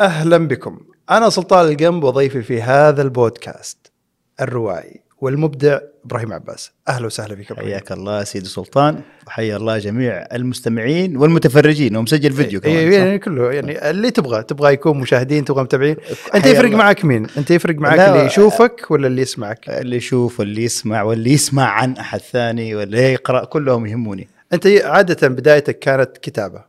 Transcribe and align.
أهلا 0.00 0.48
بكم. 0.48 0.80
أنا 1.10 1.28
سلطان 1.28 1.68
القنب 1.68 2.04
وضيفي 2.04 2.42
في 2.42 2.62
هذا 2.62 3.02
البودكاست 3.02 3.92
الروائي 4.40 5.00
والمبدع 5.20 5.78
إبراهيم 6.04 6.32
عباس. 6.32 6.72
أهلا 6.88 7.06
وسهلا 7.06 7.34
بك 7.34 7.50
إبراهيم. 7.50 7.70
حياك 7.70 7.92
الله 7.92 8.24
سيدي 8.24 8.48
سلطان. 8.48 9.00
وحيا 9.26 9.56
الله 9.56 9.78
جميع 9.78 10.26
المستمعين 10.32 11.16
والمتفرجين. 11.16 11.96
ومسجل 11.96 12.32
فيديو 12.32 12.60
كمان 12.60 12.76
إيه 12.76 12.90
صح؟ 12.90 12.96
يعني 12.96 13.18
كله 13.18 13.52
يعني 13.52 13.90
اللي 13.90 14.10
تبغى 14.10 14.42
تبغى 14.42 14.72
يكون 14.72 14.98
مشاهدين 14.98 15.44
تبغى 15.44 15.62
متابعين. 15.62 15.96
أنت 16.34 16.46
يفرق 16.46 16.64
الله. 16.64 16.78
معك 16.78 17.04
مين؟ 17.04 17.26
أنت 17.36 17.50
يفرق 17.50 17.74
معك 17.74 17.98
اللي 17.98 18.24
يشوفك 18.24 18.90
ولا 18.90 19.06
اللي 19.06 19.22
يسمعك؟ 19.22 19.70
اللي 19.70 19.96
يشوف 19.96 20.40
واللي 20.40 20.64
يسمع 20.64 21.02
واللي 21.02 21.32
يسمع 21.32 21.64
عن 21.64 21.96
أحد 21.96 22.20
ثاني 22.20 22.74
واللي 22.74 23.12
يقرأ 23.12 23.44
كلهم 23.44 23.86
يهموني. 23.86 24.28
أنت 24.52 24.66
عادة 24.66 25.28
بدايتك 25.28 25.78
كانت 25.78 26.18
كتابة. 26.18 26.64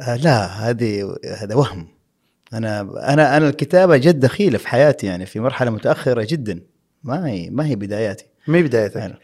آه 0.00 0.16
لا 0.16 0.46
هذه 0.46 1.16
هذا 1.38 1.54
وهم. 1.54 1.88
أنا 2.52 2.80
أنا 3.12 3.36
أنا 3.36 3.48
الكتابة 3.48 3.96
جد 3.96 4.20
دخيلة 4.20 4.58
في 4.58 4.68
حياتي 4.68 5.06
يعني 5.06 5.26
في 5.26 5.40
مرحلة 5.40 5.70
متأخرة 5.70 6.26
جدا. 6.30 6.60
ما 7.04 7.28
هي 7.28 7.50
ما 7.50 7.66
هي 7.66 7.76
بداياتي. 7.76 8.26
ما 8.48 8.58
هي 8.58 8.62
بدايتك 8.62 8.96
يعني 8.96 9.14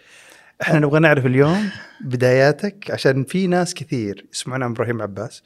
إحنا 0.62 0.78
نبغى 0.78 1.00
نعرف 1.00 1.27
اليوم 1.27 1.70
بداياتك 2.00 2.91
عشان 2.91 3.25
في 3.25 3.47
ناس 3.47 3.75
كثير 3.75 4.27
يسمعون 4.33 4.62
عن 4.62 4.70
إبراهيم 4.70 5.03
عباس 5.03 5.42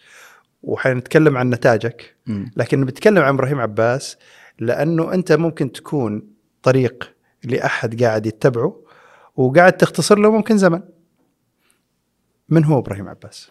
وحنتكلم 0.63 1.37
عن 1.37 1.51
نتاجك. 1.51 2.17
لكن 2.57 2.85
بتكلم 2.85 3.23
عن 3.23 3.35
إبراهيم 3.35 3.61
عباس 3.61 4.17
لأنه 4.59 5.15
أنت 5.15 5.33
ممكن 5.33 5.73
تكون 5.73 6.29
طريق 6.63 7.13
لأحد 7.45 8.03
قاعد 8.03 8.27
يتبعه 8.27 8.83
وقاعد 9.37 9.73
تختصر 9.73 10.19
له 10.19 10.31
ممكن 10.31 10.59
زمن. 10.59 10.81
من 12.49 12.65
هو 12.65 12.79
إبراهيم 12.79 13.09
عباس؟ 13.09 13.51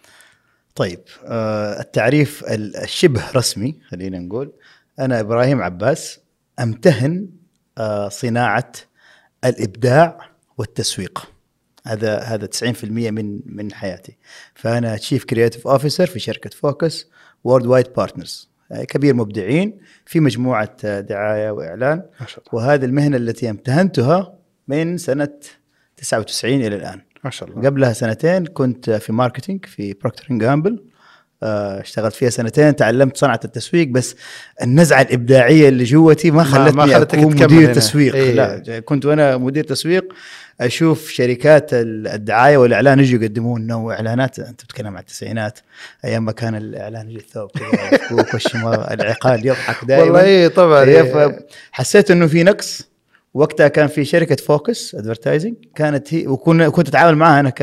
طيب 0.75 0.99
آه 1.25 1.79
التعريف 1.81 2.43
ال- 2.43 2.75
الشبه 2.77 3.31
رسمي 3.35 3.79
خلينا 3.89 4.19
نقول. 4.19 4.53
أنا 4.99 5.19
إبراهيم 5.19 5.61
عباس 5.61 6.19
أمتهن 6.59 7.29
آه 7.77 8.09
صناعة 8.09 8.71
الإبداع 9.45 10.29
والتسويق. 10.57 11.27
هذا 11.85 12.19
هذا 12.19 12.45
90% 12.45 12.83
من 13.11 13.39
من 13.45 13.73
حياتي. 13.73 14.17
فأنا 14.55 14.97
chief 14.97 15.23
creative 15.25 15.67
officer 15.67 16.05
في 16.05 16.19
شركة 16.19 16.49
فوكس 16.49 17.07
Worldwide 17.43 17.87
Partners 17.97 18.49
كبير 18.87 19.13
مبدعين 19.13 19.77
في 20.05 20.19
مجموعة 20.19 20.75
آه، 20.85 20.99
دعاية 20.99 21.51
وإعلان. 21.51 22.03
وهذه 22.53 22.85
المهنة 22.85 23.17
التي 23.17 23.49
أمتهنتها 23.49 24.33
من 24.67 24.97
سنة 24.97 25.29
99 25.97 26.53
إلى 26.61 26.75
الآن. 26.75 27.01
ما 27.23 27.29
شاء 27.29 27.49
الله 27.49 27.69
قبلها 27.69 27.93
سنتين 27.93 28.45
كنت 28.45 28.89
في 28.89 29.13
marketing 29.13 29.65
في 29.65 29.93
Procter 29.93 30.25
Gamble 30.29 30.83
اشتغلت 31.43 32.13
فيها 32.15 32.29
سنتين 32.29 32.75
تعلمت 32.75 33.17
صنعة 33.17 33.39
التسويق 33.45 33.87
بس 33.87 34.15
النزعة 34.63 35.01
الإبداعية 35.01 35.69
اللي 35.69 35.83
جوتي 35.83 36.31
ما 36.31 36.37
ما 36.37 36.43
خلتني 36.43 36.93
خلتك 36.93 37.17
اكون 37.17 37.33
مدير 37.33 37.65
هنا. 37.65 37.73
تسويق 37.73 38.15
إيه. 38.15 38.33
لا 38.33 38.79
كنت 38.79 39.05
وأنا 39.05 39.37
مدير 39.37 39.63
تسويق 39.63 40.13
أشوف 40.61 41.09
شركات 41.09 41.73
ال- 41.73 42.07
الدعاية 42.07 42.57
والإعلان 42.57 42.99
يجوا 42.99 43.23
يقدمون 43.23 43.67
نوع 43.67 43.93
إعلانات 43.95 44.39
أنت 44.39 44.63
بتتكلم 44.63 44.87
عن 44.87 44.97
التسعينات 44.99 45.59
أيام 46.05 46.25
ما 46.25 46.31
كان 46.31 46.55
الإعلان 46.55 47.09
يجي 47.09 47.19
الثوب 47.19 47.49
والشمال 48.33 48.79
العقال 49.01 49.47
يضحك 49.47 49.85
دائما 49.85 50.03
والله 50.03 50.23
إيه 50.23 50.47
طبعا 50.47 50.83
إيه،. 50.83 51.39
فحسيت 51.71 52.11
إنه 52.11 52.27
في 52.27 52.43
نقص 52.43 52.90
وقتها 53.33 53.67
كان 53.67 53.87
في 53.87 54.05
شركة 54.05 54.35
فوكس 54.35 54.95
Advertising 54.95 55.55
كانت 55.75 56.13
هي 56.13 56.27
وكنا 56.27 56.69
كنت 56.69 56.87
أتعامل 56.87 57.17
معها 57.17 57.39
أنا 57.39 57.53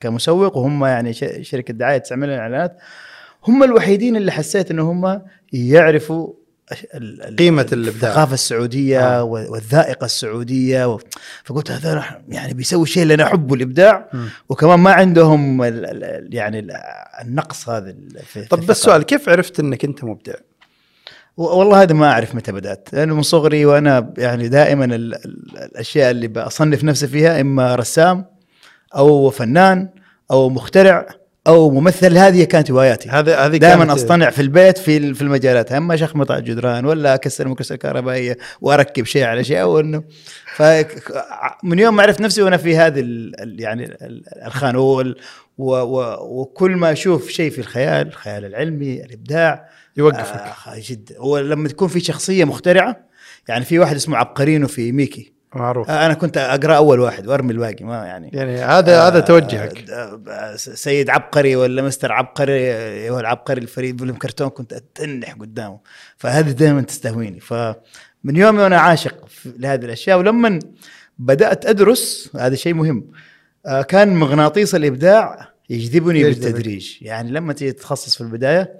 كمسوق 0.00 0.56
وهم 0.56 0.84
يعني 0.84 1.12
شركة 1.44 1.74
دعاية 1.74 1.98
تعمل 1.98 2.28
لنا 2.28 2.38
إعلانات 2.38 2.78
هم 3.44 3.62
الوحيدين 3.62 4.16
اللي 4.16 4.32
حسيت 4.32 4.70
إن 4.70 4.78
هم 4.78 5.22
يعرفوا 5.52 6.32
أش- 6.74 6.76
ال- 6.94 7.22
ال- 7.22 7.36
قيمة 7.36 7.66
الإبداع. 7.72 8.10
الثقافة 8.10 8.34
السعودية 8.34 9.00
آه. 9.18 9.22
والذائقة 9.24 10.04
السعودية 10.04 10.92
و... 10.94 10.98
فقلت 11.44 11.70
هذا 11.70 12.04
يعني 12.28 12.54
بيسوي 12.54 12.82
الشيء 12.82 13.02
اللي 13.02 13.14
أنا 13.14 13.24
احبه 13.24 13.54
الإبداع 13.54 14.08
مم. 14.12 14.28
وكمان 14.48 14.78
ما 14.78 14.92
عندهم 14.92 15.62
ال... 15.62 16.28
يعني 16.34 16.58
ال- 16.58 16.72
النقص 17.24 17.68
هذا 17.68 17.94
في 18.26 18.44
طب 18.44 18.66
بس. 18.66 18.82
سؤال 18.82 19.02
كيف 19.02 19.28
عرفت 19.28 19.60
إنك 19.60 19.84
أنت 19.84 20.04
مبدع؟ 20.04 20.34
والله 21.36 21.82
هذا 21.82 21.94
ما 21.94 22.10
أعرف 22.12 22.34
متى 22.34 22.52
بدأت 22.52 22.88
لأنه 22.92 23.14
من 23.14 23.22
صغري 23.22 23.66
وأنا 23.66 24.14
يعني 24.18 24.48
دائما 24.48 24.84
ال 24.84 24.94
ال 25.14 25.58
الأشياء 25.62 26.10
اللي 26.10 26.28
بصنف 26.28 26.84
نفسي 26.84 27.06
فيها 27.08 27.40
إما 27.40 27.74
رسام 27.74 28.24
أو 28.96 29.30
فنان 29.30 29.88
أو 30.30 30.48
مخترع 30.48 31.06
أو 31.46 31.70
ممثل 31.70 32.18
هذه 32.18 32.44
كانت 32.44 32.70
هواياتي. 32.70 33.08
هذا 33.08 33.38
هذه 33.38 33.56
دائما 33.56 33.84
كانت- 33.84 33.90
أصطنع 33.90 34.30
في 34.30 34.42
البيت 34.42 34.78
في 34.78 35.14
في 35.14 35.22
المجالات 35.22 35.72
اما 35.72 35.96
شخمط 35.96 36.30
على 36.30 36.38
الجدران 36.40 36.84
ولا 36.86 37.14
اكسر 37.14 37.46
المكسر 37.46 37.74
الكهربائيه 37.74 38.38
وأركب 38.60 39.04
شيء 39.04 39.24
على 39.24 39.44
شيء 39.44 39.60
أو 39.62 39.80
إنه. 39.80 40.02
ف 40.54 40.62
من 41.62 41.78
يوم 41.78 41.96
ما 41.96 42.02
عرفت 42.02 42.20
نفسي 42.20 42.42
وأنا 42.42 42.56
في 42.56 42.76
هذه 42.76 43.00
ال 43.00 43.56
يعني 43.60 43.84
ال- 43.84 44.22
الخانه 44.46 45.04
و 45.58 45.72
و 45.74 46.16
وكل 46.40 46.70
ما 46.70 46.92
أشوف 46.92 47.28
شيء 47.28 47.50
في 47.50 47.58
الخيال 47.58 48.06
الخيال 48.06 48.44
العلمي 48.44 49.04
الإبداع 49.04 49.68
يوقفك. 49.96 50.68
آه 50.68 50.74
جدا. 50.78 51.20
ولما 51.20 51.68
تكون 51.68 51.88
في 51.88 52.00
شخصية 52.00 52.44
مخترعة 52.44 52.96
يعني 53.48 53.64
في 53.64 53.78
واحد 53.78 53.96
اسمه 53.96 54.16
عبقرينو 54.16 54.68
في 54.68 54.92
ميكي. 54.92 55.32
معروف. 55.54 55.90
آه 55.90 56.06
أنا 56.06 56.14
كنت 56.14 56.36
أقرأ 56.36 56.76
أول 56.76 57.00
واحد 57.00 57.26
وأرمي 57.26 57.52
الباقي 57.52 57.84
ما 57.84 58.06
يعني. 58.06 58.30
يعني 58.32 58.58
هذا 58.58 59.02
هذا 59.02 59.20
توجهك. 59.20 59.90
آه، 59.90 60.22
آه، 60.28 60.56
سيد 60.56 61.10
عبقري 61.10 61.56
ولا 61.56 61.82
مستر 61.82 62.12
عبقري 62.12 62.72
آه، 62.72 63.10
هو 63.10 63.20
العبقري 63.20 63.60
الفريد 63.60 63.98
فيلم 63.98 64.14
كرتون 64.14 64.48
كنت 64.48 64.72
أتنح 64.72 65.32
قدامه. 65.32 65.80
فهذه 66.16 66.50
دائما 66.50 66.82
تستهويني. 66.82 67.40
فمن 67.40 68.36
يومي 68.36 68.62
وأنا 68.62 68.78
عاشق 68.80 69.28
لهذه 69.58 69.84
الأشياء 69.84 70.18
ولما 70.18 70.58
بدأت 71.18 71.66
أدرس 71.66 72.30
هذا 72.36 72.54
شيء 72.54 72.74
مهم 72.74 72.98
آه، 72.98 73.31
كان 73.88 74.14
مغناطيس 74.14 74.74
الإبداع 74.74 75.52
يجذبني. 75.70 76.24
بالتدريج 76.24 76.96
يعني 77.00 77.30
لما 77.30 77.52
تيجي 77.52 77.72
تتخصص 77.72 78.14
في 78.14 78.20
البداية 78.20 78.78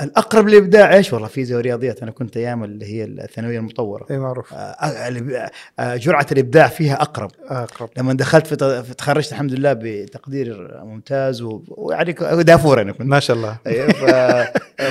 الأقرب 0.00 0.48
للابداع 0.48 0.94
إيش؟ 0.94 1.12
والله 1.12 1.28
فيزياء 1.28 1.58
ورياضيات. 1.58 2.02
أنا 2.02 2.10
كنت 2.10 2.36
أيام 2.36 2.64
اللي 2.64 2.86
هي 2.86 3.04
الثانوية 3.04 3.58
المطورة. 3.58 4.06
إي 4.10 4.18
معروف. 4.18 4.54
آه، 4.54 4.56
آه، 4.56 5.50
آه، 5.78 5.96
جرعة 5.96 6.26
الإبداع 6.32 6.68
فيها 6.68 6.94
أقرب. 7.02 7.30
أقرب. 7.48 7.88
لما 7.96 8.12
دخلت 8.12 8.46
في 8.46 8.94
تخرجت 8.98 9.32
الحمد 9.32 9.52
لله 9.52 9.72
بتقدير 9.72 10.80
ممتاز 10.84 11.42
ويعني 11.68 12.12
دافور 12.42 12.80
أنا 12.80 12.92
كنت. 12.92 13.06
ما 13.08 13.20
شاء 13.20 13.36
الله. 13.36 13.56
ف... 13.64 14.04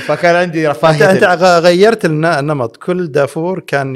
فكان 0.07 0.35
عندي 0.35 0.67
انت 0.67 0.77
رفاهية 0.77 1.11
أنت 1.11 1.23
غ- 1.23 1.59
غيرت 1.59 2.05
النمط. 2.05 2.77
كل 2.77 3.11
دافور 3.11 3.59
كان 3.59 3.95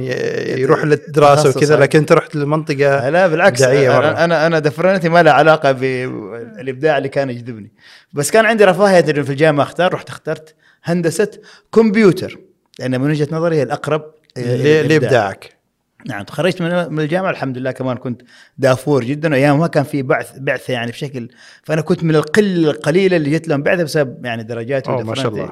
يروح 0.57 0.83
للدراسة 0.85 1.49
وكذا. 1.49 1.75
لكن 1.75 1.99
أنت 1.99 2.11
رحت 2.11 2.35
للمنطقه 2.35 3.09
لا 3.09 3.27
بالعكس. 3.27 3.61
أنا 3.61 4.23
أنا 4.23 4.47
أنا 4.47 4.59
دفرنتي 4.59 5.09
ما 5.09 5.23
لها 5.23 5.33
علاقة 5.33 5.71
بالإبداع 5.71 6.97
اللي 6.97 7.09
كان 7.09 7.29
يجذبني. 7.29 7.71
بس 8.13 8.31
كان 8.31 8.45
عندي 8.45 8.65
رفاهية 8.65 9.05
إنه 9.11 9.23
في 9.23 9.29
الجامعة 9.29 9.63
أختار 9.63 9.93
رحت 9.93 10.09
اخترت. 10.09 10.55
هندسة 10.87 11.31
كمبيوتر 11.73 12.39
لأن 12.79 13.01
من 13.01 13.09
وجهة 13.09 13.27
نظري 13.31 13.55
هي 13.55 13.63
الأقرب. 13.63 14.03
لابداعك 14.37 15.57
نعم 16.05 16.23
تخرجت 16.23 16.61
من 16.61 16.99
الجامعة 16.99 17.29
الحمد 17.29 17.57
لله 17.57 17.71
كمان 17.71 17.97
كنت 17.97 18.21
دافور 18.57 19.03
جدا 19.03 19.35
أيام 19.35 19.59
ما 19.59 19.67
كان 19.67 19.83
في 19.83 20.01
بعث 20.01 20.31
بعثة 20.37 20.73
يعني 20.73 20.91
بشكل 20.91 21.29
فأنا 21.63 21.81
كنت 21.81 22.03
من 22.03 22.15
القلة 22.15 22.71
القليلة 22.71 23.17
اللي 23.17 23.29
جت 23.29 23.47
لهم 23.47 23.63
بعثة 23.63 23.83
بسبب 23.83 24.25
يعني 24.25 24.43
درجاتي 24.43 24.89
أوه، 24.89 25.03
ما 25.03 25.15
شاء. 25.15 25.27
الله. 25.27 25.51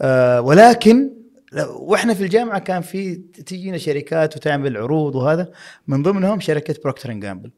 آه 0.00 0.40
ولكن 0.40 1.10
وإحنا 1.68 2.14
في 2.14 2.22
الجامعة 2.22 2.58
كان 2.58 2.82
في 2.82 3.14
تجينا 3.46 3.78
شركات 3.78 4.36
وتعمل 4.36 4.76
عروض 4.76 5.14
وهذا 5.14 5.48
من 5.86 6.02
ضمنهم 6.02 6.40
شركة 6.40 6.74
بروكتر 6.84 7.12
جامبل 7.12 7.50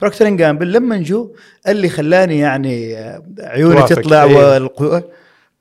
Procter 0.00 0.28
Gamble 0.28 0.72
لما 0.72 0.96
نجوا 0.96 1.28
اللي 1.68 1.88
خلاني 1.88 2.38
يعني 2.38 2.96
آه، 2.98 3.22
عيوني 3.40 3.82
تطلع 3.82 4.24
إيه. 4.24 4.68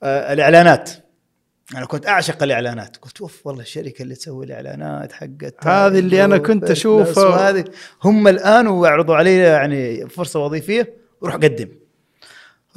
آه 0.03 0.33
الإعلانات. 0.33 0.89
أنا 1.75 1.85
كنت 1.85 2.07
أعشق 2.07 2.43
الإعلانات. 2.43 2.97
قلت 2.97 3.21
أوف 3.21 3.47
والله 3.47 3.61
الشركة 3.61 4.03
اللي 4.03 4.15
تسوي 4.15 4.45
الإعلانات 4.45 5.11
حقت 5.11 5.55
هذه 5.67 5.99
اللي 5.99 6.25
أنا 6.25 6.37
كنت 6.37 6.69
أشوفها. 6.71 7.49
هذه 7.49 7.65
هم 8.03 8.27
الآن 8.27 8.67
وعرضوا 8.67 9.15
علي 9.15 9.37
يعني 9.37 10.09
فرصة 10.09 10.45
وظيفية 10.45 10.93
وروح 11.21 11.35
قدم. 11.35 11.69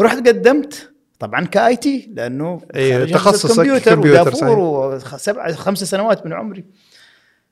رحت 0.01 0.17
قدمت 0.29 0.91
طبعا 1.19 1.47
ك 1.47 1.77
IT 1.77 2.11
لأنه 2.15 2.61
خريج 2.75 3.15
تخصصك 3.15 3.57
كمبيوتر 3.57 3.95
كمبيوتر، 3.95 4.29
ودافور 4.29 4.59
وسبع 4.59 5.53
خمس 5.53 5.85
سنوات 5.85 6.27
من 6.27 6.33
عمري. 6.33 6.65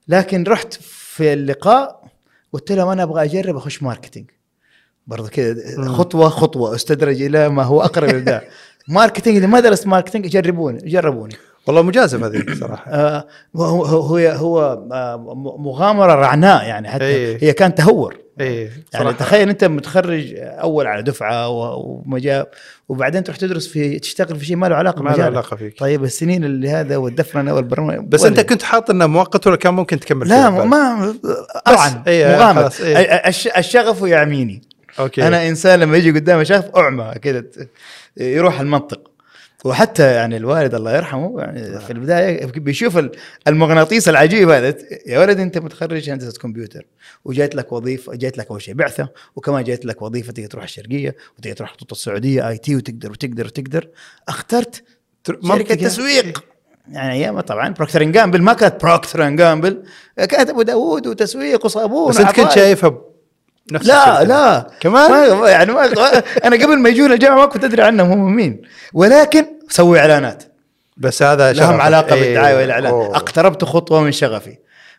لكن 0.09 0.45
رحت 0.45 0.75
في 0.83 1.33
اللقاء 1.33 2.05
قلت 2.53 2.73
لهم 2.73 2.89
أنا 2.89 3.03
أبغى 3.03 3.25
أجرب 3.25 3.57
أخش 3.57 3.83
marketing. 3.83 4.31
برضو 5.07 5.29
كذا. 5.29 5.89
خطوة 5.89 6.29
خطوة 6.29 6.75
أستدرج 6.75 7.23
إلى 7.23 7.49
ما 7.49 7.63
هو 7.63 7.83
أقرب 7.83 8.09
للابداع 8.11 8.45
marketing 8.89 9.37
إذا 9.37 9.47
ما 9.47 9.61
درست 9.61 9.87
marketing 9.87 10.27
جربوني 10.29 10.79
جربوني. 10.85 11.35
والله 11.67 11.83
مجازف 11.83 12.23
هذه 12.25 12.45
صراحة. 12.61 12.91
آه 12.91 13.27
هو 13.57 13.85
هو 13.85 14.17
هو 14.19 14.63
آه، 14.93 15.57
مغامرة 15.59 16.15
رعناء 16.15 16.65
يعني 16.67 16.89
حتى. 16.89 17.05
إيه. 17.05 17.39
هي 17.43 17.53
كانت 17.53 17.79
تهور. 17.79 18.17
اي 18.41 18.71
يعني. 18.95 19.13
تخيل 19.13 19.49
أنت 19.49 19.65
متخرج 19.65 20.35
أول 20.39 20.87
على 20.87 21.03
دفعة 21.03 21.49
و- 21.49 22.03
ومجال 22.07 22.47
وبعدين 22.89 23.25
تروح 23.25 23.37
تدرس 23.37 23.67
في 23.69 23.99
تشتغل 23.99 24.37
في 24.37 24.45
شيء 24.45 24.57
ما 24.57 24.67
له 24.67 24.77
علاقة 24.77 25.03
ما 25.03 25.11
له. 25.11 25.25
علاقة 25.25 25.57
فيك. 25.57 25.79
طيب 25.79 26.05
السنين 26.05 26.45
اللي 26.45 26.71
هذا 26.71 26.97
والدفرنه 26.97 27.55
والبرمجه 27.55 28.01
بس 28.09 28.25
أنت 28.25 28.41
كنت 28.41 28.63
حاط 28.63 28.91
إنه 28.91 29.07
مؤقت 29.07 29.47
ولا 29.47 29.57
كان 29.57 29.75
ممكن 29.75 30.01
تكمل 30.01 30.29
لا 30.29 30.51
ما- 30.51 31.15
طبعا 31.67 32.03
إيه، 32.07 32.37
مغامر 32.37 32.71
الش- 33.27 33.49
الشغف 33.57 34.03
يعميني. 34.03 34.63
أوكي. 34.99 35.27
أنا 35.27 35.49
إنسان 35.49 35.81
لما 35.81 35.97
يجي 35.97 36.11
قدامي 36.11 36.45
شغف 36.45 36.77
أعمى 36.77 37.13
كذا 37.23 37.45
يروح 38.17 38.61
المنطق. 38.61 39.11
وحتى 39.65 40.15
يعني 40.15 40.37
الوالد 40.37 40.75
الله 40.75 40.97
يرحمه 40.97 41.41
يعني 41.41 41.81
في 41.81 41.91
البداية 41.93 42.47
بيشوف 42.47 42.99
ال- 42.99 43.11
المغناطيس 43.49 44.09
العجيب 44.09 44.51
هذا 44.51 44.75
يا 45.07 45.19
ولد 45.19 45.41
أنت 45.41 45.59
متخرج 45.59 46.11
هندسة 46.11 46.39
كمبيوتر 46.41 46.87
وجات 47.25 47.55
لك 47.55 47.73
وظيفة 47.73 48.15
جات 48.15 48.39
لك 48.39 48.51
أول 48.51 48.63
شيء 48.63 48.75
بعثة 48.75 49.09
وكمان 49.37 49.65
جات 49.65 49.85
لك 49.85 50.03
وظيفة 50.03 50.33
تقدر 50.33 50.49
تروح 50.49 50.65
الشرقية 50.65 51.17
وتقدر 51.39 51.57
تروح 51.57 51.73
خطوط 51.73 51.93
السعودية 51.93 52.49
IT 52.49 52.77
وتقدر 52.77 53.11
وتقدر 53.11 53.47
وتقدر. 53.47 53.89
اخترت 54.29 54.85
تر- 55.25 55.39
شركة 55.43 55.49
منطقي. 55.59 55.77
تسويق. 55.77 56.45
يعني 56.89 57.13
أيام 57.13 57.41
طبعا 57.41 57.69
Procter 57.69 58.03
Gamble 58.03 58.43
ما 58.43 58.53
كانت 58.53 58.83
Procter 58.85 59.31
Gamble 59.31 59.83
كانت 60.17 60.51
أبو 60.51 60.63
داوود 60.63 61.07
وتسويق 61.07 61.65
وصابون 61.65 62.11
بس 62.11 62.21
أنت 62.21 62.31
كنت. 62.41 62.51
شايفها 62.53 62.99
نفس 63.73 63.87
لا 63.87 64.13
الشيء. 64.13 64.29
لا 64.29 64.71
كمان؟ 64.81 65.37
ما 65.37 65.51
يعني 65.51 65.73
ما 65.73 65.85
أنا 66.45 66.57
قبل 66.57 66.79
ما 66.79 66.89
يجون 66.89 67.13
الجامعة 67.13 67.37
ما 67.37 67.47
كنت 67.47 67.65
أدري 67.65 67.83
عنهم 67.83 68.13
هم 68.13 68.37
مين 68.37 68.63
ولكن 68.93 69.47
سوي 69.69 69.99
إعلانات 70.01 70.45
بس 70.97 71.23
هذا 71.23 71.53
لهم 71.53 71.71
شغفك. 71.71 71.81
علاقة 71.81 72.15
إيه. 72.15 72.21
بالدعاية 72.21 72.57
والإعلان 72.57 72.93
أوه. 72.93 73.17
اقتربت 73.17 73.65
خطوة 73.65 74.01
من 74.01 74.13
شغفي 74.13 74.57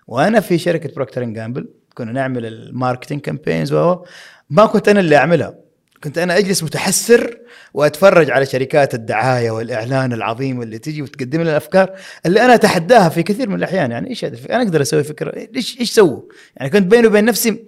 وأنا 0.07 0.39
في 0.39 0.57
شركة 0.57 0.95
Procter 0.95 1.23
and 1.23 1.35
Gamble 1.35 1.67
كنا 1.93 2.11
نعمل 2.11 2.45
ال 2.45 2.53
marketing 2.53 3.21
campaigns 3.21 3.73
و 3.73 4.05
ما 4.49 4.65
كنت 4.65 4.89
أنا 4.89 4.99
اللي 4.99 5.15
أعملها 5.17 5.55
كنت 6.03 6.17
أنا 6.17 6.37
أجلس 6.37 6.63
متحسر 6.63 7.37
وأتفرج 7.73 8.31
على 8.31 8.45
شركات 8.45 8.93
الدعاية 8.93 9.51
والإعلان 9.51 10.13
العظيم 10.13 10.61
اللي 10.61 10.77
تجي 10.77 11.01
وتقدم 11.01 11.41
لي 11.41 11.49
الأفكار 11.49 11.89
اللي 12.25 12.41
أنا 12.41 12.53
أتحداها 12.53 13.09
في 13.09 13.23
كثير 13.23 13.49
من 13.49 13.55
الأحيان 13.55 13.91
يعني 13.91 14.09
إيش؟ 14.09 14.25
أنا 14.25 14.61
أقدر 14.61 14.81
أسوي 14.81 15.03
فكرة 15.03 15.47
إيش 15.55 15.79
إيش 15.79 15.91
سووا؟ 15.91 16.21
يعني 16.57 16.69
كنت 16.69 16.83
بيني 16.87 17.07
وبين 17.07 17.25
نفسي 17.25 17.65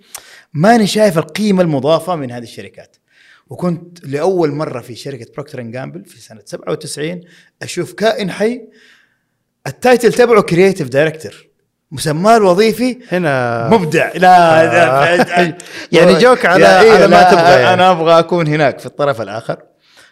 ماني 0.58 0.88
شايف 0.88 1.18
القيمة 1.18 1.62
المضافة 1.62 2.16
من 2.16 2.32
هذه 2.32 2.44
الشركات. 2.44 2.96
وكنت 3.50 4.06
لأول 4.06 4.52
مرة 4.52 4.82
في 4.82 4.96
شركة 4.96 5.26
Procter 5.34 5.62
and 5.62 5.74
Gamble 5.74 6.06
في 6.06 6.22
سنة 6.22 6.42
97 6.46 7.22
أشوف 7.62 7.94
كائن 7.94 8.32
حي 8.32 8.62
ال 9.68 9.75
title 9.75 10.14
تبعه 10.14 10.42
creative 10.42 10.88
director 10.90 11.48
مسماه 11.92 12.38
الوظيفي 12.38 12.98
هنا. 13.12 13.68
مبدع. 13.72 14.12
لا 14.16 14.18
لا- 14.66 15.58
يعني 15.92 16.14
جوك 16.20 16.40
على- 16.40 16.46
إيه، 16.66 16.92
على 16.92 17.08
ما 17.08 17.24
تبغى 17.32 17.42
يعني. 17.44 17.74
أنا 17.74 17.92
أبغى 17.92 18.20
أكون 18.20 18.48
هناك 18.48 18.80
في 18.80 18.86
الطرف 18.86 19.22
الآخر. 19.22 19.58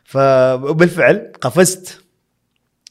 فبالفعل 0.03 1.31
قفزت. 1.41 1.99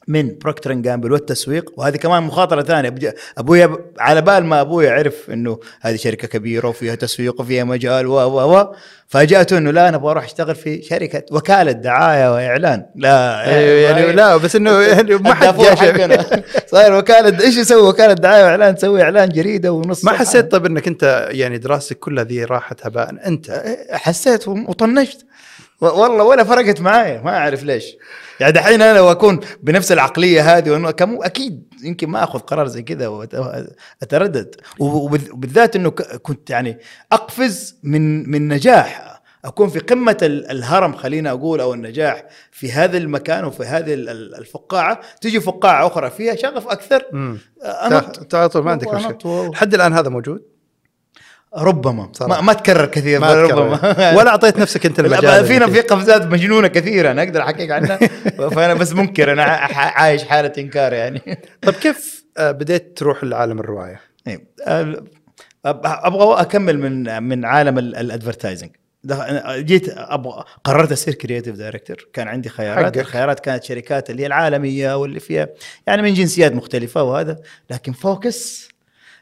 من 0.08 0.38
Procter 0.38 0.72
and 0.72 0.84
Gamble 0.84 1.12
والتسويق. 1.12 1.72
وهذه 1.76 1.96
كمان 1.96 2.22
مخاطرة 2.22 2.62
ثانية. 2.62 2.94
أبويا 3.38 3.76
على 3.98 4.20
بال 4.20 4.44
ما 4.44 4.60
أبويا 4.60 4.90
عرف 4.92 5.30
إنه 5.30 5.58
هذه 5.80 5.96
شركة 5.96 6.28
كبيرة 6.28 6.68
وفيها 6.68 6.94
تسويق 6.94 7.40
وفيها 7.40 7.64
مجال 7.64 8.06
و 8.06 8.14
و 8.14 8.58
و 8.58 8.74
فاجاته 9.08 9.58
إنه 9.58 9.70
لا 9.70 9.88
أنا 9.88 9.96
أبغى 9.96 10.10
أروح 10.10 10.24
أشتغل 10.24 10.54
في 10.54 10.82
شركة 10.82 11.22
وكالة 11.30 11.72
دعاية 11.72 12.34
وإعلان. 12.34 12.86
لا 12.96 13.44
أيوه، 13.46 13.90
يعني 13.90 14.12
لا 14.12 14.36
بس 14.36 14.56
إنه 14.56 14.70
يعني 14.92 15.14
ما 15.14 15.34
حد 15.34 15.54
صاير 16.66 16.94
وكالة 16.94 17.44
إيش 17.44 17.56
يسوي؟ 17.56 17.88
وكالة 17.88 18.12
دعاية 18.12 18.44
وإعلان 18.44 18.74
تسوي 18.76 19.02
إعلان 19.02 19.28
جريدة 19.28 19.72
ونص. 19.72 20.04
ما. 20.04 20.12
حسيت 20.12 20.52
طيب 20.52 20.66
إنك 20.66 20.88
أنت 20.88 21.28
يعني 21.30 21.58
دراستك 21.58 21.98
كلها 21.98 22.24
ذي 22.24 22.44
راحت 22.44 22.86
هباء؟ 22.86 23.14
أنت 23.26 23.62
حسيت 23.92 24.48
وطنشت. 24.48 25.26
والله 25.80 26.24
ولا 26.24 26.44
فرقت 26.44 26.80
معايا 26.80 27.20
ما 27.22 27.36
أعرف 27.36 27.64
ليش. 27.64 27.96
يعني 28.40 28.52
دحين 28.52 28.82
أنا 28.82 28.98
لو 28.98 29.10
أكون 29.10 29.40
بنفس 29.62 29.92
العقلية 29.92 30.56
هذه 30.56 30.70
وأنه 30.70 30.90
كم 30.90 31.22
أكيد 31.22 31.62
يمكن 31.84 32.08
ما 32.08 32.24
أخذ 32.24 32.38
قرار 32.38 32.66
زي 32.66 32.82
كذا 32.82 33.08
واتردد 33.08 34.54
وبالذات 34.78 35.76
أنه 35.76 35.90
كنت 36.22 36.50
يعني 36.50 36.78
أقفز 37.12 37.76
من 37.82 38.30
من 38.30 38.48
نجاح. 38.48 39.14
أكون 39.44 39.68
في 39.68 39.78
قمة 39.78 40.16
ال- 40.22 40.50
الهرم 40.50 40.92
خلينا 40.96 41.30
أقول 41.30 41.60
أو 41.60 41.74
النجاح 41.74 42.24
في 42.52 42.72
هذا 42.72 42.96
المكان 42.98 43.44
وفي 43.44 43.62
هذه 43.64 43.94
ال- 43.94 44.08
ال- 44.08 44.34
الفقاعة. 44.34 45.00
تجي 45.20 45.40
فقاعة 45.40 45.86
أخرى 45.86 46.10
فيها 46.10 46.34
شغف 46.36 46.68
أكثر. 46.68 47.02
على 48.34 48.48
طول 48.48 48.64
ما 48.64 48.70
عندك 48.70 48.94
مشكلة. 48.94 49.50
لحد 49.50 49.74
الآن 49.74 49.92
هذا 49.92 50.08
موجود؟ 50.08 50.42
ربما 51.56 52.08
صراحة. 52.12 52.34
ما, 52.40 52.46
ما 52.46 52.52
تكرر 52.52 52.86
كثير 52.86 53.20
ما 53.20 53.34
ربما. 53.34 53.94
ولا 54.18 54.30
أعطيت 54.30 54.58
نفسك 54.58 54.86
أنت 54.86 55.00
المجال 55.00 55.44
فينا. 55.46 55.66
في 55.66 55.80
قفزات 55.80 56.22
مجنونة 56.22 56.68
كثيرة 56.68 57.10
أنا 57.10 57.22
أقدر 57.22 57.42
أحكيك 57.42 57.70
عنها 57.70 57.96
فأنا 58.54 58.74
بس 58.74 58.92
منكر 58.92 59.32
أنا 59.32 59.42
عايش 59.42 60.24
حالة 60.24 60.52
إنكار 60.58 60.92
يعني 60.92 61.20
طيب 61.62 61.74
كيف 61.74 62.24
آه، 62.38 62.50
بديت 62.50 62.98
تروح 62.98 63.24
لعالم 63.24 63.58
الرواية؟ 63.60 64.00
إيه. 64.26 64.44
أب- 64.66 65.06
أبغى 65.66 66.40
أكمل 66.40 66.78
من 66.78 67.22
من 67.22 67.44
عالم 67.44 67.78
ال 67.78 67.86
advertising 67.86 68.70
جيت 69.50 69.88
أبغى 69.88 70.44
قررت 70.64 70.92
أصير 70.92 71.14
creative 71.14 71.56
director 71.56 71.96
كان 72.12 72.28
عندي 72.28 72.48
خيارات 72.48 72.84
حقك. 72.84 72.98
الخيارات 72.98 73.40
كانت 73.40 73.64
شركات 73.64 74.10
اللي 74.10 74.22
هي 74.22 74.26
العالمية 74.26 74.96
واللي 74.96 75.20
فيها 75.20 75.48
يعني 75.86 76.02
من 76.02 76.14
جنسيات 76.14 76.52
مختلفة 76.52 77.02
وهذا 77.02 77.36
لكن 77.70 77.92
Focus 77.92 78.68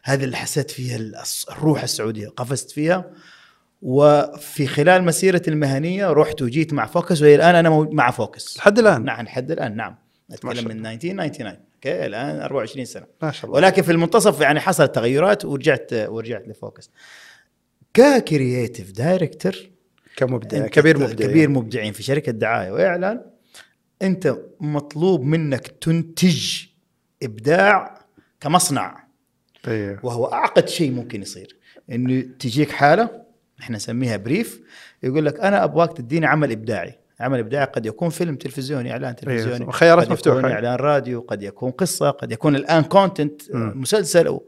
هذا 0.03 0.25
اللي 0.25 0.37
حسيت 0.37 0.71
فيها 0.71 1.23
الروح 1.51 1.83
السعودية 1.83 2.29
قفزت 2.29 2.71
فيها. 2.71 3.11
وفي 3.83 4.67
خلال 4.67 5.05
مسيرتي 5.05 5.51
المهنية 5.51 6.11
رحت 6.11 6.43
وجيت 6.43 6.73
مع 6.73 6.87
Focus 6.87 7.23
وإلى 7.23 7.35
الآن 7.35 7.55
أنا 7.55 7.71
مع 7.93 8.11
Focus. 8.11 8.57
لحد 8.59 8.79
الآن؟ 8.79 9.05
نعم 9.05 9.25
لحد 9.25 9.51
الآن 9.51 9.77
نعم. 9.77 9.97
أتكلم 10.31 10.69
من 10.69 10.87
1999 10.87 11.47
أوكي 11.75 12.07
الآن 12.07 12.41
24 12.41 12.85
سنة. 12.85 13.07
ما 13.23 13.31
شاء 13.31 13.45
الله. 13.47 13.57
ولكن 13.57 13.83
في 13.83 13.93
المنتصف 13.93 14.41
يعني 14.41 14.61
حصلت 14.61 14.95
تغيرات 14.95 15.45
ورجعت 15.45 15.93
ورجعت 15.93 16.49
ل 16.49 16.55
Focus. 16.55 16.91
ك 17.95 18.06
creative 18.06 18.91
director 18.91 19.57
كمبدع 20.17 20.67
كبير 20.67 20.99
مبدع 20.99 21.27
كبير 21.27 21.49
مبدعين 21.49 21.93
في 21.93 22.03
شركة 22.03 22.33
دعاية 22.33 22.71
وإعلان 22.71 23.21
أنت 24.03 24.37
مطلوب 24.61 25.23
منك 25.23 25.67
تنتج 25.67 26.65
إبداع 27.23 28.05
كمصنع. 28.41 29.02
أيوه 29.69 29.99
وهو 30.03 30.25
أعقد 30.25 30.69
شيء 30.69 30.91
ممكن 30.91 31.23
يصير 31.23 31.57
إنه 31.93 32.25
تجيك 32.39 32.71
حالة 32.71 33.23
إحنا 33.61 33.77
نسميها 33.77 34.17
brief 34.17 34.61
يقول 35.03 35.27
لك 35.27 35.41
أنا 35.41 35.65
أبغاك 35.65 35.97
تديني 35.97 36.27
عمل 36.27 36.51
إبداعي 36.53 36.99
عمل 37.21 37.39
إبداعي 37.39 37.65
قد 37.65 37.87
يكون 37.87 38.11
فيلم 38.11 38.37
تلفزيوني 38.37 38.93
إعلان 38.93 39.17
تلفزيوني 39.17 39.61
أيوة. 39.61 39.73
خيارات 39.73 40.07
قد 40.07 40.13
مفتوحة. 40.13 40.39
يكون 40.39 40.51
إعلان 40.51 40.75
راديو 40.75 41.21
قد 41.21 41.43
يكون 41.43 41.71
قصة 41.71 42.11
قد 42.11 42.33
يكون 42.33 42.57
الآن 42.57 42.83
content. 42.83 43.43
مسلسل 43.55 44.27
أو 44.27 44.43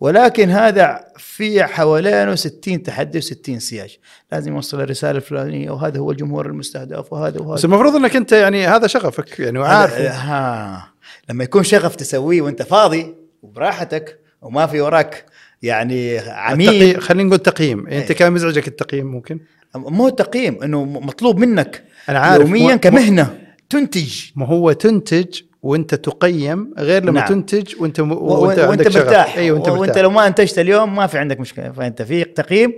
ولكن 0.00 0.50
هذا 0.50 1.04
في 1.16 1.64
حوالينه 1.64 2.34
60 2.34 2.82
تحدي 2.82 3.20
و60 3.20 3.58
سياج 3.58 3.98
لازم 4.32 4.54
يوصل 4.54 4.80
الرسالة 4.80 5.16
الفلانية 5.16 5.70
وهذا 5.70 5.98
هو 5.98 6.10
الجمهور 6.10 6.46
المستهدف 6.46 7.12
وهذا 7.12 7.40
وهذا 7.40 7.54
بس 7.54 7.64
المفروض 7.64 7.96
إنك 7.96 8.16
أنت 8.16 8.32
يعني 8.32 8.66
هذا 8.66 8.86
شغفك 8.86 9.40
يعني 9.40 9.58
وعارف 9.58 9.94
ها 10.00 10.92
لما 11.30 11.44
يكون 11.44 11.62
شغف 11.62 11.96
تسويه 11.96 12.42
وأنت 12.42 12.62
فاضي 12.62 13.14
وبراحتك 13.42 14.23
وما 14.44 14.66
في 14.66 14.80
وراك. 14.80 15.24
يعني 15.62 16.18
عميل. 16.18 17.02
خلينا 17.02 17.28
نقول 17.28 17.38
تقييم. 17.38 17.86
أنت 17.86 18.10
إيه. 18.10 18.16
كان 18.16 18.32
مزعجك 18.32 18.68
التقييم 18.68 19.06
ممكن؟ 19.06 19.40
مو 19.74 20.08
تقييم 20.08 20.62
إنه 20.62 20.84
مطلوب 20.84 21.38
منك. 21.38 21.84
أنا 22.08 22.18
عارف. 22.18 22.40
يوميا 22.42 22.76
كمهنة. 22.76 23.38
تنتج. 23.70 24.14
ما 24.36 24.46
هو 24.46 24.72
تنتج 24.72 25.40
وأنت 25.62 25.94
تقيم 25.94 26.74
غير 26.78 27.02
لما 27.04 27.20
نعم. 27.20 27.28
تنتج 27.28 27.74
وأنت 27.80 28.00
م... 28.00 28.12
وأنت, 28.12 28.58
وانت 28.58 28.58
عندك 28.58 28.88
شغف. 28.88 29.04
مرتاح. 29.04 29.36
اي 29.36 29.50
وأنت 29.50 29.68
وأنت 29.68 29.80
مرتاح. 29.80 30.02
لو 30.02 30.10
ما 30.10 30.26
أنتجت 30.26 30.58
اليوم 30.58 30.96
ما 30.96 31.06
في 31.06 31.18
عندك 31.18 31.40
مشكلة. 31.40 31.72
فأنت 31.72 32.02
في 32.02 32.24
تقييم. 32.24 32.72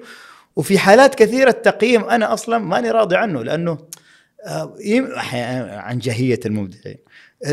وفي 0.57 0.79
حالات 0.79 1.15
كثيرة 1.15 1.51
التقييم 1.51 2.05
أنا 2.05 2.33
أصلا 2.33 2.59
ماني 2.59 2.91
راضي 2.91 3.17
عنه 3.17 3.45
لأنه 3.45 3.79
آه، 4.47 4.77
عنجهية 5.79 6.41
المبدعين 6.47 6.97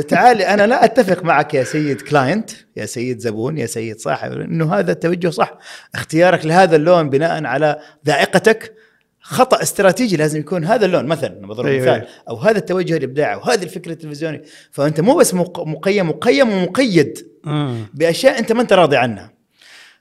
تعالي 0.07 0.47
أنا 0.47 0.67
لا 0.67 0.85
أتفق 0.85 1.23
معك 1.23 1.53
يا 1.53 1.63
سيد 1.63 2.01
client 2.01 2.49
يا 2.77 2.85
سيد 2.85 3.19
زبون 3.19 3.57
يا 3.57 3.65
سيد 3.65 3.99
صاحب 3.99 4.31
إنه 4.31 4.73
هذا 4.73 4.91
التوجه 4.91 5.29
صح. 5.29 5.57
اختيارك 5.95 6.45
لهذا 6.45 6.75
اللون 6.75 7.09
بناء 7.09 7.45
على 7.45 7.79
ذائقتك 8.05 8.73
خطأ 9.21 9.61
استراتيجي 9.61 10.17
لازم 10.17 10.39
يكون 10.39 10.65
هذا 10.65 10.85
اللون 10.85 11.05
مثلا 11.05 11.47
بضرب 11.47 11.65
أيوة، 11.65 11.81
مثال 11.81 11.93
أيوة. 11.93 12.07
أو 12.29 12.35
هذا 12.37 12.57
التوجه 12.57 12.97
الإبداعي 12.97 13.35
وهذه 13.35 13.63
الفكرة 13.63 13.91
التلفزيوني 13.91 14.41
فأنت 14.71 14.99
مو 15.01 15.15
بس 15.15 15.33
مق- 15.33 15.67
مقيم 15.67 16.09
مقيم 16.09 16.49
ومقيد. 16.53 17.27
بأشياء 17.93 18.39
أنت 18.39 18.51
ما 18.51 18.61
أنت 18.61 18.73
راضي 18.73 18.97
عنها. 18.97 19.33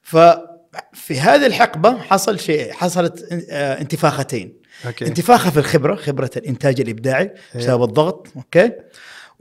ففي 0.03 1.21
هذه 1.21 1.47
الحقبة 1.47 1.99
حصل 1.99 2.39
شيء 2.41 2.73
حصلت 2.73 3.29
آه، 3.51 3.81
انتفاختين. 3.81 4.63
أوكي. 4.87 5.07
انتفاخة 5.07 5.51
في 5.51 5.57
الخبرة 5.59 5.95
خبرة 5.95 6.31
الإنتاج 6.37 6.81
الإبداعي 6.81 7.31
بسبب 7.57 7.83
الضغط 7.83 8.27
أوكي؟ 8.37 8.73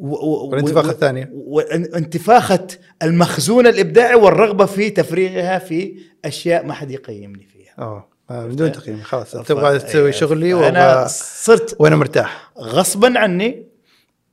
و- 0.01 0.15
و- 0.15 0.50
والانتفاخة 0.50 0.88
و- 0.88 0.91
الثانية؟ 0.91 1.29
وانتفاخة 1.34 2.67
المخزون 3.03 3.67
الإبداعي 3.67 4.15
والرغبة 4.15 4.65
في 4.65 4.89
تفريغها 4.89 5.60
في 5.60 5.93
أشياء 6.25 6.65
ما 6.65 6.74
حد 6.74 6.91
يقيمني 6.91 7.48
فيها. 7.53 7.74
آه 7.79 8.08
آه، 8.31 8.46
من 8.46 8.55
دون 8.55 8.72
تقييم 8.72 9.01
خلاص. 9.01 9.36
ف- 9.36 9.48
تبغى 9.48 9.79
تسوي 9.79 10.05
إيه، 10.05 10.12
شغلي 10.12 10.67
أنا 10.70 11.05
وأبغى- 11.05 11.10
صرت 11.43 11.75
وأنا 11.79 11.96
مرتاح. 11.96 12.51
غصبا 12.60 13.20
عني 13.20 13.72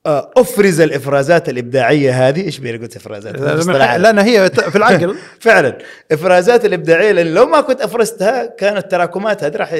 آه، 0.06 0.30
أفرز 0.36 0.80
الإفرازات 0.80 1.48
الإبداعية 1.48 2.28
هذه. 2.28 2.40
إيش 2.44 2.58
بيقول 2.58 2.80
قلت 2.82 2.96
إفرازات؟ 2.96 3.40
عالي. 3.82 4.02
لأن 4.02 4.18
هي 4.18 4.50
في 4.50 4.76
العقل. 4.76 5.16
فعلا. 5.40 5.78
إفرازات 6.12 6.64
الإبداعية 6.64 7.12
لأن 7.12 7.34
لو 7.34 7.46
ما 7.46 7.60
كنت 7.60 7.80
أفرزتها 7.80 8.46
كانت 8.46 8.90
تراكمات 8.90 9.44
هذه 9.44 9.56
راح 9.56 9.72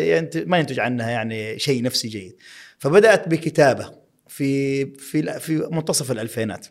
ما 0.46 0.58
ينتج 0.58 0.80
عنها 0.80 1.10
يعني 1.10 1.58
شيء 1.58 1.82
نفسي 1.82 2.08
جيد. 2.08 2.36
فبدأت 2.78 3.28
بكتابة. 3.28 3.90
في 4.28 4.84
في 4.86 5.40
في 5.40 5.68
منتصف 5.72 6.10
الألفينات. 6.10 6.66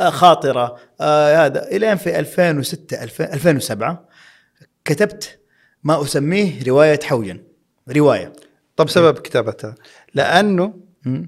آه، 0.00 0.10
خاطرة 0.10 0.76
آه، 1.00 1.46
هذا 1.46 1.68
الين 1.70 1.96
في 1.96 2.18
2006 2.18 3.02
2000 3.02 3.24
2007 3.24 4.08
كتبت 4.84 5.38
ما 5.84 6.02
أسميه 6.02 6.64
رواية 6.68 7.00
حوجن. 7.04 7.40
رواية. 7.96 8.32
طب 8.76 8.88
سبب 8.88 9.18
كتابتها. 9.18 9.74
لأنه. 10.14 10.74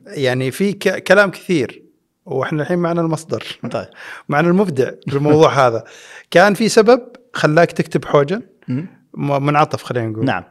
يعني 0.06 0.50
في 0.50 0.72
كلام 1.00 1.30
كثير 1.30 1.82
وإحنا 2.26 2.62
الحين 2.62 2.78
معنا 2.78 3.00
المصدر. 3.00 3.44
طيب. 3.70 3.86
معنا 4.28 4.48
المبدع 4.48 4.90
في 5.08 5.16
الموضوع 5.16 5.66
هذا. 5.66 5.84
كان 6.30 6.54
في 6.54 6.68
سبب 6.68 7.00
خلاك 7.34 7.72
تكتب 7.72 8.04
حوجه. 8.04 8.42
م- 8.68 9.46
منعطف 9.46 9.82
خلينا 9.82 10.06
نقول. 10.08 10.24
نعم. 10.24 10.44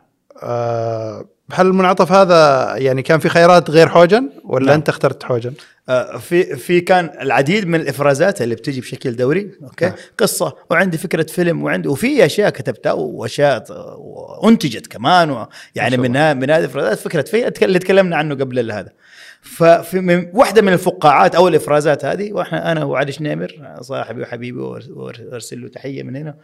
آه 0.43 1.25
هل 1.51 1.67
المنعطف 1.67 2.11
هذا 2.11 2.73
يعني 2.77 3.01
كان 3.01 3.19
في 3.19 3.29
خيارات 3.29 3.69
غير 3.69 3.89
حوجن؟ 3.89 4.29
ولا 4.49 4.65
نعم. 4.65 4.75
انت 4.75 4.89
اخترت 4.89 5.23
حوجن؟ 5.23 5.53
آه، 5.89 6.17
في 6.17 6.55
في 6.55 6.81
كان 6.81 7.09
العديد 7.21 7.67
من 7.67 7.81
الإفرازات 7.81 8.41
اللي 8.41 8.55
بتجي 8.55 8.81
بشكل 8.81 9.15
دوري 9.15 9.51
أوكي 9.63 9.85
آه. 9.85 9.95
قصة 10.17 10.55
وعندي 10.69 10.97
فكرة 10.97 11.23
فيلم 11.23 11.63
وعندي 11.63 11.87
وفي 11.87 12.25
أشياء 12.25 12.49
كتبتها 12.49 12.91
وأشياء 12.91 13.63
انتجت 14.43 14.87
كمان 14.87 15.31
و 15.31 15.47
يعني 15.75 15.97
من 15.97 16.15
ها- 16.15 16.33
من 16.33 16.49
هذه 16.49 16.59
الإفرازات 16.59 16.99
فكرة 16.99 17.21
فيلم 17.21 17.51
اللي 17.61 17.79
تكلمنا 17.79 18.15
عنه 18.15 18.35
قبل 18.35 18.71
هذا 18.71 18.91
ففي 19.41 19.99
من 19.99 20.29
واحدة 20.33 20.61
من 20.61 20.73
الفقاعات 20.73 21.35
أو 21.35 21.47
الإفرازات 21.47 22.05
هذه 22.05 22.33
وإحنا 22.33 22.71
أنا 22.71 22.83
وعلي 22.83 23.11
شنيمر 23.11 23.75
صاحبي 23.81 24.21
وحبيبي 24.21 24.59
وارسل 24.59 25.61
له 25.61 25.67
تحية 25.67 26.03
من 26.03 26.15
هنا 26.15 26.35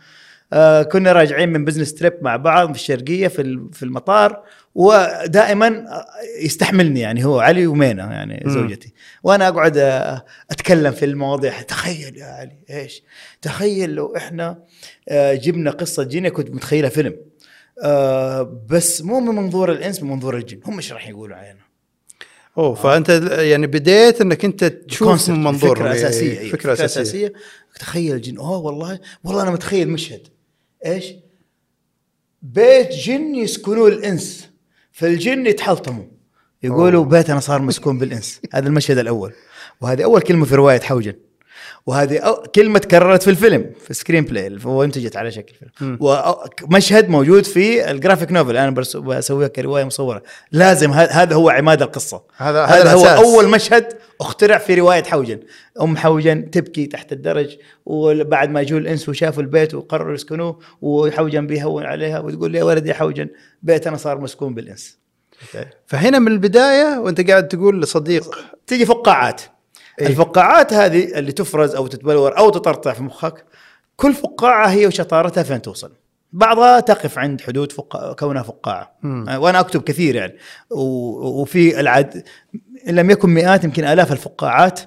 آه 0.54 0.84
كنا 0.84 1.12
راجعين 1.12 1.50
من 1.50 1.66
business 1.66 1.94
trip 1.94 2.14
مع 2.22 2.36
بعض 2.36 2.74
في 2.74 2.80
الشرقية 2.80 3.28
في 3.28 3.68
في 3.74 3.84
المطار 3.84 4.44
ودائما 4.76 5.68
آه، 5.68 6.06
يستحملني 6.42 7.00
يعني 7.00 7.26
هو 7.26 7.40
علي 7.40 7.68
ومينا 7.68 8.04
يعني. 8.12 8.44
زوجتي. 8.48 8.94
وأنا 9.24 9.48
أقعد 9.48 9.78
آه، 9.78 10.26
أتكلم 10.52 10.92
في 10.92 11.06
المواضيع. 11.06 11.62
تخيل 11.62 12.18
يا 12.18 12.26
علي 12.26 12.58
إيش؟ 12.70 13.04
تخيل 13.42 13.90
لو 13.90 14.16
إحنا 14.18 14.64
آه، 15.10 15.34
جبنا 15.34 15.72
قصة 15.72 16.04
جينيا 16.04 16.30
كنت 16.30 16.50
متخيلها 16.50 16.90
فيلم. 16.90 17.16
آه، 17.84 18.62
بس 18.70 19.02
مو 19.02 19.20
من 19.20 19.36
منظور 19.36 19.72
الإنس 19.72 20.04
من 20.04 20.10
منظور 20.10 20.38
الجن. 20.38 20.60
هم 20.66 20.76
إيش 20.76 20.94
راح 20.94 21.08
يقولوا 21.08 21.38
علينا؟ 21.38 21.60
أوه 22.58 22.74
فأنت 22.74 23.10
يعني 23.32 23.68
بديت 23.68 24.22
إنك 24.22 24.46
أنت 24.46 24.64
تشوف 24.64 25.30
من 25.30 25.44
منظور 25.44 25.76
فكرة 25.76 25.94
أساسية 25.94 26.40
أيوة، 26.40 26.52
فكرة 26.52 26.74
أساسية. 26.74 27.34
تخيل 27.80 28.16
الجن. 28.16 28.38
أوه 28.38 28.58
والله 28.58 29.00
والله 29.24 29.42
أنا 29.42 29.52
متخيل 29.52 29.90
مشهد. 29.90 30.28
إيش؟ 30.86 31.14
بيت 32.42 32.90
جن 32.90 33.36
يسكنوه 33.36 33.88
الإنس. 33.88 34.50
فالجن 34.92 35.48
يتحلطموا. 35.48 36.06
يقولوا. 36.64 37.06
بيتنا 37.06 37.40
صار 37.40 37.62
مسكون 37.62 37.98
بالإنس. 37.98 38.42
هذا 38.54 38.68
المشهد 38.68 38.98
الأول. 38.98 39.34
وهذه 39.82 40.04
أول 40.04 40.22
كلمة 40.22 40.46
في 40.46 40.56
رواية 40.56 40.80
حوجن. 40.80 41.14
وهذه 41.88 42.44
كلمة 42.56 42.80
تكررت 42.80 43.24
في 43.24 43.30
الفيلم 43.30 43.72
في 43.88 43.94
screenplay 43.94 44.58
وانتجت 44.66 45.18
على 45.18 45.32
شكل 45.32 45.56
فيلم. 45.56 45.98
ومشهد 46.02 47.10
موجود 47.10 47.46
في 47.46 47.92
ال 47.92 47.97
graphic 47.97 48.32
novel 48.32 48.58
أنا 48.58 48.70
بسويها 48.70 49.48
كرواية 49.48 49.84
مصورة. 49.84 50.24
لازم 50.52 50.92
هذا 50.92 51.36
هو 51.36 51.50
عماد 51.50 51.82
القصة. 51.82 52.24
هذا 52.38 52.66
هذا 52.66 52.94
هو 52.94 53.04
الأساس. 53.04 53.20
أول 53.20 53.48
مشهد 53.48 53.94
اخترع 54.22 54.58
في 54.58 54.76
رواية 54.76 55.04
حوجن. 55.04 55.40
أم 55.82 55.98
حوجن 55.98 56.52
تبكي 56.52 56.86
تحت 56.86 57.12
الدرج 57.12 57.58
وبعد 57.86 58.50
ما 58.50 58.64
جوا 58.64 58.80
الإنس 58.80 59.10
وشافوا 59.10 59.44
البيت 59.44 59.74
وقرروا 59.74 60.14
يسكنوه 60.14 60.60
وحوجن 60.82 61.48
بيهون 61.48 61.84
عليها 61.84 62.20
وتقول 62.20 62.52
لي 62.52 62.58
يا 62.58 62.64
ولد 62.64 62.88
يا 62.88 62.94
حوجن 62.94 63.28
بيتنا 63.64 63.98
صار 63.98 64.20
مسكون 64.20 64.54
بالإنس. 64.54 64.98
فهنا 65.88 66.20
من 66.20 66.28
البداية 66.28 67.00
وأنت 67.00 67.30
قاعد 67.30 67.48
تقول 67.48 67.82
لصديق 67.82 68.38
تيجي 68.68 68.86
فقاعات. 68.86 69.42
إيه؟ 70.02 70.08
الفقاعات 70.08 70.74
هذه 70.74 71.18
اللي 71.20 71.32
تفرز 71.32 71.76
أو 71.76 71.88
تتبلور 71.88 72.38
أو 72.38 72.50
تطرطع 72.50 72.94
في 72.94 73.04
مخك 73.04 73.46
كل 73.96 74.14
فقاعة 74.14 74.68
هي 74.68 74.88
وشطارتها 74.88 75.44
فين 75.44 75.62
توصل؟ 75.62 75.92
بعضها 76.34 76.80
تقف 76.80 77.18
عند 77.18 77.42
حدود 77.42 77.72
فقا... 77.72 78.14
كونها 78.14 78.44
فقاعة. 78.44 78.98
مم. 79.04 79.30
آه، 79.30 79.40
وأنا 79.40 79.60
أكتب 79.60 79.82
كثير 79.82 80.16
يعني. 80.16 80.36
و... 80.70 80.82
وفي 81.42 81.80
العد 81.80 82.24
إن 82.90 82.96
لم 82.96 83.10
يكن 83.12 83.30
مئات 83.30 83.64
يمكن 83.64 83.84
آلاف 83.84 84.12
الفقاعات 84.12 84.80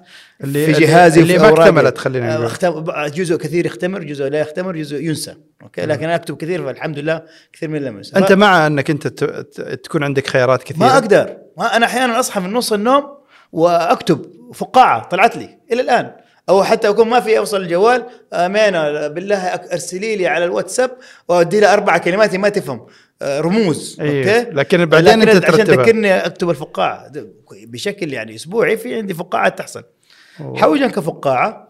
اللي- 0.45 0.65
في 0.67 0.71
اللي- 0.73 0.87
جهازي 0.87 1.21
اللي 1.21 1.37
وفي 1.37 1.43
ما. 1.53 1.63
اكتملت 1.63 1.99
خلينا 1.99 2.31
نقول. 2.33 2.43
آه، 2.43 2.47
اختم... 2.47 2.85
جزء 3.07 3.37
كثير 3.37 3.67
يختمر 3.67 4.03
جزء 4.03 4.25
لا 4.29 4.41
يختمر 4.41 4.77
جزء 4.77 4.97
ينسى. 5.03 5.35
أوكي؟ 5.63 5.87
لكن 5.87 6.05
أنا 6.05 6.15
أكتب 6.15 6.37
كثير 6.37 6.65
فالحمد 6.65 6.99
لله 6.99 7.23
كثير 7.53 7.69
من 7.69 7.79
لم 7.83 7.97
ينسى. 7.97 8.17
أنت 8.17 8.33
مع 8.33 8.67
أنك 8.67 8.91
أنت 8.91 9.07
ت- 9.07 9.25
ت- 9.25 9.61
تكون 9.85 10.03
عندك 10.03 10.27
خيارات 10.27 10.63
كثيرة. 10.63 10.79
ما 10.87 10.95
أقدر. 10.95 11.37
ما 11.59 11.77
أنا 11.77 11.87
أحيانا 11.87 12.21
أصحى 12.21 12.41
من 12.41 12.53
نص 12.53 12.73
النوم 12.73 13.18
وأكتب 13.53 14.27
فقاعة 14.55 15.05
طلعت 15.05 15.37
لي 15.37 15.59
إلى 15.73 15.81
الآن 15.81 16.13
أو 16.49 16.65
حتى 16.65 16.89
أكون 16.89 17.09
ما 17.09 17.21
في 17.21 17.39
أوصل 17.39 17.61
الجوال 17.61 18.07
امانه 18.33 19.09
بالله 19.09 19.37
أرسلي 19.47 20.17
لي 20.17 20.27
على 20.27 20.45
الواتساب 20.45 20.91
وادي 21.29 21.61
لها 21.61 21.73
أربع 21.73 21.99
كلمات 21.99 22.37
ما 22.37 22.49
تفهم 22.49 22.87
آه، 23.23 23.41
رموز 23.41 23.97
أيوه. 24.01 24.39
أوكي 24.39 24.51
لكن 24.51 24.87
بعدين 24.87 25.21
لكن 25.21 25.29
أنت 25.29 25.45
عشان. 25.45 25.65
تذكرني 25.65 26.27
أكتب 26.27 26.51
الفقاعة 26.51 27.13
بشكل 27.67 28.13
يعني 28.13 28.35
أسبوعي 28.35 28.77
في 28.77 28.95
عندي 28.95 29.15
فقاعات 29.15 29.59
تحصل. 29.59 29.85
حوجا 30.39 30.87
كفقاعة 30.87 31.69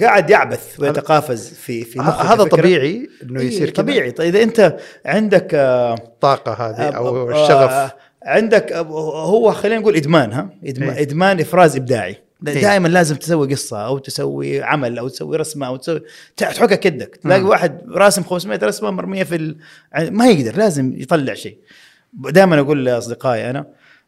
قاعد 0.00 0.30
يعبث 0.30 0.80
ويتقافز 0.80 1.48
في 1.48 1.84
في 1.84 2.00
هذا. 2.00 2.44
طبيعي 2.44 3.08
إنه 3.22 3.40
إيه، 3.40 3.48
يصير 3.48 3.70
كذا 3.70 3.82
طبيعي 3.82 4.10
طيب 4.10 4.34
إذا 4.34 4.44
أنت 4.44 4.76
عندك 5.06 5.54
آه، 5.54 5.94
الطاقه 5.94 6.52
هذه 6.52 6.96
أو 6.96 7.30
الشغف 7.30 7.70
آه، 7.70 7.92
عندك 8.24 8.72
هو 8.72 9.52
خلينا 9.52 9.80
نقول 9.80 9.96
إدمان 9.96 10.32
ها 10.32 10.50
ادمان, 10.64 10.90
إيه. 10.90 11.02
إدمان 11.02 11.40
إفراز 11.40 11.76
إبداعي 11.76 12.24
إيه. 12.48 12.62
دائما 12.62 12.88
لازم 12.88 13.16
تسوي 13.16 13.54
قصة 13.54 13.86
أو 13.86 13.98
تسوي 13.98 14.62
عمل 14.62 14.98
أو 14.98 15.08
تسوي 15.08 15.36
رسمة 15.36 15.66
أو 15.66 15.76
تسوي 15.76 16.02
تحكها 16.36 16.76
كدك 16.76 17.16
تلاقي 17.16 17.40
مم. 17.40 17.48
واحد 17.48 17.80
راسم 17.88 18.22
500 18.22 18.58
رسمة 18.62 18.90
مرمية 18.90 19.22
في 19.22 19.36
ال... 19.36 19.56
ما 19.94 20.26
يقدر 20.26 20.56
لازم 20.56 20.92
يطلع 20.96 21.34
شيء 21.34 21.58
دائما 22.12 22.60
أقول 22.60 22.84
لأصدقائي 22.84 23.50
أنا 23.50 23.66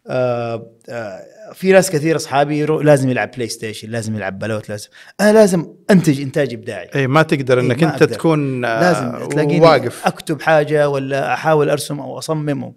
آه 0.09 0.71
آه 0.89 1.21
في 1.55 1.73
ناس 1.73 1.91
كثير 1.91 2.17
أصحابي 2.17 2.65
لازم 2.65 3.11
يلعب 3.11 3.31
PlayStation 3.31 3.91
لازم 3.91 4.17
يلعب 4.17 4.39
بلوت 4.39 4.69
لازم 4.69 4.89
أنا 5.21 5.33
لازم 5.33 5.75
أنتج 5.91 6.21
إنتاج 6.21 6.55
إبداعي 6.55 6.91
اي 6.95 7.07
ما 7.07 7.23
تقدر 7.23 7.59
إيه، 7.59 7.67
إنك 7.67 7.83
ما 7.83 7.95
أنت 7.95 8.03
أقدر. 8.03 8.15
تكون 8.15 8.65
آه، 8.65 8.81
لازم 8.81 9.29
تلاقيني 9.29 9.61
واقف 9.61 10.07
أكتب 10.07 10.43
حاجة 10.43 10.89
ولا 10.89 11.35
أحاول 11.35 11.71
أرسم 11.71 12.01
أو 12.01 12.19
أصمم 12.19 12.73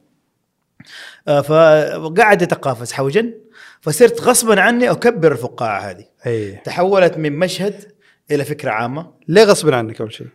آه، 1.30 1.42
فقاعد 1.42 2.42
يتقافز 2.42 2.92
حوجا 2.92 3.34
فصرت 3.82 4.22
غصبا 4.22 4.62
عني 4.62 4.92
أكبر 4.92 5.32
الفقاعة 5.32 5.80
هذه 5.80 6.06
إي 6.28 6.52
تحولت 6.52 7.18
من 7.18 7.40
مشهد 7.40 7.84
إلى 8.32 8.46
فكرة 8.46 8.72
عامة 8.72 9.12
ليه 9.28 9.44
غصب 9.44 9.74
عنك 9.74 10.02
اول 10.02 10.14
شيء؟ 10.14 10.28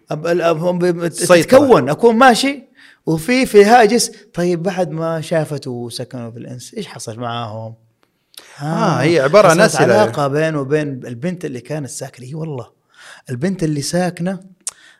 تتكون 1.42 1.88
أكون 1.88 2.16
ماشي 2.16 2.64
وفي 3.06 3.46
في 3.46 3.64
هاجس 3.64 4.12
طيب 4.34 4.62
بعد 4.62 4.90
ما 4.90 5.20
شافته 5.20 5.70
وسكنوا 5.70 6.30
في 6.30 6.38
الإنس 6.38 6.74
إيش 6.74 6.86
حصل 6.86 7.20
معاهم؟ 7.20 7.74
آه، 8.62 8.96
هي 8.96 9.20
عبارة 9.20 9.48
عن 9.48 9.60
أسئلة. 9.60 9.94
علاقة 9.94 10.28
بينه 10.28 10.60
وبين 10.60 10.88
البنت 10.88 11.44
اللي 11.44 11.60
كانت 11.60 11.88
ساكنة 11.90 12.26
اي 12.26 12.34
والله 12.34 12.70
البنت 13.30 13.62
اللي 13.62 13.82
ساكنة 13.82 14.40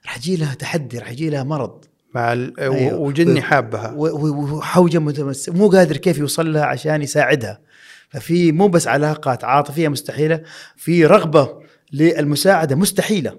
راح 0.07 0.17
يجي 0.17 0.37
لها 0.37 0.55
تحدي 0.55 0.99
راح 0.99 1.11
يجي 1.11 1.31
لها 1.31 1.43
مرض 1.43 1.85
مع 2.15 2.33
ال... 2.33 2.61
أيوه. 2.61 2.95
وجني 2.95 3.43
حابها. 3.43 3.93
وحوجه 3.97 4.99
متمس 4.99 5.49
مو 5.49 5.69
قادر 5.69 5.97
كيف 5.97 6.19
يوصل 6.19 6.53
لها 6.53 6.65
عشان 6.65 7.03
يساعدها. 7.03 7.61
ففي 8.09 8.53
مو 8.53 8.69
بس 8.69 8.89
علاقات 8.89 9.45
عاطفية 9.45 9.89
مستحيلة 9.89 10.41
في 10.77 11.07
رغبة 11.07 11.63
للمساعدة 11.93 12.77
مستحيلة. 12.77 13.39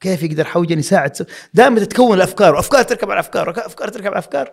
كيف 0.00 0.22
يقدر 0.22 0.44
حوجن 0.44 0.78
يساعد؟ 0.78 1.26
دائما 1.54 1.80
تتكون 1.80 2.16
الأفكار 2.16 2.54
وأفكار 2.54 2.82
تركب 2.82 3.10
على 3.10 3.20
أفكار 3.20 3.48
وأفكار 3.48 3.88
تركب 3.88 4.06
على 4.06 4.18
أفكار. 4.18 4.50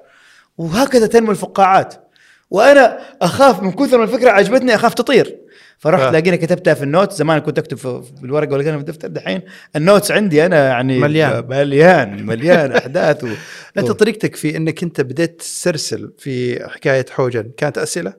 وهكذا 0.57 1.07
تنمو 1.07 1.31
الفقاعات. 1.31 2.08
وأنا 2.51 2.99
أخاف 3.21 3.63
من 3.63 3.71
كثر 3.71 3.97
ما 3.97 4.03
الفكرة 4.03 4.29
عجبتني 4.31 4.75
أخاف 4.75 4.93
تطير 4.93 5.37
فرحت 5.77 6.09
ف- 6.09 6.13
لاقيني 6.13 6.37
كتبتها 6.37 6.73
في 6.73 6.83
النوت 6.83 7.11
زمان 7.11 7.39
كنت 7.39 7.57
أكتب 7.59 7.77
في 7.77 8.01
الورقة 8.23 8.53
ولا 8.53 8.63
في 8.63 8.69
الدفتر 8.77 9.07
دحين 9.07 9.41
النوتس 9.75 10.11
عندي 10.11 10.45
أنا 10.45 10.67
يعني 10.67 10.99
مليان. 10.99 11.45
مليان 11.49 12.25
مليان 12.25 12.71
أحداث 12.71 13.23
و... 13.23 13.27
انت 13.77 13.91
طريقتك 13.91 14.35
في 14.35 14.57
إنك 14.57 14.83
أنت 14.83 15.01
بديت 15.01 15.39
تسرسل 15.39 16.11
في 16.17 16.65
حكاية 16.69 17.05
حوجن 17.09 17.51
كانت 17.57 17.77
أسئلة 17.77 18.13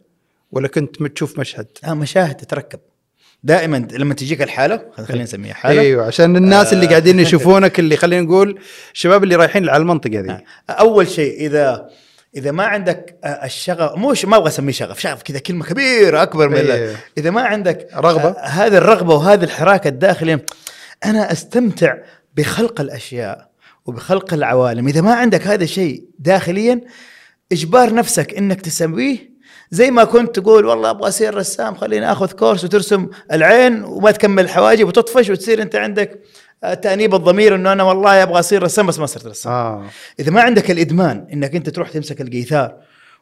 ولا 0.52 0.68
كنت 0.68 1.02
تشوف 1.02 1.38
مشهد؟ 1.38 1.66
آه 1.84 1.94
مشاهد 1.94 2.34
تتركب 2.34 2.80
دائما 3.44 3.88
لما 3.92 4.14
تجيك 4.14 4.42
الحالة 4.42 4.82
خلينا 5.08 5.22
نسميها 5.25 5.54
حالة 5.54 5.80
أيوه 5.80 6.06
عشان 6.06 6.37
الناس 6.37 6.72
اللي 6.72 6.84
آه. 6.87 6.88
قاعدين 6.88 7.20
يشوفونك 7.25 7.78
اللي 7.78 7.96
خلينا 7.96 8.22
نقول 8.22 8.58
الشباب 8.94 9.25
اللي 9.25 9.37
رايحين 9.37 9.68
على 9.68 9.80
المنطقة 9.80 10.20
ذي 10.20 10.38
أول 10.70 11.08
شيء 11.08 11.46
إذا 11.46 11.88
إذا 12.37 12.50
ما 12.50 12.64
عندك 12.64 13.16
آه، 13.25 13.44
الشغف 13.44 13.99
مش 13.99 14.25
ما 14.25 14.37
أبغى 14.37 14.49
أسميه 14.49 14.72
شغف 14.72 15.00
شغف 15.00 15.22
كذا 15.22 15.38
كلمة 15.38 15.64
كبيرة 15.64 16.22
أكبر 16.22 16.49
من 16.49 16.56
إيه. 16.56 16.90
ال- 16.90 16.96
إذا 17.18 17.30
ما 17.30 17.42
عندك 17.42 17.88
رغبة. 17.94 18.28
آه، 18.28 18.40
هذه 18.46 18.76
الرغبة 18.76 19.14
وهذا 19.14 19.44
الحراك 19.44 19.87
الداخلي 19.87 20.38
أنا 21.04 21.32
أستمتع 21.32 21.94
بخلق 22.37 22.80
الأشياء 22.80 23.50
وبخلق 23.87 24.34
العوالم 24.34 24.88
إذا 24.88 25.00
ما 25.00 25.14
عندك 25.14 25.46
هذا 25.46 25.64
الشيء 25.64 26.04
داخليا 26.18 26.80
إجبار 27.52 27.94
نفسك 27.94 28.34
إنك 28.34 28.60
تسويه 28.60 29.30
زي 29.70 29.90
ما 29.90 30.04
كنت 30.04 30.38
تقول 30.38 30.64
والله 30.66 30.90
أبغى 30.90 31.08
أصير 31.08 31.34
رسام 31.34 31.75
خليني 31.75 32.12
آخذ 32.12 32.32
كورس 32.32 32.64
وترسم 32.64 33.08
العين 33.32 33.84
وما 33.84 34.10
تكمل 34.10 34.44
الحواجب 34.44 34.88
وتطفش 34.88 35.30
وتصير 35.30 35.62
أنت 35.62 35.76
عندك 35.76 36.20
تانيب 36.82 37.14
الضمير 37.14 37.54
إنه 37.54 37.72
أنا 37.72 37.82
والله 37.82 38.22
أبغى 38.22 38.38
أصير 38.38 38.62
رسام 38.62 38.86
بس 38.86 38.98
ما 38.98 39.06
صرت 39.06 39.26
رسام. 39.26 39.52
آه. 39.52 39.86
إذا 40.20 40.30
ما 40.30 40.42
عندك 40.42 40.70
الإدمان 40.70 41.26
إنك 41.32 41.54
أنت 41.56 41.68
تروح 41.68 41.90
تمسك 41.90 42.20
الجيتار 42.20 42.76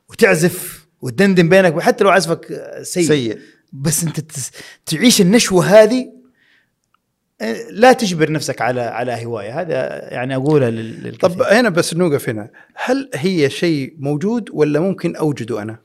وتعزف 0.09 0.87
وتدندن 1.00 1.49
بينك 1.49 1.76
وحتى 1.76 2.04
لو 2.04 2.11
عزفك 2.11 2.47
سيء, 2.83 3.09
سيء. 3.09 3.38
بس 3.73 4.04
أنت 4.04 4.21
تعيش 4.87 5.21
النشوة 5.21 5.64
هذه 5.64 6.18
آه، 7.40 7.57
لا 7.71 7.92
تجبر 7.92 8.33
نفسك 8.33 8.61
على 8.62 8.80
على 8.80 9.26
هواية. 9.26 9.61
هذا 9.61 9.75
يعني 10.14 10.37
اقولها 10.37 10.71
لل- 10.71 11.02
للكثير. 11.02 11.30
طب 11.30 11.42
هنا 11.42 11.68
بس 11.68 11.95
نوقف 11.95 12.28
هنا. 12.28 12.50
هل 12.75 13.11
هي 13.14 13.50
شيء 13.50 13.95
موجود 13.99 14.49
ولا 14.52 14.80
ممكن 14.80 15.16
أوجده 15.16 15.62
أنا؟ 15.62 15.78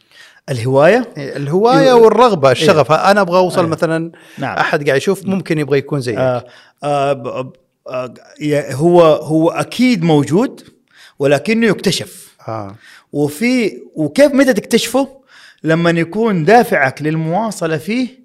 الهواية 0.50 1.14
إيه، 1.18 1.38
الهواية 1.38 1.88
إيه. 1.88 1.94
والرغبة 1.94 2.52
الشغف 2.52 2.92
أنا 2.92 3.22
أبغى 3.22 3.38
أوصل 3.38 3.60
أيوه. 3.60 3.70
مثلا 3.70 4.12
نعم 4.38 4.58
أحد 4.58 4.86
قاعد 4.88 4.98
يشوف 4.98 5.26
ممكن 5.26 5.60
يبغى 5.60 5.78
يكون 5.78 6.02
زيك 6.02 6.18
آه 6.18 6.46
آه 6.84 7.54
آه 7.90 8.14
هو 8.72 9.02
هو 9.02 9.50
أكيد 9.50 10.04
موجود 10.04 10.62
ولكنه 11.20 11.68
يكتشف 11.68 12.36
آه 12.48 12.76
وفي 13.14 13.82
وكيف 13.96 14.34
متى 14.34 14.54
تكتشفه؟ 14.54 15.08
لما 15.64 15.90
يكون 15.90 16.46
دافعك 16.46 17.02
للمواصلة 17.02 17.78
فيه 17.78 18.23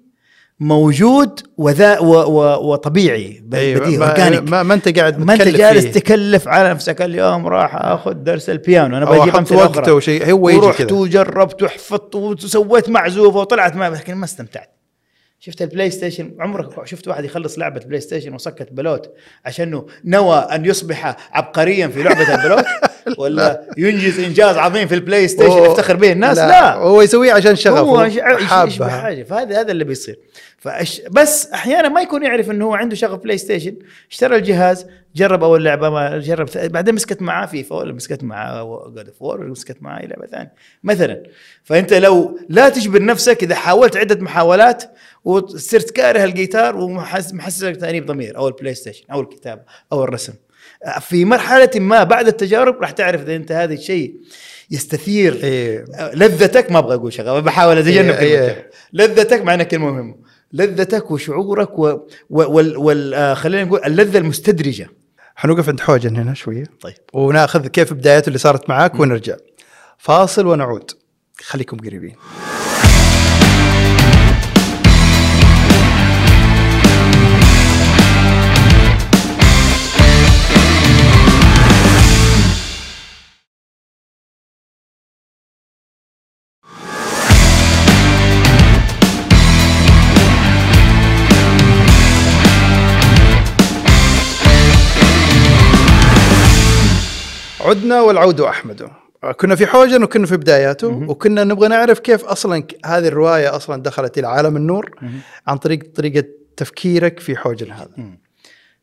موجود 0.59 1.39
وذا 1.57 1.99
و 1.99 2.13
و 2.13 2.71
وطبيعي 2.71 3.43
أيوة، 3.53 3.81
بديهي 3.81 3.97
ما, 3.97 4.07
organic 4.07 4.49
ما, 4.49 4.63
ما 4.63 4.73
أنت 4.73 4.99
قاعد 4.99 5.19
ما 5.19 5.33
أنت 5.33 5.41
جالس 5.41 5.85
فيه. 5.85 5.91
تكلف 5.91 6.47
على 6.47 6.69
نفسك 6.69 7.01
اليوم 7.01 7.47
راح 7.47 7.75
آخذ 7.75 8.13
درس 8.13 8.49
البيانو 8.49 8.97
أنا 8.97 9.21
أحط 9.21 9.35
امثله 9.35 9.57
وقته 9.57 9.93
وشيء 9.93 10.31
هو 10.31 10.49
يجي 10.49 10.59
ورحت 10.59 10.91
وجربت 10.91 11.63
وحفظت 11.63 12.15
وسويت 12.15 12.89
معزوفه 12.89 13.39
وطلعت 13.39 13.75
ما 13.75 13.89
لكن 13.89 14.15
ما 14.15 14.25
استمتعت. 14.25 14.69
شفت 15.39 15.61
البلايستيشن؟ 15.61 16.35
عمرك 16.39 16.85
شفت 16.87 17.07
واحد 17.07 17.25
يخلص 17.25 17.59
لعبة 17.59 17.79
بلاي 17.79 18.01
ستيشن 18.01 18.33
وسكت 18.33 18.67
بلوت 18.71 19.13
عشانه 19.45 19.85
نوى 20.05 20.37
أن 20.37 20.65
يصبح 20.65 21.15
عبقريا 21.31 21.87
في 21.87 22.03
لعبة 22.03 22.35
البلوت؟ 22.35 22.65
ولا 23.19 23.67
ينجز 23.77 24.19
إنجاز 24.19 24.57
عظيم 24.57 24.87
في 24.87 24.95
البلاي 24.95 25.27
ستيشن 25.27 25.57
يفتخر 25.65 25.95
به 25.95 26.11
الناس؟ 26.11 26.37
لا, 26.37 26.75
هو 26.75 27.01
يسويه 27.01 27.33
عشان 27.33 27.55
شغف 27.55 27.77
هو 27.77 28.03
يش- 28.03 28.19
يشبه 28.67 28.87
حاجة 28.89 29.23
فهذا 29.23 29.59
هذا 29.61 29.71
اللي 29.71 29.83
بيصير. 29.83 30.19
فأش... 30.57 31.01
بس 31.11 31.47
أحيانا 31.51 31.89
ما 31.89 32.01
يكون 32.01 32.23
يعرف 32.23 32.51
إنه 32.51 32.65
هو 32.65 32.73
عنده 32.73 32.95
شغف 32.95 33.19
بلاي 33.19 33.37
ستيشن 33.37 33.75
اشترى 34.11 34.35
الجهاز 34.35 34.85
جرب 35.15 35.43
أول 35.43 35.63
لعبة 35.65 35.89
ما 35.89 36.17
جرب 36.17 36.49
بعدين 36.55 36.95
مسكت 36.95 37.21
معاه 37.21 37.45
فيفا 37.45 37.75
ولا 37.75 37.93
مسكت 37.93 38.23
معاه 38.23 38.63
God 38.95 39.07
of 39.07 39.21
War 39.21 39.39
ولا 39.41 39.49
مسكت 39.51 39.77
معاه 39.81 40.05
لعبة 40.05 40.27
ثانية. 40.27 40.53
مثلا. 40.83 41.23
فأنت 41.63 41.93
لو 41.93 42.39
لا 42.49 42.69
تجبر 42.69 43.03
نفسك 43.05 43.43
إذا 43.43 43.55
حاولت 43.55 43.97
عدة 43.97 44.23
محاولات 44.23 44.83
وصرت 45.23 45.89
كاره 45.91 46.23
الجيتار 46.23 46.77
ومحسسك 46.77 47.75
تأنيب 47.75 48.05
ضمير. 48.05 48.37
أو 48.37 48.47
البلاي 48.47 48.73
ستيشن 48.73 49.03
أو 49.11 49.21
الكتابه 49.21 49.61
أو 49.93 50.03
الرسم 50.03 50.33
في 51.01 51.25
مرحلة 51.25 51.69
ما 51.75 52.03
بعد 52.03 52.27
التجارب 52.27 52.81
راح 52.81 52.91
تعرف 52.91 53.21
إذا 53.21 53.35
أنت 53.35 53.51
هذا 53.51 53.73
الشيء 53.73 54.15
يستثير. 54.71 55.39
إيه. 55.43 55.85
لذتك 56.13 56.71
ما 56.71 56.79
أبغى 56.79 56.95
أقول 56.95 57.13
شغلة 57.13 57.39
بحاول 57.39 57.77
اتجنب 57.77 58.09
إيه، 58.09 58.41
إيه. 58.41 58.69
لذتك 58.93 59.41
معناها 59.41 59.65
كلمة 59.65 59.91
مهمة. 59.91 60.15
لذتك 60.53 61.11
وشعورك 61.11 61.79
و... 61.79 61.87
و... 61.87 61.97
وال... 62.29 62.77
وال... 62.77 63.13
آه، 63.13 63.33
خلينا 63.33 63.63
نقول 63.63 63.81
اللذة 63.85 64.17
المستدرجة. 64.17 64.89
حنوقف 65.35 65.69
عند 65.69 65.79
حوجن 65.79 66.17
هنا 66.17 66.33
شوية. 66.33 66.63
طيب. 66.81 66.95
وناخذ 67.13 67.67
كيف 67.67 67.93
بداياته 67.93 68.27
اللي 68.27 68.39
صارت 68.39 68.69
معاك 68.69 68.99
ونرجع. 68.99 69.35
فاصل 69.97 70.47
ونعود. 70.47 70.91
خليكم 71.41 71.77
قريبين. 71.77 72.15
عدنا 97.69 98.01
والعود 98.01 98.41
أحمد. 98.41 98.89
كنا 99.37 99.55
في 99.55 99.65
حوجن 99.65 100.03
وكنا 100.03 100.25
في 100.25 100.37
بداياته 100.37 100.87
وكنا 100.87 101.43
نبغى 101.43 101.67
نعرف 101.67 101.99
كيف 101.99 102.25
أصلا 102.25 102.63
هذه 102.85 103.07
الرواية 103.07 103.55
أصلا 103.55 103.83
دخلت 103.83 104.17
إلى 104.17 104.27
عالم 104.27 104.57
النور 104.57 104.99
عن 105.47 105.57
طريق 105.57 105.95
طريقة 105.95 106.27
تفكيرك 106.57 107.19
في 107.19 107.35
حوجن 107.37 107.71
هذا. 107.71 107.89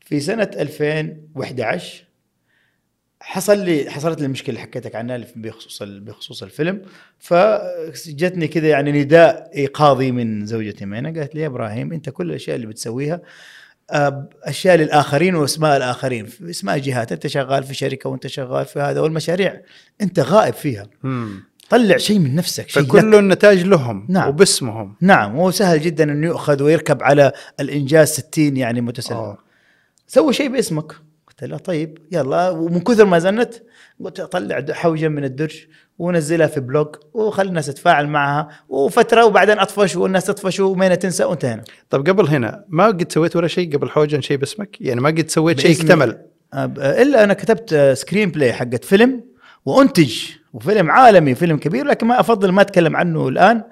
في 0.01 0.19
سنة 0.19 0.51
2011 0.59 2.03
حصل 3.21 3.57
لي 3.59 3.89
حصلت 3.91 4.19
لي 4.19 4.25
المشكلة 4.25 4.49
اللي 4.49 4.61
حكيتك 4.61 4.95
عنها 4.95 5.21
بخصوص 5.35 5.83
بخصوص 5.83 6.43
الفيلم. 6.43 6.81
فجتني 7.19 8.47
كذا 8.47 8.67
يعني 8.67 8.91
نداء 8.91 9.51
إيقاظي 9.55 10.11
من 10.11 10.45
زوجتي 10.45 10.85
مينا. 10.85 11.19
قالت 11.19 11.35
لي 11.35 11.41
يا 11.41 11.47
إبراهيم 11.47 11.93
أنت 11.93 12.09
كل 12.09 12.29
الأشياء 12.29 12.55
اللي 12.55 12.67
بتسويها 12.67 13.15
آه، 13.15 13.21
أشياء 13.91 14.75
للآخرين 14.75 15.35
وأسماء 15.35 15.77
الآخرين 15.77 16.27
أسماء 16.49 16.77
جهات 16.77 17.11
أنت 17.11 17.27
شغال 17.27 17.63
في 17.63 17.73
شركة 17.73 18.09
وأنت 18.09 18.27
شغال 18.27 18.65
في 18.65 18.79
هذا 18.79 18.99
والمشاريع 19.01 19.61
أنت 20.01 20.19
غائب 20.19 20.53
فيها 20.53 20.87
مم. 21.03 21.43
طلع 21.69 21.97
شيء 21.97 22.19
من 22.19 22.35
نفسك 22.35 22.69
شيء 22.69 22.83
لك. 22.83 22.89
فكل 22.89 23.15
النتائج 23.15 23.63
لهم 23.63 24.05
نعم. 24.09 24.29
وباسمهم 24.29 24.95
نعم 25.01 25.35
هو 25.35 25.51
سهل 25.51 25.81
جدا 25.81 26.03
انه 26.03 26.27
يؤخذ 26.27 26.63
ويركب 26.63 27.03
على 27.03 27.31
الإنجاز 27.59 28.07
60 28.09 28.57
يعني 28.57 28.81
متسلم 28.81 29.17
آه. 29.17 29.37
سوي 30.07 30.33
شيء 30.33 30.49
باسمك 30.51 30.91
قلت 31.27 31.43
له 31.43 31.57
طيب 31.57 31.97
يلا 32.11 32.49
ومن 32.49 32.79
كثر 32.79 33.05
ما 33.05 33.19
زنت 33.19 33.53
قلت 34.03 34.21
طلع 34.21 34.59
د- 34.59 34.71
حوجة 34.71 35.07
من 35.07 35.23
الدرج 35.23 35.55
ونزلها 35.99 36.47
في 36.47 36.59
blog 36.59 36.87
وخلي 37.13 37.49
الناس 37.49 37.65
تتفاعل 37.65 38.07
معها 38.07 38.49
وفترة 38.69 39.25
وبعدين 39.25 39.59
اطفش 39.59 39.95
والناس 39.95 40.25
تطفش 40.25 40.59
ومين 40.59 40.99
تنسى 40.99 41.23
وانتهينا 41.23 41.63
طب 41.89 42.09
قبل 42.09 42.27
هنا 42.27 42.63
ما 42.69 42.85
قد 42.87 43.11
سويت 43.11 43.35
ولا 43.35 43.47
شيء 43.47 43.77
قبل 43.77 43.89
حوجن 43.89 44.21
شيء 44.21 44.37
باسمك؟ 44.37 44.81
يعني 44.81 45.01
ما 45.01 45.09
قد 45.09 45.29
سويت 45.29 45.59
شيء. 45.59 45.81
اكتمل؟ 45.81 46.17
إلا 46.77 47.23
أنا 47.23 47.33
كتبت 47.33 47.93
screenplay 47.97 48.53
حقت 48.53 48.85
فيلم 48.85 49.23
وأنتج 49.65 50.19
وفيلم 50.53 50.91
عالمي 50.91 51.35
فيلم 51.35 51.57
كبير 51.57 51.85
لكن 51.85 52.07
ما 52.07 52.19
أفضل 52.19 52.51
ما 52.51 52.61
أتكلم 52.61 52.95
عنه 52.95 53.27
الآن. 53.27 53.63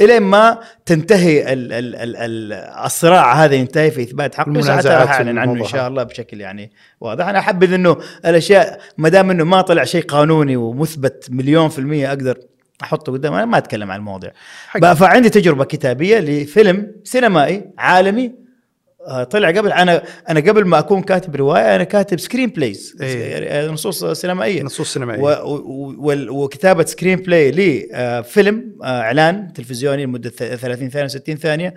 إلين 0.00 0.22
ما 0.22 0.58
تنتهي 0.86 1.52
ال 1.52 1.72
ال 1.72 1.96
ال 1.96 2.16
ال 2.16 2.52
الصراع 2.84 3.44
هذا 3.44 3.54
ينتهي 3.54 3.90
في 3.90 4.02
إثبات 4.02 4.34
حقه 4.34 4.48
المنازعات 4.48 4.86
راح 4.86 5.10
اعلن 5.10 5.38
عنه 5.38 5.52
إن 5.52 5.64
شاء 5.64 5.88
الله 5.88 6.02
بشكل 6.02 6.40
يعني 6.40 6.72
واضح. 7.00 7.28
أنا 7.28 7.38
احبذ 7.38 7.72
إنه 7.72 7.96
الأشياء 8.26 8.80
ما 8.98 9.08
دام 9.08 9.30
إنه 9.30 9.44
ما 9.44 9.60
طلع 9.60 9.84
شيء 9.84 10.02
قانوني 10.02 10.56
ومثبت 10.56 11.26
مليون 11.30 11.68
في 11.68 11.78
المية 11.78 12.08
أقدر 12.08 12.38
أحطه 12.82 13.12
قدام 13.12 13.34
أنا 13.34 13.44
ما 13.44 13.58
أتكلم 13.58 13.90
عن 13.90 13.98
المواضيع. 13.98 14.30
فعندي 14.94 15.30
تجربة 15.30 15.64
كتابية 15.64 16.18
لفيلم 16.18 16.92
سينمائي 17.04 17.70
عالمي 17.78 18.39
طلع 19.30 19.48
قبل 19.50 19.72
أنا 19.72 20.02
أنا 20.28 20.40
قبل 20.40 20.64
ما 20.64 20.78
أكون 20.78 21.02
كاتب 21.02 21.36
رواية 21.36 21.76
أنا 21.76 21.84
كاتب 21.84 22.20
screenplays 22.20 22.96
إيه. 23.00 23.70
نصوص 23.70 24.04
سينمائية. 24.04 24.62
نصوص 24.62 24.94
سينمائية. 24.94 25.20
و- 25.22 25.46
و- 25.98 26.42
وكتابة 26.44 26.84
screenplay 26.84 27.50
لفيلم 27.50 28.72
آه، 28.82 29.00
إعلان 29.00 29.52
تلفزيوني 29.52 30.04
لمدة 30.04 30.30
ث- 30.30 30.34
30 30.60 30.90
ثانية 30.90 31.06
60 31.08 31.36
ثانية. 31.36 31.74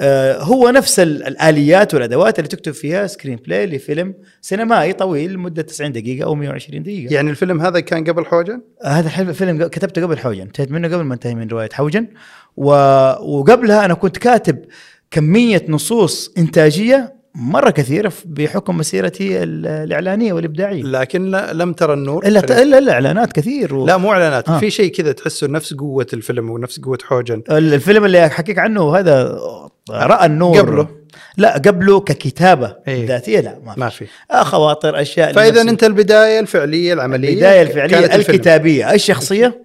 آه، 0.00 0.38
هو 0.42 0.70
نفس 0.70 1.00
ال- 1.00 1.26
الآليات 1.26 1.94
والأدوات 1.94 2.38
اللي 2.38 2.48
تكتب 2.48 2.72
فيها 2.72 3.06
screenplay 3.06 3.66
لفيلم 3.66 4.14
سينمائي 4.40 4.92
طويل 4.92 5.32
لمدة 5.32 5.62
90 5.62 5.92
دقيقة 5.92 6.24
أو 6.26 6.34
120 6.34 6.82
دقيقة. 6.82 7.14
يعني 7.14 7.30
الفيلم 7.30 7.60
هذا 7.60 7.80
كان 7.80 8.04
قبل 8.04 8.24
حوجن؟ 8.26 8.60
آه، 8.84 8.88
هذا 8.88 9.06
الحلم 9.06 9.32
فيلم 9.32 9.62
ق- 9.62 9.66
كتبته 9.66 10.02
قبل 10.02 10.18
حوجن. 10.18 10.40
انتهيت 10.40 10.70
منه 10.72 10.88
قبل 10.88 11.04
ما 11.04 11.14
انتهي 11.14 11.34
من 11.34 11.48
رواية 11.48 11.68
حوجن. 11.72 12.06
و... 12.56 12.70
وقبلها 13.38 13.84
أنا 13.84 13.94
كنت 13.94 14.18
كاتب 14.18 14.64
كمية 15.10 15.64
نصوص 15.68 16.32
إنتاجية 16.38 17.16
مرة 17.34 17.70
كثير 17.70 18.10
بحكم 18.24 18.76
مسيرتي 18.76 19.42
ال- 19.42 19.66
الإعلانية 19.66 20.32
والإبداعية 20.32 20.82
لكن 20.82 21.30
لا- 21.30 21.52
لم 21.52 21.72
ترى 21.72 21.92
النور 21.94 22.26
إلا 22.26 22.62
الا 22.62 22.78
إلا 22.78 22.92
اعلانات 22.92 23.32
كثير 23.32 23.74
و... 23.74 23.86
لا 23.86 23.96
مو 23.96 24.12
إعلانات 24.12 24.48
آه. 24.48 24.58
في 24.58 24.70
شيء 24.70 24.90
كذا 24.92 25.12
تحسه 25.12 25.46
نفس 25.46 25.74
قوة 25.74 26.06
الفيلم 26.12 26.50
ونفس 26.50 26.80
قوة 26.80 26.98
حوجن 27.04 27.42
ال- 27.50 27.74
الفيلم 27.74 28.04
اللي 28.04 28.26
أحكيك 28.26 28.58
عنه 28.58 28.96
هذا 28.96 29.38
رأى 29.90 30.26
النور 30.26 30.58
قبله؟ 30.60 30.88
لا 31.36 31.52
قبله 31.58 32.00
ككتابة 32.00 32.76
إيه. 32.88 33.06
ذاتية 33.06 33.40
لا 33.40 33.58
ما, 33.64 33.74
ما 33.76 33.88
في 33.88 34.04
في 34.04 34.10
آه 34.30 34.42
خواطر 34.42 35.00
أشياء 35.00 35.32
فإذا. 35.32 35.60
أنت 35.62 35.84
البداية 35.84 36.40
الفعلية 36.40 36.92
العملية 36.92 37.30
البداية 37.32 37.62
الفعلية 37.62 37.90
كانت 38.00 38.14
الفيلم. 38.14 38.36
الكتابية 38.36 38.92
الشخصيه 38.94 39.62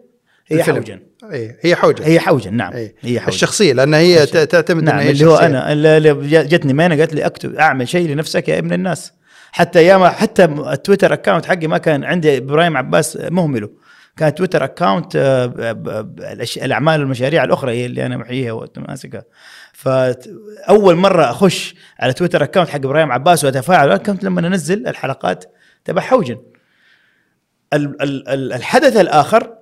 هي 0.48 0.60
الفيلم. 0.60 0.76
حوجن 0.78 1.00
إيه، 1.32 1.58
هي 1.62 1.76
حوجن 1.76 2.04
هي 2.04 2.20
حوجن 2.20 2.54
نعم. 2.54 2.74
إيه. 2.74 2.96
هي 3.02 3.20
حوجن 3.20 3.34
الشخصية 3.36 3.74
لأن 3.74 3.94
هي 3.94 4.26
ت- 4.26 4.38
تعتمد 4.38 4.84
نعم 4.84 5.00
اللي 5.00 5.26
هو. 5.26 5.36
أنا 5.36 5.72
اللي 5.74 6.14
جتني 6.44 6.74
مينا 6.74 6.96
قالت 6.96 7.14
لي 7.14 7.26
أكتب 7.26 7.56
أعمل 7.56 7.88
شيء 7.88 8.10
لنفسك 8.10 8.50
يا 8.50 8.60
ابن 8.60 8.74
الناس. 8.74 9.14
حتى 9.52 9.80
أيام 9.80 10.06
حتى 10.06 10.44
ال 10.46 10.54
Twitter 10.54 11.14
account 11.14 11.46
حقي 11.46 11.68
ما 11.68 11.78
كان 11.78 12.04
عندي 12.04 12.38
إبراهيم 12.38 12.78
عباس 12.78 13.18
مهمله. 13.22 13.70
كان 14.18 14.36
Twitter 14.36 14.64
account 14.64 15.16
آه، 15.16 16.06
الأعمال 16.58 17.00
والمشاريع 17.00 17.44
الأخرى 17.44 17.72
هي 17.72 17.86
اللي 17.86 18.06
أنا 18.06 18.18
محييها 18.18 18.52
وماسكها. 18.52 19.24
فاول 19.74 20.96
مرة 20.96 21.30
أخش 21.32 21.76
على 22.00 22.14
Twitter 22.14 22.44
account 22.44 22.70
حق 22.70 22.76
إبراهيم 22.76 23.12
عباس 23.12 23.44
وأتفاعل 23.46 23.98
كنت 23.98 24.24
لما 24.24 24.48
أنزل 24.48 24.88
الحلقات 24.88 25.46
تبع 25.86 26.02
حوجن 26.02 26.38
ال- 27.74 28.02
ال- 28.02 28.30
ال- 28.30 28.54
الحدث 28.54 28.98
الآخر 28.98 29.54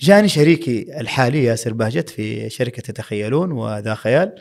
جاني 0.00 0.28
شريكي 0.28 1.00
الحالي 1.00 1.44
ياسر 1.44 1.72
باجت 1.72 2.10
في 2.10 2.50
شركة 2.50 2.82
تتخيلون 2.82 3.52
وذا 3.52 3.94
خيال. 3.94 4.34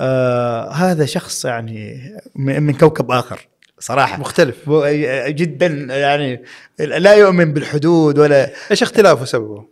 آه 0.00 0.70
هذا 0.70 1.06
شخص 1.06 1.44
يعني 1.44 2.12
من 2.34 2.74
كوكب 2.74 3.10
آخر 3.10 3.48
صراحة. 3.78 4.20
مختلف. 4.20 4.70
جدا 5.28 5.66
يعني 5.90 6.42
لا 6.78 7.14
يؤمن 7.14 7.52
بالحدود 7.52 8.18
ولا 8.18 8.50
إيش 8.70 8.82
اختلافه 8.82 9.24
سببه؟ 9.24 9.64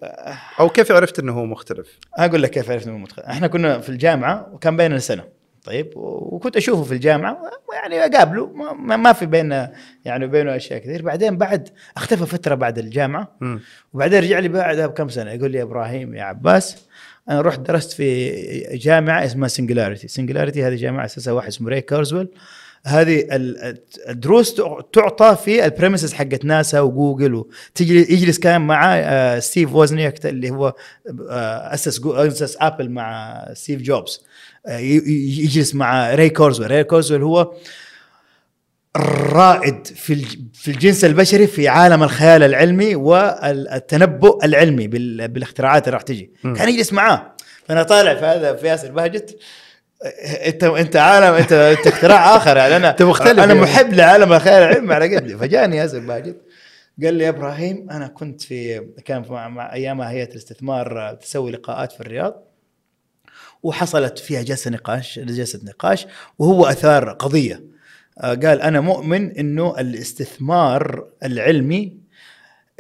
أو 0.61 0.69
كيف 0.69 0.93
عرفت 0.93 1.19
إنه 1.19 1.33
هو 1.33 1.45
مختلف؟ 1.45 1.99
أقول 2.19 2.43
لك 2.43 2.51
كيف 2.51 2.71
عرفنا 2.71 2.93
من 2.93 3.01
مدخل 3.01 3.23
إحنا 3.23 3.47
كنا 3.47 3.81
في 3.81 3.89
الجامعة 3.89 4.49
وكان 4.53 4.77
بيننا 4.77 4.99
سنة. 4.99 5.25
طيب 5.65 5.91
وكنت 5.97 6.57
أشوفه 6.57 6.83
في 6.83 6.93
الجامعة 6.93 7.39
يعني 7.75 8.15
أقابله 8.15 8.47
ما, 8.73 8.97
ما 8.97 9.13
في 9.13 9.27
بيننا 9.27 9.73
يعني 10.05 10.27
بينه 10.27 10.57
أشياء 10.57 10.79
كثير. 10.79 11.03
بعدين 11.03 11.39
بعد 11.39 11.69
اختفى 11.97 12.27
فترة 12.27 12.55
بعد 12.55 12.79
الجامعة. 12.79 13.37
وبعدين 13.93 14.21
رجع 14.23 14.39
لي 14.39 14.49
بعدها 14.49 14.87
بكم 14.87 15.09
سنة. 15.09 15.31
يقول 15.33 15.51
لي 15.51 15.59
يا 15.59 15.63
إبراهيم 15.63 16.15
يا 16.15 16.23
عباس 16.23 16.77
أنا 17.31 17.41
رحت 17.41 17.61
درست 17.61 17.93
في 17.93 18.31
جامعة 18.77 19.25
اسمها 19.25 19.49
Singularity 19.49 20.09
Singularity 20.09 20.65
هذه 20.65 20.75
جامعة 20.75 21.05
اسسها 21.05 21.33
واحد 21.33 21.49
اسمه 21.49 21.69
ري 21.71 21.81
كورزويل 21.81 22.29
هذه 22.87 23.27
ال- 23.33 23.79
الدروس 24.09 24.55
تع- 24.55 24.81
تعطى 24.93 25.37
في 25.45 25.65
ال 25.65 25.70
premises 25.70 26.13
حقت 26.13 26.45
ناسا 26.45 26.81
وجوجل 26.81 27.35
وتجي 27.35 27.99
يجلس 28.13 28.39
كان 28.39 28.61
مع 28.61 28.97
آه، 28.97 29.39
ستيف 29.39 29.75
وزنياك 29.75 30.27
اللي 30.27 30.51
هو 30.51 30.75
آه، 31.31 31.75
أسس 31.75 32.01
أسس 32.07 32.57
ابل 32.61 32.91
مع 32.91 33.41
ستيف 33.53 33.83
جوبز. 33.83 34.25
يجلس 34.69 35.75
مع 35.75 36.15
ري 36.15 36.31
كورزويل. 36.31 36.71
ري 36.71 36.85
كورزويل 36.85 37.23
هو 37.23 37.55
الرائد 38.97 39.87
في 39.87 40.15
في 40.55 40.71
الجنس 40.71 41.05
البشري 41.05 41.47
في 41.47 41.69
عالم 41.69 42.03
الخيال 42.03 42.43
العلمي 42.43 42.95
والتنبؤ 42.95 44.45
العلمي 44.45 44.87
بال- 44.89 45.29
بالاختراعات 45.29 45.85
اللي 45.85 45.95
راح 45.95 46.03
تجي. 46.03 46.31
كان 46.43 46.69
يجلس 46.69 46.93
معاه. 46.93 47.35
فأنا 47.69 47.83
طالع 47.83 48.15
في 48.15 48.25
هذا 48.25 48.55
في 48.57 48.67
ياسر 48.67 48.91
بهجت. 48.93 49.39
انت 50.47 50.65
انت 50.65 50.97
عالم 50.97 51.35
انت 51.35 51.53
انت 51.53 51.87
اختراع 51.87 52.37
آخر. 52.37 52.57
يعني 52.57 52.77
أنا 52.77 52.91
أنت 52.91 53.03
مختلف 53.03 53.31
أنا 53.39 53.47
يعني. 53.55 53.61
محب 53.61 53.93
لعالم 53.93 54.33
الخيال 54.33 54.63
العلمي 54.63 54.95
على 54.95 55.17
قدي. 55.17 55.37
فجاني 55.37 55.77
ياسر 55.77 55.99
بهجت 55.99 56.41
قال 57.05 57.15
لي 57.15 57.25
يا 57.25 57.29
إبراهيم 57.29 57.91
أنا 57.91 58.07
كنت 58.07 58.43
في 58.43 58.81
كان 59.05 59.25
مع, 59.31 59.49
مع 59.49 59.73
أيامها 59.73 60.11
هيئه 60.11 60.29
الاستثمار 60.31 61.01
آه، 61.01 61.13
تسوي 61.15 61.51
لقاءات 61.51 61.93
في 61.93 62.01
الرياض. 62.01 62.54
وحصلت 63.65 64.19
فيها 64.19 64.43
جلسة 64.43 64.71
نقاش 64.71 65.19
جلسة 65.19 65.61
نقاش 65.65 66.07
وهو 66.39 66.67
أثار 66.67 67.11
قضية. 67.11 67.65
آه، 68.19 68.35
قال 68.35 68.63
أنا 68.63 68.81
مؤمن 68.81 69.31
إنه 69.31 69.81
الاستثمار 69.81 71.07
العلمي 71.25 71.97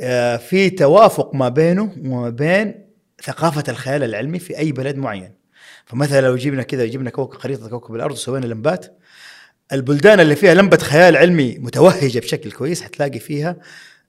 آه، 0.00 0.36
في 0.36 0.70
توافق 0.70 1.34
ما 1.34 1.48
بينه 1.48 1.92
وما 2.04 2.30
بين 2.30 2.84
ثقافة 3.24 3.64
الخيال 3.68 4.02
العلمي 4.04 4.38
في 4.38 4.58
أي 4.58 4.72
بلد 4.72 4.96
معين. 4.96 5.32
فمثلا 5.86 6.20
لو 6.20 6.36
جبنا 6.36 6.62
كذا 6.62 6.86
جبنا 6.86 7.10
كوكب 7.10 7.38
خريطة 7.38 7.68
كوكب 7.68 7.94
الأرض 7.94 8.12
وسوينا 8.14 8.46
لمبات 8.46 8.98
البلدان 9.72 10.20
اللي 10.20 10.36
فيها 10.36 10.54
لمبة 10.54 10.76
خيال 10.76 11.16
علمي 11.16 11.58
متوهجة 11.58 12.18
بشكل 12.18 12.52
كويس 12.52 12.82
حتلاقي 12.82 13.18
فيها 13.18 13.56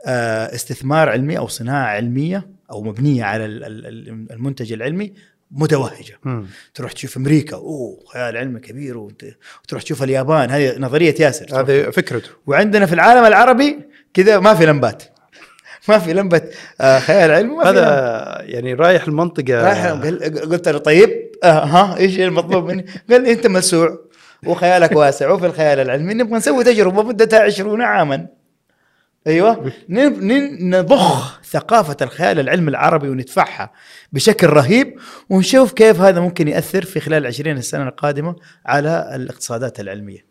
آه، 0.06 0.56
استثمار 0.56 1.10
علمي 1.10 1.38
أو 1.38 1.48
صناعة 1.48 1.86
علمية 1.88 2.48
أو 2.72 2.84
مبنية 2.84 3.24
على 3.24 3.46
ال- 3.46 3.64
ال- 3.64 4.32
المنتج 4.32 4.74
العلمي 4.74 5.14
متوهجة. 5.56 6.20
مم. 6.24 6.46
تروح 6.74 6.92
تشوف 6.92 7.18
أمريكا 7.18 7.56
أوه 7.56 7.98
خيال 8.14 8.38
علمي 8.38 8.60
كبير 8.60 8.98
وت- 8.98 9.26
وتروح 9.64 9.82
تشوف 9.84 10.04
اليابان 10.04 10.50
هذه 10.52 10.76
نظرية 10.80 11.16
ياسر. 11.20 11.60
هذه 11.60 11.90
فكرته. 11.90 12.30
وعندنا 12.48 12.86
في 12.86 12.94
العالم 12.94 13.26
العربي 13.26 13.80
كذا 14.14 14.40
ما 14.40 14.54
في 14.54 14.66
لمبات. 14.66 15.04
ما 15.90 16.00
في 16.00 16.14
لمبة 16.14 16.42
آه، 16.82 17.00
خيال 17.00 17.32
علمي. 17.32 17.64
هذا 17.64 17.82
يعني 18.42 18.74
رايح 18.74 19.04
المنطقة. 19.08 19.62
رايح 19.64 19.86
قلت 20.42 20.68
له 20.70 20.78
طيب 20.78 21.32
آه 21.44 21.64
ها 21.66 21.98
إيش 21.98 22.20
المطلوب 22.20 22.66
مني؟ 22.72 22.86
قال 23.12 23.22
لي 23.24 23.32
أنت 23.32 23.48
مسوع 23.48 23.98
وخيالك 24.48 24.92
واسع 24.96 25.30
وفي 25.32 25.46
الخيال 25.46 25.80
العلمي 25.80 26.14
نبغى 26.14 26.38
نسوي 26.38 26.64
تجربة 26.64 27.04
مدتها 27.04 27.40
20 27.40 27.82
عاما. 27.82 28.28
أيوه. 29.28 29.72
نضخ 30.62 31.42
ثقافة 31.52 31.98
الخيال 32.02 32.40
العلمي 32.40 32.70
العربي 32.70 33.10
وندفعها 33.10 33.72
بشكل 34.14 34.48
رهيب 34.48 35.00
ونشوف 35.30 35.72
كيف 35.74 36.02
هذا 36.02 36.20
ممكن 36.20 36.48
يأثر 36.48 36.86
في 36.86 37.00
خلال 37.00 37.28
20 37.28 37.58
السنة 37.58 37.88
القادمة 37.88 38.36
على 38.66 39.12
الاقتصادات 39.16 39.80
العلمية. 39.80 40.26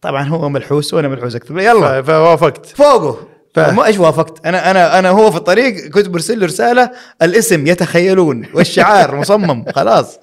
طبعا 0.00 0.22
هو 0.28 0.48
ملحوس 0.48 0.94
وأنا 0.94 1.08
ملحوس 1.08 1.34
أكثر 1.36 1.58
يلا. 1.58 2.02
فوافقت. 2.02 2.66
فوقه. 2.66 3.28
ف- 3.54 3.58
ما 3.58 3.86
إيش 3.86 3.98
وافقت؟ 3.98 4.46
أنا 4.46 4.70
أنا 4.70 4.98
أنا 4.98 5.08
هو 5.10 5.30
في 5.30 5.36
الطريق 5.36 5.88
كنت 5.90 6.08
برسل 6.08 6.40
له 6.40 6.46
رسالة 6.46 6.90
الاسم 7.22 7.66
يتخيلون 7.66 8.46
والشعار 8.54 9.16
مصمم 9.16 9.64
خلاص. 9.72 10.18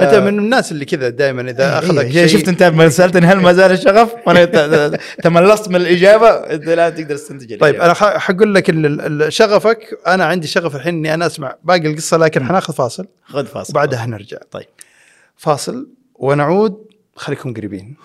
أنت 0.00 0.14
من 0.14 0.38
الناس 0.38 0.72
اللي 0.72 0.84
كذا 0.84 1.08
دائما 1.08 1.50
إذا 1.50 1.78
أخذك 1.78 2.04
إيه 2.04 2.26
شيء 2.26 2.26
شفت 2.26 2.48
أنت 2.48 2.62
لما 2.62 2.88
سالتني 2.88 3.26
هل 3.26 3.36
ما 3.36 3.52
زال 3.52 3.72
الشغف؟ 3.72 4.14
وأنا 4.26 4.44
تملصت 5.24 5.68
من 5.68 5.76
الإجابة 5.76 6.28
إنت 6.28 6.68
لا 6.68 6.90
تقدر 6.90 7.16
تستنتج 7.16 7.58
طيب. 7.58 7.74
أنا 7.74 7.94
حقول 7.94 8.54
لك 8.54 8.74
شغفك 9.28 9.98
أنا 10.06 10.24
عندي 10.24 10.46
شغف 10.46 10.76
الحين 10.76 10.94
إني 10.94 11.14
أنا 11.14 11.26
أسمع 11.26 11.56
باقي 11.64 11.86
القصة 11.86 12.16
لكن 12.16 12.44
حناخذ 12.46 12.74
فاصل 12.74 13.06
خذ 13.24 13.46
فاصل 13.46 13.72
وبعدها 13.72 14.06
نرجع. 14.06 14.38
طيب. 14.50 14.66
فاصل 15.36 15.88
ونعود 16.14 16.86
خليكم 17.16 17.54
قريبين. 17.54 17.96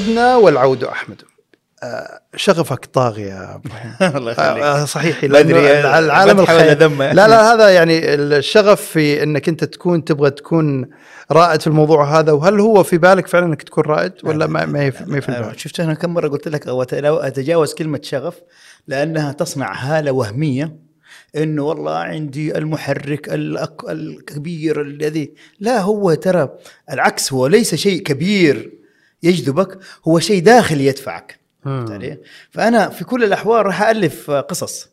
عدنا 0.00 0.36
والعود 0.36 0.84
أحمد. 0.84 1.22
آه، 1.82 2.20
شغفك 2.36 2.84
طاغي 2.84 3.22
يا 3.22 3.60
الله 4.16 4.32
يخليك. 4.32 4.62
آه، 4.62 4.84
صحيح 4.84 5.24
العالم 5.98 6.40
ذم؟ 6.72 7.02
لا 7.02 7.28
لا 7.28 7.42
هذا 7.54 7.68
يعني 7.68 8.14
الشغف 8.14 8.80
في 8.80 9.22
إنك 9.22 9.48
أنت 9.48 9.64
تكون 9.64 10.04
تبغى 10.04 10.30
تكون 10.30 10.88
رائد 11.32 11.60
في 11.60 11.66
الموضوع 11.66 12.18
هذا 12.18 12.32
وهل 12.32 12.60
هو 12.60 12.82
في 12.82 12.98
بالك 12.98 13.26
فعلا 13.26 13.46
إنك 13.46 13.62
تكون 13.62 13.84
رائد 13.84 14.12
ولا 14.24 14.46
ما 14.46 14.66
ما 14.66 14.82
هي 14.82 14.92
في 14.92 15.00
البال؟ 15.00 15.60
شفت 15.60 15.80
أنا 15.80 15.94
كم 15.94 16.14
مرة 16.14 16.28
قلت 16.28 16.48
لك 16.48 16.68
أتجاوز 17.26 17.74
كلمة 17.74 18.00
شغف 18.02 18.34
لأنها 18.88 19.32
تصنع 19.32 19.72
هالة 19.74 20.10
وهمية 20.12 20.76
إنه 21.36 21.62
والله 21.64 21.94
عندي 21.94 22.58
المحرك 22.58 23.26
الأك- 23.30 23.90
الكبير 23.90 24.80
الذي 24.82 25.32
لا 25.60 25.80
هو 25.80 26.14
ترى 26.14 26.48
العكس 26.92 27.32
هو 27.32 27.46
ليس 27.46 27.74
شيء 27.74 28.02
كبير. 28.02 28.75
يجذبك 29.22 29.78
هو 30.08 30.18
شيء 30.18 30.42
داخلي 30.42 30.86
يدفعك. 30.86 31.40
علي؟ 31.66 32.18
فأنا 32.50 32.88
في 32.88 33.04
كل 33.04 33.24
الأحوال 33.24 33.66
راح 33.66 33.82
الف 33.82 34.30
قصص. 34.30 34.88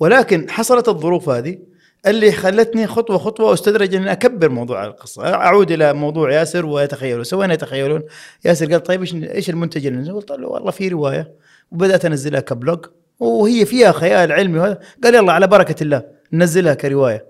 ولكن 0.00 0.50
حصلت 0.50 0.88
الظروف 0.88 1.28
هذه 1.28 1.58
اللي 2.06 2.32
خلتني 2.32 2.86
خطوة 2.86 3.18
خطوة 3.18 3.54
أستدرج 3.54 3.94
أني 3.94 4.12
أكبر 4.12 4.48
موضوع 4.48 4.84
القصة. 4.84 5.34
أعود 5.34 5.70
إلى 5.70 5.92
موضوع 5.92 6.32
ياسر 6.32 6.66
ويتخيلون. 6.66 7.24
سوينا 7.24 7.54
يتخيلون؟ 7.54 8.02
ياسر 8.44 8.72
قال 8.72 8.82
طيب 8.82 9.00
إيش 9.00 9.14
إيش 9.14 9.50
المنتج 9.50 9.86
اللي 9.86 9.98
نزل؟ 9.98 10.14
قلت 10.14 10.30
له 10.30 10.48
والله 10.48 10.70
في 10.70 10.88
رواية. 10.88 11.32
وبدأت 11.72 12.04
أنزلها 12.04 12.40
كبلوج 12.40 12.86
وهي 13.20 13.66
فيها 13.66 13.92
خيال 13.92 14.32
علمي 14.32 14.58
وهذا. 14.58 14.80
قال 15.04 15.14
يلا 15.14 15.32
على 15.32 15.46
بركة 15.46 15.82
الله 15.82 16.02
ننزلها 16.32 16.74
كرواية. 16.74 17.26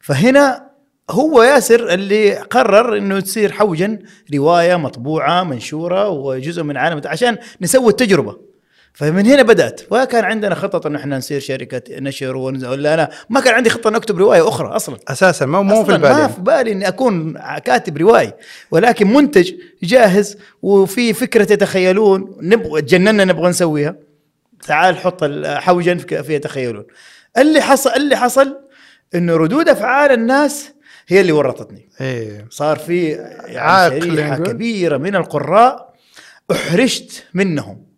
فهنا 0.00 0.71
هو 1.12 1.42
ياسر 1.42 1.94
اللي 1.94 2.34
قرر 2.34 2.96
إنه 2.96 3.20
تصير 3.20 3.52
حوجا 3.52 3.98
رواية 4.34 4.76
مطبوعة 4.76 5.44
منشورة 5.44 6.08
وجزء 6.08 6.62
من 6.62 6.76
عالم 6.76 7.00
عشان 7.04 7.38
نسوي 7.60 7.90
التجربة. 7.90 8.52
فمن 8.94 9.26
هنا 9.26 9.42
بدأت. 9.42 9.80
وكان 9.90 10.24
عندنا 10.24 10.54
خطط 10.54 10.86
ان 10.86 10.96
إحنا 10.96 11.18
نصير 11.18 11.40
شركة 11.40 11.82
نشر 11.98 12.36
ولا 12.36 12.94
أنا 12.94 13.10
ما 13.30 13.40
كان 13.40 13.54
عندي 13.54 13.70
خطة 13.70 13.88
ان 13.88 13.94
أكتب 13.94 14.18
رواية 14.18 14.48
أخرى 14.48 14.68
أصلا. 14.68 14.96
أساسا. 15.08 15.46
مو 15.46 15.62
مو 15.62 15.84
في 15.84 15.92
البال 15.92 16.10
ما. 16.10 16.26
في 16.28 16.40
بالي 16.40 16.72
إني 16.72 16.88
أكون 16.88 17.38
كاتب 17.64 17.98
رواية. 17.98 18.36
ولكن 18.70 19.12
منتج 19.12 19.52
جاهز 19.82 20.38
وفي 20.62 21.12
فكرة 21.12 21.52
يتخيلون. 21.52 22.36
نبغى 22.40 22.82
تجننا 22.82 23.24
نبغى 23.24 23.48
نسويها. 23.48 23.96
تعال 24.66 24.96
حط 24.96 25.24
حوجا 25.44 25.94
في 25.94 26.22
في 26.22 26.34
يتخيلون. 26.34 26.84
اللي 27.38 27.60
حصل 27.60 27.90
اللي 27.90 28.16
حصل 28.16 28.58
إنه 29.14 29.36
ردود 29.36 29.68
أفعال 29.68 30.12
الناس 30.12 30.71
هي 31.08 31.20
اللي 31.20 31.32
ورطتني. 31.32 31.88
إيه. 32.00 32.46
صار 32.50 32.78
في 32.78 33.08
يعني 33.46 34.00
شريحة. 34.00 34.36
كبيرة 34.36 34.96
من 34.96 35.16
القراء 35.16 35.94
أحرجت 36.52 37.24
منهم. 37.34 37.92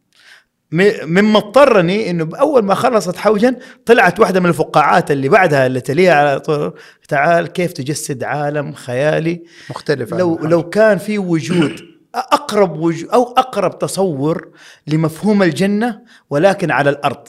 مما 1.03 1.39
اضطرني 1.39 2.11
إنه 2.11 2.25
بأول 2.25 2.65
ما 2.65 2.75
خلصت 2.75 3.17
حوجا 3.17 3.57
طلعت 3.87 4.21
واحدة 4.21 4.41
من 4.41 4.47
الفقاعات 4.47 5.11
اللي 5.11 5.29
بعدها 5.29 5.67
اللي 5.67 5.81
تليها 5.81 6.15
على 6.15 6.41
طول. 6.41 6.75
تعال 7.09 7.47
كيف 7.47 7.73
تجسد 7.73 8.25
عالم 8.25 8.73
خيالي؟ 8.73 9.45
مختلف 9.71 10.15
لو. 10.15 10.39
لو 10.43 10.69
كان 10.69 10.99
في 10.99 11.19
وجود 11.19 11.81
أقرب 12.15 12.79
وجود 12.79 13.11
أو 13.11 13.23
أقرب 13.23 13.79
تصور 13.79 14.49
لمفهوم 14.87 15.43
الجنة 15.43 16.03
ولكن 16.31 16.71
على 16.71 16.91
الأرض. 16.91 17.29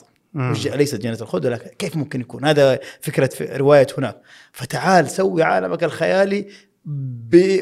ليست 0.74 1.00
جنه 1.00 1.18
الخلد 1.20 1.46
ولكن 1.46 1.68
كيف 1.78 1.96
ممكن 1.96 2.20
يكون؟ 2.20 2.44
هذا 2.44 2.78
فكرة 3.00 3.26
في 3.26 3.44
رواية 3.44 3.86
هناك. 3.98 4.20
فتعال 4.52 5.10
سوي 5.10 5.42
عالمك 5.42 5.84
الخيالي 5.84 6.48
ب... 6.84 7.60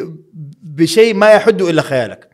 بشيء 0.62 1.14
ما 1.14 1.30
يحد 1.30 1.62
إلا 1.62 1.82
خيالك. 1.82 2.28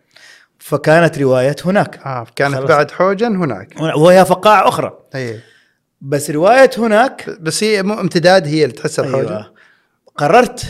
فكانت 0.58 1.18
رواية 1.18 1.56
هناك. 1.64 1.98
آه 1.98 2.26
كانت 2.36 2.54
خلاص. 2.54 2.68
بعد 2.68 2.90
حوجا 2.90 3.28
هناك. 3.28 3.74
وهي 3.80 4.24
فقاعة 4.24 4.68
أخرى. 4.68 4.98
إيه 5.14 5.44
بس 6.00 6.30
رواية 6.30 6.70
هناك 6.78 7.30
بس 7.40 7.64
هي 7.64 7.82
مو 7.82 8.00
امتداد 8.00 8.46
هي 8.46 8.64
اللي 8.64 8.74
تحس 8.76 9.00
الحوجه 9.00 9.28
أيوة. 9.28 9.54
قررت 10.16 10.66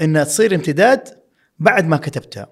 إنها 0.00 0.24
تصير 0.24 0.54
امتداد 0.54 1.08
بعد 1.58 1.86
ما 1.86 1.96
كتبتها. 1.96 2.46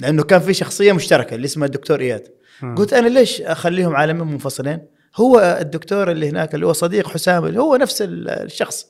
لأنه 0.00 0.22
كان 0.22 0.40
في 0.40 0.54
شخصية 0.54 0.92
مشتركة 0.92 1.34
اللي 1.34 1.44
اسمها 1.44 1.66
الدكتور 1.66 2.00
إياد. 2.00 2.39
قلت 2.76 2.92
أنا 2.92 3.08
ليش 3.08 3.40
أخليهم 3.40 3.96
عالمين 3.96 4.26
منفصلين؟ 4.26 4.80
هو 5.16 5.58
الدكتور 5.60 6.10
اللي 6.10 6.28
هناك 6.28 6.54
اللي 6.54 6.66
هو 6.66 6.72
صديق 6.72 7.08
حسام 7.08 7.44
اللي 7.44 7.60
هو 7.60 7.76
نفس 7.76 8.02
ال- 8.02 8.28
الشخص. 8.30 8.86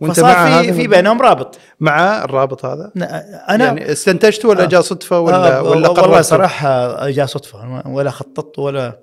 وأنت 0.00 0.12
فصار 0.12 0.24
مع 0.36 0.62
في 0.62 0.72
في 0.72 0.86
بينهم 0.86 1.22
رابط. 1.22 1.58
مع 1.80 2.24
الرابط 2.24 2.64
هذا؟ 2.64 2.92
أنا 3.48 3.64
يعني 3.64 3.92
استنتجت 3.92 4.44
ولا 4.44 4.62
آه. 4.62 4.66
جاء 4.66 4.80
صدفة 4.80 5.20
ولا 5.20 5.36
آه 5.58 5.62
ولا 5.62 5.70
والله 5.70 5.88
قررت؟ 5.88 6.24
صراحة 6.24 7.10
جاء 7.10 7.26
صدفة 7.26 7.82
ولا 7.88 8.10
خططت 8.10 8.58
ولا 8.58 8.98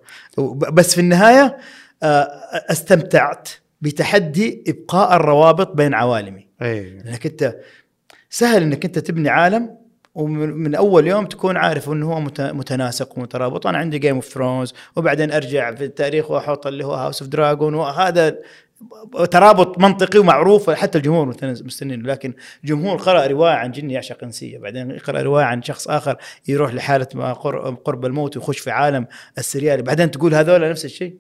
بس 0.74 0.96
في 0.96 1.02
النهاية 1.02 1.58
آه، 2.04 2.30
استمتعت 2.70 3.50
بتحدي 3.82 4.64
إبقاء 4.68 5.16
الروابط 5.16 5.72
بين 5.76 5.94
عوالمي. 5.94 6.48
إيه. 6.62 7.02
لأنك 7.04 7.26
انت 7.26 7.56
سهل 8.30 8.62
إنك 8.62 8.86
أنت 8.86 9.00
تبني 9.00 9.30
عالم 9.30 9.76
ومن 10.20 10.50
من 10.50 10.76
أول 10.76 11.08
يوم 11.08 11.26
تكون 11.26 11.58
عارف 11.58 11.90
إنه 11.90 12.14
هو 12.14 12.20
مت- 12.20 12.42
متناسق 12.42 13.18
ومترابط. 13.18 13.68
أنا 13.68 13.78
عندي 13.78 14.00
Game 14.00 14.16
of 14.16 14.26
Thrones 14.26 14.74
وبعدين 14.96 15.32
أرجع 15.32 15.76
في 15.76 15.84
التاريخ 15.86 16.32
وأحط 16.32 16.68
اللي 16.68 16.86
هو 16.86 16.94
House 16.94 17.22
of 17.22 17.32
Dragon 17.32 17.74
وهذا 17.74 18.38
ترابط 19.32 19.80
منطقي 19.80 20.20
ومعروف 20.20 20.70
حتى 20.70 20.98
الجمهور 20.98 21.36
مستنين. 21.44 22.04
لكن 22.04 22.34
جمهور 22.64 22.98
قرأ 22.98 23.28
رواية 23.28 23.54
عن 23.54 23.72
جن 23.72 23.92
يعشق 23.92 24.24
انسية 24.24 24.58
بعدين 24.58 24.92
يقرأ 24.92 25.22
رواية 25.22 25.46
عن 25.46 25.64
شخص 25.64 25.88
آخر 25.88 26.18
يروح 26.48 26.74
لحالة 26.74 27.08
ما 27.14 27.34
قر- 27.34 27.76
قرب 27.86 28.06
الموت 28.06 28.38
ويخش 28.38 28.60
في 28.60 28.72
عالم 28.72 29.08
السريالي 29.38 29.82
بعدين 29.84 30.12
تقول 30.12 30.36
هذول 30.36 30.70
نفس 30.70 30.86
الشيء. 30.86 31.16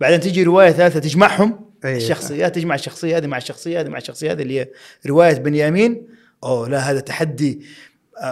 بعدين 0.00 0.20
تجي 0.20 0.42
رواية 0.42 0.70
ثالثة 0.70 1.00
تجمعهم. 1.00 1.60
أي. 1.84 1.96
الشخصيات 1.96 2.54
تجمع 2.54 2.74
الشخصية 2.74 3.16
هذه 3.16 3.26
مع 3.26 3.36
الشخصية 3.36 3.80
هذه 3.80 3.88
مع 3.88 3.98
الشخصية 3.98 4.32
هذه 4.32 4.42
اللي 4.42 4.60
هي 4.60 4.68
رواية 5.06 5.32
بنيامين. 5.34 6.06
أوه 6.44 6.68
لا 6.68 6.78
هذا 6.78 7.00
تحدي 7.00 7.60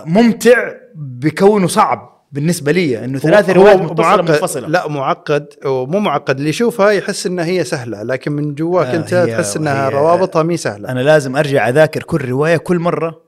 ممتع 0.07 0.73
بكونه 0.95 1.67
صعب 1.67 2.21
بالنسبة 2.33 2.73
لي 2.73 3.05
إنه 3.05 3.19
ثلاث 3.19 3.51
روايات 3.51 3.81
منفصلة. 4.21 4.69
لا 4.69 4.89
معقد 4.89 5.47
ومو 5.65 5.99
معقد. 5.99 6.37
اللي 6.37 6.49
يشوفها 6.49 6.91
يحس 6.91 7.27
إنها 7.27 7.45
هي 7.45 7.65
سهلة 7.65 8.03
لكن 8.03 8.33
من 8.33 8.55
جواك 8.55 8.87
آه، 8.87 8.97
أنت 8.97 9.15
تحس 9.31 9.57
إنها 9.57 9.89
روابطها 9.89 10.43
مي 10.43 10.57
سهلة. 10.57 10.89
أنا 10.89 11.01
لازم 11.01 11.37
أرجع 11.37 11.69
أذاكر 11.69 12.03
كل 12.03 12.25
رواية 12.29 12.57
كل 12.57 12.79
مرة 12.79 13.21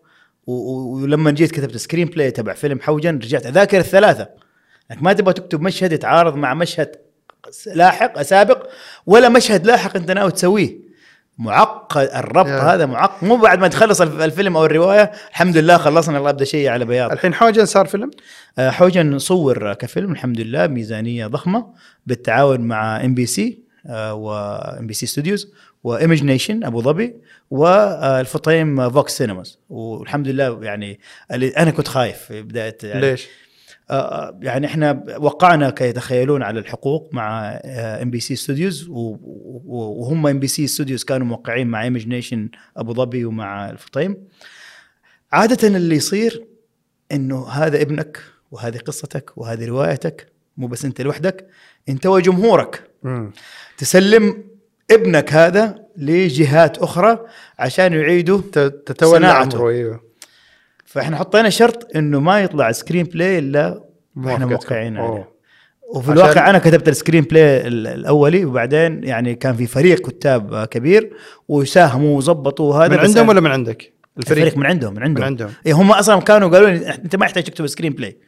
ولما 0.47 1.31
جيت 1.31 1.51
كتبت 1.51 1.77
screenplay 1.77 2.31
تبع 2.31 2.53
فيلم 2.53 2.81
حوجن 2.81 3.19
رجعت 3.19 3.47
أذاكر 3.47 3.79
الثلاثة. 3.79 4.29
انك 4.91 5.03
ما 5.03 5.13
تبغى 5.13 5.33
تكتب 5.33 5.61
مشهد 5.61 5.93
يتعارض 5.93 6.35
مع 6.35 6.55
مشهد 6.55 6.97
لاحق 7.75 8.23
سابق 8.23 8.67
ولا 9.07 9.29
مشهد 9.29 9.67
لاحق 9.67 9.97
أنت 9.97 10.11
ناوي 10.11 10.31
تسويه. 10.31 10.82
معقد 11.39 12.09
الربط 12.15 12.49
يا. 12.49 12.59
هذا 12.75 12.87
معقد 12.87 13.25
مو 13.29 13.37
بعد 13.37 13.59
ما 13.59 13.69
تخلص 13.69 14.01
الف- 14.01 14.21
الفيلم 14.21 14.57
أو 14.57 14.65
الرواية 14.67 15.13
الحمد 15.31 15.57
لله 15.57 15.77
خلصنا 15.77 16.19
الله 16.19 16.31
ابدا 16.31 16.45
شيء 16.45 16.69
على 16.69 16.85
بياض 16.85 17.13
الحين 17.13 17.35
حوجن 17.35 17.65
صار 17.67 17.87
فيلم 17.87 18.11
آه، 18.59 18.71
حوجن 18.71 19.19
صور 19.19 19.75
كفيلم 19.75 20.13
الحمد 20.13 20.41
لله 20.41 20.67
ميزانية 20.67 21.27
ضخمة 21.27 21.67
بالتعاون 22.07 22.61
مع 22.61 23.05
MBC 23.05 23.27
و 23.27 23.63
MBC 24.11 24.95
Studios 24.95 25.53
و 25.85 25.91
Image 25.91 26.25
Nation 26.25 26.65
أبو 26.65 26.83
ظبي 26.83 27.15
والفطيم 27.51 28.91
VOX 28.91 29.17
Cinemas 29.19 29.59
والحمد 29.71 30.29
لله 30.29 30.59
يعني 30.65 31.01
أنا 31.33 31.71
كنت 31.71 31.89
خايف 31.89 32.17
في 32.19 32.43
بداية 32.43 32.77
يعني 32.83 33.01
ليش؟ 33.01 33.29
آه، 33.91 34.39
يعني 34.43 34.67
إحنا 34.67 35.05
وقعنا 35.19 35.71
كي 35.71 35.89
يتخيلون 35.89 36.43
على 36.43 36.61
الحقوق 36.61 37.11
مع 37.13 37.61
ام 37.65 38.11
بي 38.11 38.21
سي 38.21 38.37
ستوديوز 38.37 38.87
وهم 38.89 40.27
ام 40.27 40.39
بي 40.39 40.47
سي 40.47 40.67
ستوديوز 40.67 41.05
كانوا 41.05 41.27
موقعين 41.27 41.67
مع 41.67 41.83
Image 41.83 42.09
Nation 42.09 42.49
أبو 42.77 42.95
ظبي 42.95 43.25
ومع 43.25 43.71
الفطيم 43.71 44.17
عادة 45.33 45.69
اللي 45.69 45.97
يصير 45.97 46.45
إنه 47.13 47.49
هذا 47.49 47.83
ابنك 47.83 48.23
وهذه 48.51 48.79
قصتك 48.79 49.33
وهذه 49.37 49.67
روايتك 49.67 50.27
مو 50.57 50.67
بس 50.67 50.85
أنت 50.85 51.01
لوحدك 51.01 51.47
أنت 51.89 52.07
وجمهورك 52.07 52.83
مم. 53.03 53.33
تسلم 53.79 54.45
ابنك 54.91 55.33
هذا 55.33 55.83
لجهات 55.97 56.79
أخرى 56.79 57.27
عشان 57.59 57.93
يعيدوا 57.93 58.41
تتولى 58.87 59.19
صناعته. 59.19 59.69
أيوه 59.69 60.12
فإحنا 60.93 61.17
حطينا 61.17 61.51
شرط 61.51 61.97
إنه 61.97 62.21
ما 62.21 62.41
يطلع 62.41 62.73
screenplay 62.73 63.39
إلا 63.39 63.85
إحنا. 64.27 64.47
موقعين 64.47 64.97
عليه. 64.97 65.29
وفي 65.95 66.13
الواقع 66.13 66.51
أنا 66.51 66.59
كتبت 66.59 66.89
ال 66.89 67.25
screenplay 67.25 67.67
ال- 67.67 67.87
الأولي 67.87 68.45
وبعدين 68.45 69.05
يعني 69.05 69.35
كان 69.35 69.55
في 69.57 69.67
فريق 69.67 70.09
كتاب 70.09 70.65
كبير 70.65 71.13
وساهموا 71.49 72.17
وظبطوا 72.17 72.75
هذا 72.75 72.89
من 72.89 72.99
عندهم 72.99 73.29
ولا 73.29 73.41
من 73.41 73.51
عندك؟ 73.51 73.93
الفريق 74.19 74.57
من 74.57 74.67
عندهم 74.67 74.95
من 74.95 75.03
عندهم 75.03 75.21
من 75.23 75.27
عندهم 75.27 75.51
إيه 75.67 75.73
هم 75.73 75.93
أصلا 75.93 76.21
كانوا 76.21 76.49
قالوا 76.49 76.69
لي 76.71 76.89
أنت 76.95 77.17
ما 77.17 77.25
يحتاج 77.27 77.43
تكتب 77.45 77.67
screenplay 77.67 78.19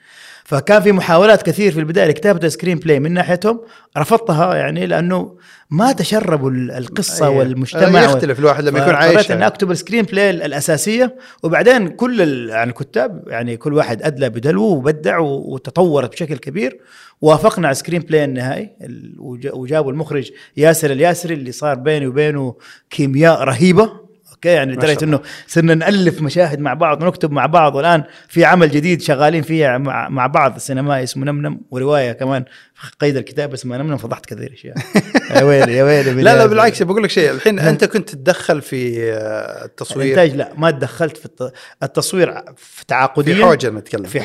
فكان 0.45 0.83
في 0.83 0.93
محاولات 0.93 1.43
كثير 1.43 1.73
في 1.73 1.81
البداية 1.81 2.07
لكتابة 2.09 2.49
screenplay 2.49 3.01
من 3.01 3.13
ناحيتهم. 3.13 3.61
رفضتها 3.99 4.55
يعني 4.55 4.87
لأنه 4.87 5.37
ما 5.71 5.93
تشربوا 5.93 6.51
ال- 6.51 6.71
القصة 6.71 7.27
أيه. 7.29 7.39
والمجتمع 7.39 8.01
آه، 8.01 8.05
يختلف 8.05 8.39
الواحد 8.39 8.65
لما 8.65 8.79
يكون 8.79 8.95
عايش 8.95 9.31
ان 9.33 9.43
أكتب 9.43 9.71
ال 9.71 10.05
screenplay 10.05 10.31
الأساسية. 10.31 11.17
وبعدين 11.43 11.89
كل 11.89 12.21
يعني 12.51 12.71
الكتاب 12.71 13.25
يعني 13.27 13.57
كل 13.57 13.75
واحد 13.75 14.03
أدلى 14.03 14.29
بدلو 14.31 14.63
وبدع 14.65 15.19
وتطورت 15.19 16.13
بشكل 16.13 16.37
كبير. 16.37 16.81
وافقنا 17.21 17.67
على 17.69 17.73
ال 17.73 18.01
screenplay 18.03 18.25
النهائي. 18.25 18.71
ال- 18.83 19.15
وج- 19.19 19.51
وجابوا 19.55 19.93
المخرج 19.93 20.31
ياسر 20.57 20.91
الياسري 20.91 21.35
اللي 21.35 21.53
صار 21.53 21.75
بيني 21.75 22.07
وبينه 22.07 22.55
كيمياء 22.91 23.41
رهيبة. 23.43 24.04
okay 24.47 24.57
يعني 24.57 24.73
لدرجه 24.73 25.05
إنه 25.05 25.21
صرنا 25.47 25.75
نألف 25.75 26.23
مشاهد 26.23 26.61
مع 26.61 26.75
بعض 26.75 27.03
ونكتب 27.03 27.31
مع 27.33 27.47
بعض 27.47 27.75
والآن 27.75 28.05
في 28.29 28.45
عمل 28.45 28.71
جديد 28.71 29.03
شغالين 29.03 29.43
فيه 29.43 29.77
مع, 29.77 30.09
مع 30.09 30.27
بعض 30.27 30.59
سينمائي 30.59 31.03
اسمه 31.03 31.25
نمنم 31.25 31.61
ورواية 31.71 32.13
كمان 32.13 32.45
قيد 33.01 33.17
الكتاب 33.17 33.53
اسمها 33.53 33.79
نمنم 33.79 33.97
فضحت 33.97 34.27
كثير 34.27 34.53
اشياء 34.55 34.77
يا 35.39 35.43
ويلي 35.43 35.75
يا 35.77 35.85
ويلي 35.85 36.23
لا 36.23 36.37
لا 36.37 36.47
بالعكس 36.47 36.83
بقول 36.83 37.03
لك 37.03 37.11
شيء 37.11 37.31
الحين 37.31 37.59
أنت 37.59 37.85
كنت 37.85 38.09
تتدخل 38.09 38.63
في 38.63 39.13
آه، 39.13 39.65
التصوير. 39.65 40.05
الانتاج 40.07 40.37
لا 40.37 40.53
ما 40.57 40.71
تدخلت 40.71 41.17
في 41.17 41.27
الت- 41.27 41.53
التصوير 41.83 42.35
في 42.57 42.87
تعاقديا. 42.87 43.35
في 43.35 43.45
حوجن 43.45 43.71
نتكلم. 43.71 44.05
في 44.05 44.21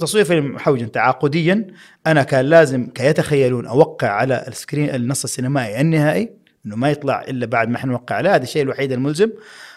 تصوير 0.00 0.24
فيلم 0.24 0.58
حوجن 0.58 0.90
تعاقديا 0.92 1.66
أنا 2.06 2.22
كان 2.22 2.44
لازم 2.44 2.86
كيتخيلون 2.86 3.66
أوقع 3.66 4.08
على 4.08 4.44
ال 4.48 4.55
screen 4.55 4.94
النص 4.94 5.24
السينمائي 5.24 5.80
النهائي 5.80 6.39
إنه 6.66 6.76
ما 6.76 6.90
يطلع 6.90 7.22
إلا 7.28 7.46
بعد 7.46 7.68
ما 7.68 7.76
إحنا 7.76 7.92
نوقع 7.92 8.14
عليه 8.16 8.34
هذا 8.34 8.42
الشيء 8.42 8.62
الوحيد 8.62 8.92
الملزم. 8.92 9.30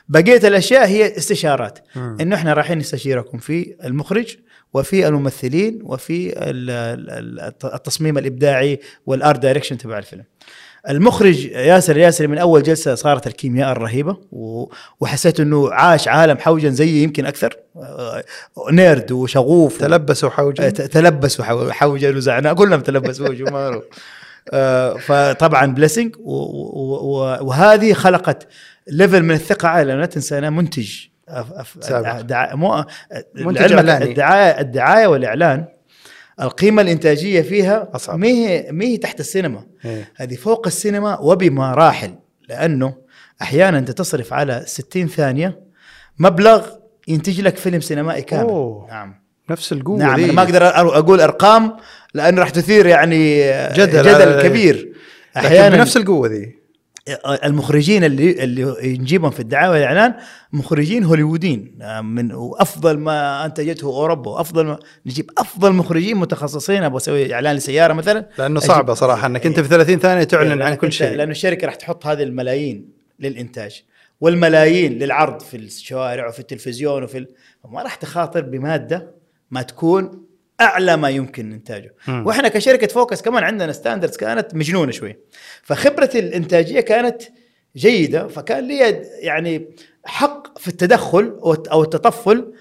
بقية 0.09 0.47
الأشياء 0.47 0.87
هي 0.87 1.17
استشارات. 1.17 1.79
إنه 1.95 2.35
إحنا 2.35 2.53
رايحين 2.53 2.77
نستشيركم 2.77 3.37
في 3.37 3.75
المخرج 3.83 4.35
وفي 4.73 5.07
الممثلين 5.07 5.79
وفي 5.83 6.29
ال- 6.29 6.69
ال- 6.69 7.39
ال- 7.39 7.73
التصميم 7.73 8.17
الإبداعي 8.17 8.79
والآرت 9.05 9.39
دايركشن 9.39 9.77
تبع 9.77 9.97
الفيلم. 9.97 10.23
المخرج 10.89 11.45
ياسر 11.45 11.97
ياسري 11.97 12.27
من 12.27 12.37
أول 12.37 12.63
جلسة 12.63 12.95
صارت 12.95 13.27
الكيمياء 13.27 13.71
الرهيبة 13.71 14.17
وحسيت 14.99 15.39
إنه 15.39 15.71
عاش 15.73 16.07
عالم 16.07 16.37
حوجن 16.37 16.71
زيي 16.71 17.03
يمكن 17.03 17.25
أكثر. 17.25 17.55
آه، 17.75 18.23
نيرد 18.71 19.11
وشغوف 19.11 19.77
تلبسوا 19.77 20.29
حوجا؟ 20.29 20.69
ت- 20.69 20.81
تلبس 20.81 21.39
وحو- 21.39 21.71
حوجل 21.71 22.17
وزعنا. 22.17 22.53
كلهم 22.53 22.81
تلبسوا. 22.81 23.27
آه، 23.51 23.81
فطبعا 24.99 25.65
بليسنج 25.65 26.15
وهذه 27.41 27.93
خلقت 27.93 28.47
ليفل 28.87 29.23
من 29.23 29.31
الثقة 29.31 29.67
عالي 29.67 29.87
لأن 29.87 29.99
لا 29.99 30.05
تنسى 30.05 30.37
أنا 30.37 30.49
منتج. 30.49 30.95
دعا- 32.21 32.55
مو 32.55 32.85
منتج 33.35 33.73
إعلاني. 33.73 34.05
الدعايه 34.05 34.59
الدعاية 34.61 35.07
والإعلان 35.07 35.65
القيمة 36.41 36.81
الإنتاجية 36.81 37.41
فيها. 37.41 37.87
ما 38.09 38.27
هي 38.27 38.67
ما 38.71 38.85
هي 38.85 38.97
تحت 38.97 39.19
السينما 39.19 39.63
إيه. 39.85 40.11
هذه 40.15 40.35
فوق 40.35 40.67
السينما 40.67 41.19
وبمراحل 41.19 42.15
لأنه 42.49 42.95
أحيانا 43.41 43.77
أنت 43.77 43.91
تصرف 43.91 44.33
على 44.33 44.63
60 44.65 45.07
ثانية 45.07 45.59
مبلغ 46.19 46.67
ينتج 47.07 47.41
لك 47.41 47.57
فيلم 47.57 47.81
سينمائي 47.81 48.21
كامل 48.21 48.49
أوه. 48.49 48.87
نعم 48.89 49.22
نفس 49.49 49.73
القوة 49.73 49.97
نعم. 49.97 50.23
أنا 50.23 50.33
ما 50.33 50.41
أقدر 50.41 50.67
أقول 50.67 51.21
أرقام 51.21 51.77
لأنه 52.13 52.41
راح 52.41 52.49
تثير 52.49 52.85
يعني 52.85 53.51
جدل. 53.73 54.03
جدل 54.03 54.41
كبير 54.41 54.93
أحيانا 55.37 55.75
بنفس 55.75 55.97
القوة 55.97 56.27
ذي 56.27 56.63
المخرجين 57.43 58.03
اللي 58.03 58.43
اللي 58.43 58.97
نجيبهم 58.97 59.31
في 59.31 59.39
الدعايه 59.39 59.69
والإعلان 59.69 60.13
مخرجين 60.53 61.03
هوليووديين 61.03 61.79
آه، 61.81 62.01
من 62.01 62.31
وافضل 62.31 62.97
ما 62.97 63.45
أنتجته 63.45 63.85
أوروبا 63.85 64.31
وأفضل 64.31 64.65
ما 64.65 64.79
نجيب 65.05 65.29
أفضل 65.37 65.73
مخرجين 65.73 66.17
متخصصين 66.17 66.83
أبغى 66.83 66.97
أسوي 66.97 67.33
إعلان 67.33 67.55
لسيارة 67.55 67.93
مثلا 67.93 68.29
لأنه 68.37 68.59
صعبة 68.59 68.93
صراحة 68.93 69.27
إنك 69.27 69.45
أنت 69.45 69.59
في 69.59 69.67
30 69.67 69.99
ثانية 69.99 70.23
تعلن 70.23 70.61
عن 70.61 70.73
كل 70.73 70.91
شيء 70.91 71.15
لأنه 71.15 71.31
الشركة 71.31 71.65
راح 71.65 71.75
تحط 71.75 72.05
هذه 72.05 72.23
الملايين 72.23 72.89
للإنتاج 73.19 73.83
والملايين 74.21 74.99
للعرض 74.99 75.39
في 75.39 75.57
الشوارع 75.57 76.27
وفي 76.27 76.39
التلفزيون 76.39 77.03
وفي 77.03 77.17
ال... 77.17 77.27
ما 77.69 77.81
راح 77.81 77.95
تخاطر 77.95 78.41
بمادة 78.41 79.22
ما 79.53 79.61
تكون 79.61 80.23
أعلى 80.61 80.97
ما 80.97 81.09
يمكن 81.09 81.53
إنتاجه 81.53 81.95
مم. 82.07 82.27
وإحنا 82.27 82.47
كشركة 82.47 82.87
فوكس 82.87 83.21
كمان 83.21 83.43
عندنا 83.43 83.71
standards 83.71 84.17
كانت 84.17 84.55
مجنونة 84.55 84.91
شوي 84.91 85.17
فخبرة 85.63 86.09
الإنتاجية 86.15 86.79
كانت 86.79 87.21
جيدة 87.75 88.27
فكان 88.27 88.67
لي 88.67 88.77
يعني 89.19 89.75
حق 90.05 90.59
في 90.59 90.67
التدخل 90.67 91.39
أو 91.71 91.83
التطفل 91.83 92.53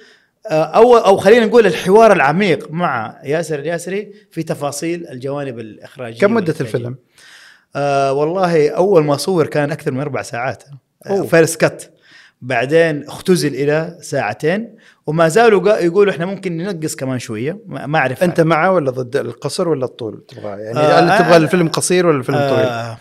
آه، 0.50 0.64
أو 0.64 0.96
أو 0.96 1.16
خلينا 1.16 1.46
نقول 1.46 1.66
الحوار 1.66 2.12
العميق 2.12 2.70
مع 2.70 3.20
ياسر 3.24 3.59
الياسري 3.59 4.12
في 4.31 4.42
تفاصيل 4.42 5.09
الجوانب 5.09 5.59
الإخراجية 5.59 6.20
كم 6.20 6.35
مدة. 6.35 6.55
الفيلم؟ 6.61 6.96
آه 7.76 8.12
والله 8.12 8.70
أول 8.70 9.05
ما 9.05 9.16
صور 9.16 9.46
كان 9.46 9.72
أكثر 9.72 9.90
من 9.90 10.00
أربع 10.00 10.22
ساعات. 10.22 10.64
فيرست 11.31 11.64
كت 11.64 11.92
بعدين 12.42 13.07
اختزل 13.07 13.55
إلى 13.55 13.98
ساعتين 14.00 14.76
وما 15.06 15.28
زالوا 15.28 15.78
يقولوا 15.78 16.12
إحنا 16.12 16.26
ممكن 16.26 16.56
ننقص 16.56 16.94
كمان 16.94 17.18
شوية. 17.18 17.58
ما 17.66 17.98
أعرف 17.98 18.22
أنت 18.22 18.40
معه 18.40 18.72
ولا 18.72 18.90
ضد 18.90 19.16
القصر 19.16 19.68
ولا 19.68 19.84
الطول؟ 19.84 20.24
تبغاه 20.28 20.56
يعني 20.56 20.78
آه، 20.78 21.00
هل 21.00 21.24
تبغى 21.24 21.36
الفيلم 21.36 21.68
قصير 21.68 22.06
ولا 22.06 22.18
الفيلم 22.18 22.38
طويل؟ 22.38 22.50
آه 22.66 22.98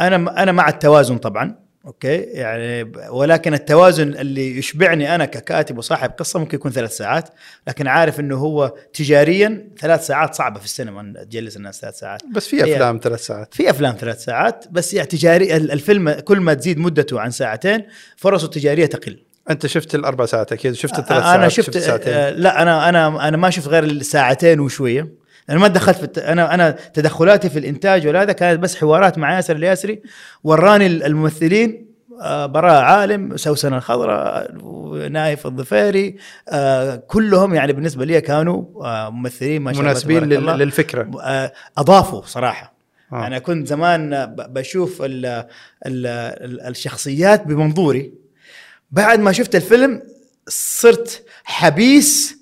أنا 0.00 0.42
أنا 0.42 0.52
مع 0.52 0.68
التوازن 0.68 1.18
طبعا 1.18 1.66
أوكي؟ 1.86 2.14
يعني 2.16 2.92
ولكن 3.10 3.54
التوازن 3.54 4.08
اللي 4.08 4.58
يشبعني 4.58 5.14
أنا 5.14 5.24
ككاتب 5.24 5.78
وصاحب 5.78 6.10
قصة 6.10 6.38
ممكن 6.40 6.56
يكون 6.56 6.70
ثلاث 6.70 6.96
ساعات 6.96 7.28
لكن 7.68 7.86
عارف 7.86 8.20
إنه 8.20 8.36
هو 8.36 8.74
تجاريا 8.94 9.68
ثلاث 9.80 10.06
ساعات 10.06 10.34
صعبة 10.34 10.58
في 10.58 10.64
السينما 10.64 11.24
تجلس 11.24 11.56
الناس 11.56 11.80
ثلاث 11.80 11.98
ساعات. 11.98 12.20
بس 12.34 12.46
في 12.48 12.64
أفلام 12.64 13.00
ثلاث 13.02 13.26
ساعات. 13.26 13.54
في 13.54 13.70
أفلام 13.70 13.96
ثلاث 14.00 14.24
ساعات 14.24 14.64
بس 14.70 14.94
يعني 14.94 15.08
تجاري 15.08 15.56
ال- 15.56 15.72
الفيلم 15.72 16.10
كل 16.12 16.40
ما 16.40 16.54
تزيد 16.54 16.78
مدته 16.78 17.20
عن 17.20 17.30
ساعتين 17.30 17.82
فرصه 18.16 18.44
التجارية 18.44 18.86
تقل. 18.86 19.18
أنت 19.50 19.66
شفت 19.66 19.94
الأربع 19.94 20.26
ساعات 20.26 20.52
أكيد؟ 20.52 20.72
شفت 20.72 20.98
الثلاث 20.98 21.22
ساعات 21.22 21.38
أنا 21.38 21.48
شفت 21.48 21.78
ساعتين؟ 21.78 22.12
آه، 22.12 22.30
لا 22.30 22.62
أنا 22.62 22.88
أنا 22.88 23.28
أنا 23.28 23.36
ما 23.36 23.50
شفت 23.50 23.68
غير 23.68 23.84
الساعتين 23.84 24.60
وشوية. 24.60 25.08
أنا 25.50 25.58
ما 25.58 25.68
دخلت 25.68 25.96
في 25.96 26.04
الت... 26.04 26.18
أنا 26.18 26.54
أنا 26.54 26.70
تدخلاتي 26.70 27.50
في 27.50 27.58
الإنتاج 27.58 28.06
ولا 28.06 28.22
هذا 28.22 28.32
كانت 28.32 28.60
بس 28.60 28.76
حوارات 28.76 29.18
مع 29.18 29.34
ياسر 29.36 29.56
الياسري. 29.56 30.02
وراني 30.44 30.86
الممثلين 30.86 31.86
براء 32.24 32.82
عالم 32.82 33.36
سوسن 33.36 33.74
الخضراء 33.74 34.52
نايف 35.10 35.46
الظفيري 35.46 36.16
آه، 36.48 36.96
كلهم 36.96 37.54
يعني 37.54 37.72
بالنسبة 37.72 38.04
لي 38.04 38.20
كانوا 38.20 38.64
ممثلين 39.10 39.62
ما 39.62 39.72
شاء 39.72 39.80
الله 39.80 39.90
مناسبين 39.90 40.24
لل-. 40.24 40.58
للفكرة. 40.58 41.10
أضافوا 41.78 42.22
صراحة. 42.26 42.76
آه. 43.12 43.26
أنا 43.26 43.38
كنت 43.38 43.66
زمان 43.66 44.34
بشوف 44.36 45.02
ال 45.02 45.26
ال 45.26 45.46
ال 45.86 46.60
الشخصيات 46.60 47.46
بمنظوري. 47.46 48.25
بعد 48.90 49.20
ما 49.20 49.32
شفت 49.32 49.56
الفيلم 49.56 50.02
صرت 50.48 51.22
حبيس 51.44 52.36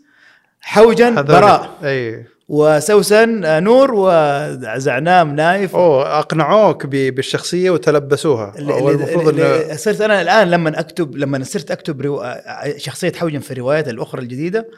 حوجا 0.60 1.10
براء. 1.10 1.78
أي. 1.84 2.24
وسوسن 2.48 3.62
نور 3.64 3.90
وزعنام 3.94 5.34
نايف. 5.36 5.76
أوه 5.76 6.18
أقنعوك 6.18 6.86
بالشخصية 6.86 7.70
وتلبسوها. 7.70 8.54
اللي- 8.58 8.72
هو 8.72 8.90
اللي- 8.90 9.04
المفروض 9.04 9.28
اللي 9.28 9.76
صرت 9.76 10.00
أنا 10.00 10.22
الآن 10.22 10.50
لما 10.50 10.80
اكتب 10.80 11.16
لما 11.16 11.44
صرت 11.44 11.70
أكتب 11.70 12.00
رو... 12.02 12.24
شخصية 12.76 13.12
حوجن 13.12 13.38
في 13.40 13.50
الروايات 13.50 13.88
الأخرى 13.88 14.22
الجديدة 14.22 14.68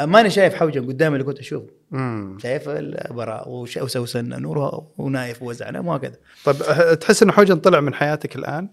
ماني 0.00 0.30
شايف 0.30 0.54
حوجن 0.54 0.86
قدامي 0.86 1.14
اللي 1.16 1.24
كنت 1.24 1.38
أشوفه. 1.38 1.66
مم. 1.90 2.38
شايف 2.42 2.68
البراء 2.68 3.48
وش- 3.48 3.76
وسوسن 3.76 4.28
نور 4.42 4.84
ونايف 4.98 5.42
وزعنام 5.42 5.86
وهكذا. 5.86 6.14
طيب 6.44 6.62
أه، 6.62 6.94
تحس 6.94 7.22
إنه 7.22 7.32
حوجن 7.32 7.56
طلع 7.56 7.80
من 7.80 7.94
حياتك 7.94 8.36
الآن؟ 8.36 8.68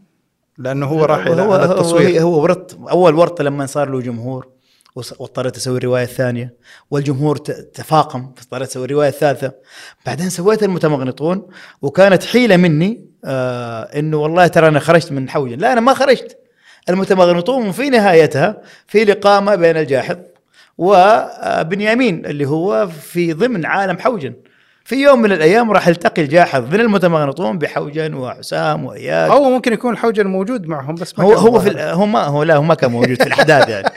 لأنه 0.58 0.86
هو 0.86 1.06
راح 1.06 1.26
إلى 1.26 1.42
هو 1.42 1.54
على 1.54 1.66
هو, 1.66 1.72
التصوير. 1.72 2.22
هو 2.22 2.42
ورط 2.42 2.78
أول 2.90 3.16
ورطة 3.16 3.44
لما 3.44 3.66
صار 3.66 3.90
له 3.90 4.02
جمهور 4.02 4.48
واضطريت 4.96 5.58
أسوي 5.58 5.78
الرواية 5.78 6.04
الثانية 6.04 6.54
والجمهور 6.92 7.38
تفاقم 7.38 8.32
فاضطريت 8.36 8.70
أسوي 8.70 8.86
الرواية 8.86 9.10
الثالثة. 9.10 9.52
بعدين 10.06 10.30
سويت 10.30 10.64
المتمغنطون 10.64 11.48
وكانت 11.82 12.24
حيلة 12.24 12.58
مني 12.58 13.06
آه 13.26 13.82
إنه 13.84 14.18
والله 14.18 14.48
ترى 14.48 14.68
أنا 14.68 14.80
خرجت 14.80 15.12
من 15.12 15.30
حوجن 15.30 15.58
لا 15.58 15.74
أنا 15.74 15.82
ما 15.82 15.94
خرجت. 15.94 16.38
المتمغنطون 16.90 17.72
في 17.72 17.90
نهايتها 17.90 18.62
في 18.88 19.06
لقاء 19.06 19.42
ما 19.42 19.56
بين 19.56 19.78
الجاحظ 19.78 20.18
وبنيامين 20.78 22.26
اللي 22.26 22.48
هو 22.48 22.88
في 22.88 23.34
ضمن 23.34 23.66
عالم 23.66 23.98
حوجن 23.98 24.34
في 24.84 24.96
يوم 24.96 25.22
من 25.22 25.32
الأيام 25.32 25.72
راح 25.72 25.88
التقي 25.88 26.22
الجاحظ 26.22 26.74
من 26.74 26.80
المتمغنطون 26.80 27.58
بحوجن 27.58 28.14
وحسام 28.14 28.86
واياد 28.86 29.32
أو 29.32 29.44
ممكن 29.50 29.74
يكون 29.74 29.98
حوجن 29.98 30.28
موجود 30.28 30.66
معهم 30.68 30.96
بس 30.96 31.20
ما 31.20 31.26
هو 31.26 31.34
هو 31.34 31.60
في 31.60 31.74
هو 31.80 32.06
ما 32.06 32.24
هو 32.24 32.44
لا 32.44 32.56
هو 32.56 32.62
ما 32.62 32.76
كان 32.76 32.92
موجود 32.92 33.22
في 33.22 33.28
الأحداث 33.28 33.70
يعني. 33.70 33.90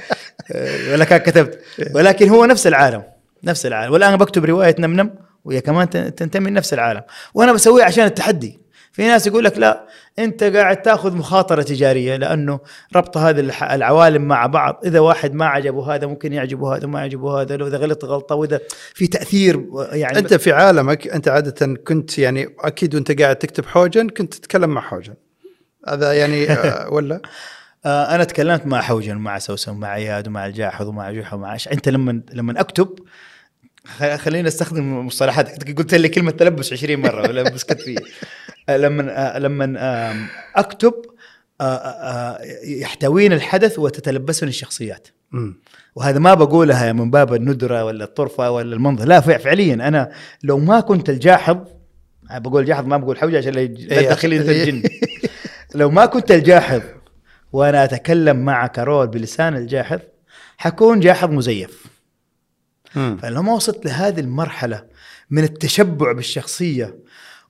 ولا 0.92 1.05
كان 1.05 1.18
كتبت. 1.18 1.59
ولكن 1.94 2.29
هو 2.29 2.44
نفس 2.44 2.66
العالم 2.66 3.03
نفس 3.44 3.66
العالم. 3.66 3.92
والآن 3.92 4.16
بكتب 4.16 4.44
رواية 4.44 4.75
نمنم 4.79 5.11
وهي 5.44 5.61
كمان 5.61 5.90
تن- 5.90 6.14
تنتمي 6.14 6.51
لنفس 6.51 6.75
العالم. 6.75 7.03
وأنا 7.35 7.53
بسويها 7.53 7.85
عشان 7.85 8.05
التحدي. 8.05 8.61
في 8.94 9.02
ناس 9.02 9.26
يقول 9.26 9.44
لك 9.44 9.59
لا 9.59 9.88
انت 10.18 10.44
قاعد 10.44 10.83
تاخذ 10.83 11.16
مخاطرة 11.16 11.62
تجارية 11.62 12.16
لأنه 12.16 12.61
ربط 12.96 13.16
هذه 13.16 13.40
العوالم 13.74 14.22
مع 14.22 14.46
بعض. 14.46 14.80
إذا 14.85 15.00
واحد 15.00 15.35
ما 15.35 15.46
عجبه 15.46 15.94
هذا 15.94 16.07
ممكن 16.07 16.33
يعجبه 16.33 16.76
هذا 16.76 16.87
وما 16.87 17.00
يعجبه 17.00 17.40
هذا. 17.40 17.57
لو 17.57 17.66
إذا 17.66 17.76
غلط 17.76 18.04
غلطة 18.04 18.35
وإذا 18.35 18.61
في 18.94 19.07
تأثير 19.07 19.66
يعني 19.92 20.18
أنت 20.18 20.35
في 20.35 20.52
عالمك 20.52 21.09
أنت 21.09 21.28
عادة 21.28 21.74
كنت 21.74 22.18
يعني 22.18 22.48
أكيد 22.61 22.94
وأنت 22.94 23.20
قاعد 23.20 23.37
تكتب 23.37 23.66
حوجن 23.66 24.09
كنت 24.09 24.35
تتكلم 24.35 24.70
مع 24.70 24.80
حوجن 24.80 25.14
هذا 25.88 26.12
يعني 26.12 26.50
آه، 26.52 26.88
ولا؟ 26.92 27.20
آه، 27.87 28.14
أنا 28.14 28.24
تكلمت 28.24 28.66
مع 28.66 28.80
حوجن 28.80 29.16
ومع 29.16 29.38
سوسن 29.38 29.72
ومع 29.72 29.94
اياد 29.94 30.28
ومع 30.28 30.46
الجاحظ 30.46 30.88
ومع 30.88 31.12
جحا 31.12 31.37
ومع. 31.37 31.57
أنت 31.72 31.88
لما 31.88 32.22
لما 32.33 32.61
أكتب 32.61 32.98
خ- 33.87 34.16
خليني 34.16 34.49
أستخدم 34.49 35.07
مصطلحات 35.07 35.64
قلت 35.78 35.95
لي 35.95 36.09
كلمة 36.09 36.30
تلبس 36.30 36.72
20 36.72 36.97
مرة 37.01 37.22
ولا 37.22 37.43
بسكت 37.43 37.80
فيه 37.80 37.97
لما 38.76 39.35
لما 39.39 40.28
أكتب 40.57 40.93
يحتويني 42.64 43.35
الحدث 43.35 43.78
وتتلبسني 43.78 44.49
الشخصيات. 44.49 45.09
وهذا 45.95 46.18
ما 46.18 46.35
بقولها 46.35 46.93
من 46.93 47.11
باب 47.11 47.35
الندرة 47.35 47.85
ولا 47.85 48.05
الطرفة 48.05 48.51
ولا 48.51 48.74
المنظر 48.74 49.05
لا 49.05 49.20
فع- 49.20 49.37
فعليا 49.37 49.74
أنا 49.74 50.11
لو 50.43 50.59
ما 50.59 50.80
كنت 50.80 51.11
الجاحظ 51.11 51.57
بقول 52.30 52.64
جاحظ 52.64 52.87
ما 52.87 52.97
بقول 52.97 53.18
حوجة 53.18 53.39
عشان 53.39 53.53
لا 53.53 53.61
يج- 53.61 53.80
لا 53.91 53.99
إيه. 53.99 54.09
تدخلي 54.09 54.37
الجن 54.37 54.82
لو 55.74 55.91
ما 55.91 56.07
كنت 56.07 56.32
الجاحظ 56.32 56.80
وأنا 57.53 57.85
أتكلم 57.85 58.37
مع 58.37 58.66
كارول 58.66 59.07
بلسان 59.07 59.57
الجاحظ 59.57 59.99
حكون 60.59 61.01
جاحظ 61.01 61.30
مزيف. 61.30 61.85
فلما 62.95 63.53
وصلت 63.53 63.86
لهذه 63.86 64.20
المرحلة 64.20 64.84
من 65.30 65.45
التشبع 65.45 66.12
بالشخصية 66.12 66.99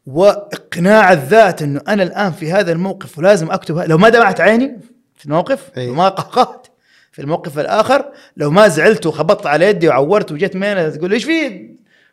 وإقناع 0.06 1.12
الذات 1.12 1.62
إنه 1.62 1.80
أنا 1.88 2.02
الآن 2.02 2.32
في 2.32 2.52
هذا 2.52 2.72
الموقف 2.72 3.18
ولازم 3.18 3.50
اكتب 3.50 3.78
لو 3.78 3.98
ما 3.98 4.08
دمعت 4.08 4.40
عيني 4.40 4.80
في 5.16 5.26
الموقف 5.26 5.70
إيه. 5.76 5.86
لو 5.86 5.94
ما 5.94 6.08
قهقهت 6.08 6.66
في 7.12 7.22
الموقف 7.22 7.58
الآخر 7.58 8.12
لو 8.36 8.50
ما 8.50 8.68
زعلت 8.68 9.06
وخبطت 9.06 9.46
على 9.46 9.66
يدي 9.66 9.88
وعورت 9.88 10.32
وجيت 10.32 10.56
مين 10.56 10.92
تقول 10.92 11.12
إيش 11.12 11.24
في؟ 11.24 11.70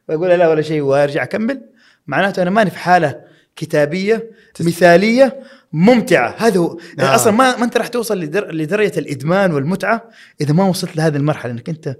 فاقول 0.07 0.29
لا 0.29 0.47
ولا 0.47 0.61
شيء 0.61 0.82
وأرجع 0.82 1.23
أكمل. 1.23 1.61
معناته 2.07 2.41
أنا 2.41 2.49
ماني 2.49 2.69
في 2.69 2.77
حالة 2.77 3.21
كتابية 3.55 4.32
مثالية 4.59 5.39
ممتعة 5.74 6.36
هذا 6.38 6.57
هو 6.59 6.78
آه. 6.99 7.15
أصلا 7.15 7.34
ما 7.34 7.57
ما 7.57 7.65
أنت 7.65 7.78
راح 7.78 7.88
توصل 7.88 8.19
لدر... 8.19 8.51
لدرجة 8.51 8.99
الإدمان 8.99 9.53
والمتعة 9.53 10.09
إذا 10.41 10.53
ما 10.53 10.63
وصلت 10.63 10.95
لهذه 10.97 11.15
المرحلة 11.15 11.51
إنك 11.51 11.69
انت 11.69 11.95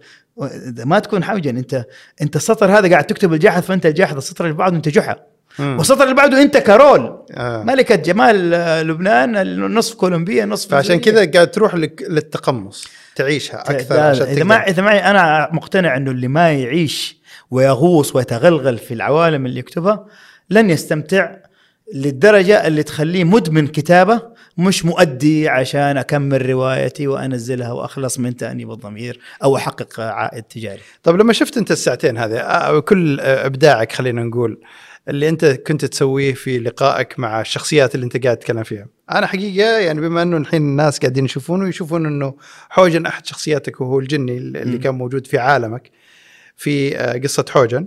ما 0.86 1.00
تكون 1.00 1.24
حوجا 1.24 1.50
انت 1.50 1.86
أنت 2.22 2.36
السطر 2.36 2.78
هذا 2.78 2.90
قاعد 2.90 3.04
تكتب 3.04 3.34
الجاحظ 3.34 3.62
فأنت 3.62 3.86
الجاحظ 3.86 4.18
السطر 4.18 4.46
اللي 4.46 4.56
بعده 4.58 4.76
أنت 4.76 4.90
جحا. 4.90 5.16
والسطر 5.60 6.04
اللي 6.04 6.16
بعده 6.16 6.42
أنت 6.42 6.58
كارول 6.58 7.20
آه. 7.32 7.64
ملكة 7.64 7.96
جمال 7.96 8.54
آه، 8.54 8.84
لبنان 8.84 9.58
نصف 9.74 9.96
كولومبيا 9.96 10.46
نصف 10.46 10.70
فعشان 10.72 11.00
كذا 11.00 11.32
قاعد 11.32 11.52
تروح 11.52 11.76
لك- 11.76 12.06
للتقمص 12.10 12.88
تعيشها 13.16 13.62
أكثر 13.72 14.00
عشان 14.00 14.26
إذا. 14.28 14.44
ما 14.44 14.56
إذا 14.68 14.82
معي 14.84 15.00
أنا 15.00 15.50
مقتنع 15.52 15.98
إنه 15.98 16.12
اللي 16.12 16.28
ما 16.28 16.52
يعيش 16.52 17.18
ويغوص 17.52 18.16
ويتغلغل 18.16 18.78
في 18.78 18.94
العوالم 18.94 19.46
اللي 19.46 19.60
يكتبها 19.60 20.06
لن 20.50 20.70
يستمتع 20.70 21.36
للدرجة 21.94 22.68
اللي 22.68 22.84
تخليه 22.84 23.24
مدمن 23.24 23.68
كتابة 23.68 24.22
مش 24.58 24.86
مؤدي 24.86 25.50
عشان 25.50 25.98
أكمل 25.98 26.50
روايتي 26.50 27.08
وأنزلها 27.08 27.72
وأخلص 27.72 28.20
من 28.20 28.38
تأنيب 28.38 28.72
الضمير 28.72 29.20
أو 29.44 29.58
أحقق 29.58 30.00
عائد 30.00 30.44
تجاري. 30.44 30.82
طيب 31.04 31.16
لما 31.16 31.34
شفت 31.34 31.58
أنت 31.58 31.72
الساعتين 31.72 32.18
هذه 32.18 32.38
آه، 32.40 32.80
كل 32.80 33.20
آه، 33.20 33.46
إبداعك 33.46 33.92
خلينا 33.92 34.24
نقول 34.24 34.62
اللي 35.08 35.30
أنت 35.30 35.46
كنت 35.46 35.86
تسويه 35.86 36.34
في 36.34 36.60
لقائك 36.60 37.20
مع 37.20 37.42
الشخصيات 37.42 37.96
اللي 37.96 38.04
أنت 38.04 38.24
قاعد 38.24 38.38
تتكلم 38.38 38.64
فيها 38.64 38.88
أنا 39.12 39.28
حقيقة 39.28 39.78
يعني 39.78 40.02
بما 40.02 40.22
أنه 40.22 40.38
الحين 40.38 40.62
الناس 40.62 41.00
قاعدين 41.00 41.26
يشوفونه 41.26 41.64
ويشوفون 41.64 42.06
أنه 42.06 42.34
حوجن 42.70 43.06
أحد 43.06 43.26
شخصياتك 43.26 43.82
وهو 43.82 44.00
الجني 44.00 44.38
اللي 44.38 44.78
م. 44.78 44.80
كان 44.80 44.96
موجود 44.96 45.28
في 45.28 45.38
عالمك 45.38 45.92
في 46.56 46.98
آه، 46.98 47.18
قصة 47.18 47.46
حوجن 47.50 47.86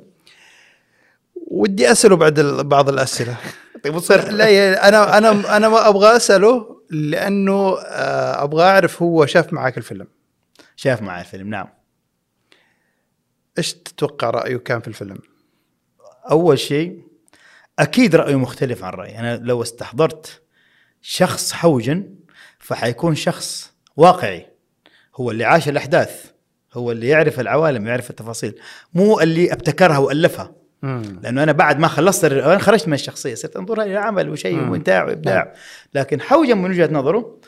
ودي 1.46 1.92
أسأله 1.92 2.16
بعد 2.16 2.40
بعض 2.40 2.88
الأسئلة 2.88 3.36
طيب 3.84 3.94
وصر 3.94 4.30
لا 4.30 4.48
يا- 4.48 4.88
أنا 4.88 5.18
أنا 5.18 5.56
أنا 5.56 5.68
ما 5.68 5.88
أبغى 5.88 6.16
أسأله 6.16 6.80
لأنه 6.90 7.78
آه، 7.78 8.42
أبغى 8.44 8.62
أعرف 8.64 9.02
هو 9.02 9.26
شاف 9.26 9.52
معك 9.52 9.78
الفيلم. 9.78 10.06
شاف 10.76 11.02
معي 11.02 11.20
الفيلم 11.20 11.48
نعم. 11.50 11.68
إيش 13.58 13.74
تتوقع 13.74 14.30
رأيه 14.30 14.56
كان 14.56 14.80
في 14.80 14.88
الفيلم؟ 14.88 15.18
أول 16.30 16.58
شيء 16.58 17.02
أكيد 17.78 18.16
رأيه 18.16 18.36
مختلف 18.36 18.84
عن 18.84 18.92
رأيي. 18.92 19.18
أنا 19.18 19.36
لو 19.36 19.62
استحضرت 19.62 20.42
شخص 21.02 21.52
حوجن 21.52 22.14
فحيكون 22.58 23.14
شخص 23.14 23.72
واقعي. 23.96 24.46
هو 25.16 25.30
اللي 25.30 25.44
عاش 25.44 25.68
الأحداث 25.68 26.24
هو 26.72 26.92
اللي 26.92 27.08
يعرف 27.08 27.40
العوالم 27.40 27.86
يعرف 27.86 28.10
التفاصيل. 28.10 28.60
مو 28.94 29.20
اللي 29.20 29.52
أبتكرها 29.52 29.98
وألفها. 29.98 30.52
لأنه 31.22 31.42
أنا 31.42 31.52
بعد 31.52 31.78
ما 31.78 31.88
خلصت 31.88 32.24
أنا 32.24 32.58
خرجت 32.58 32.88
من 32.88 32.94
الشخصية 32.94 33.34
صرت 33.34 33.56
انظرها 33.56 33.84
إلى 33.84 33.96
عمل 33.96 34.28
وشيء. 34.28 34.68
وإبداع. 34.70 35.04
وابداع 35.04 35.54
لكن 35.94 36.20
حوجن 36.20 36.58
من 36.58 36.70
وجهة 36.70 36.88
نظره 36.92 37.38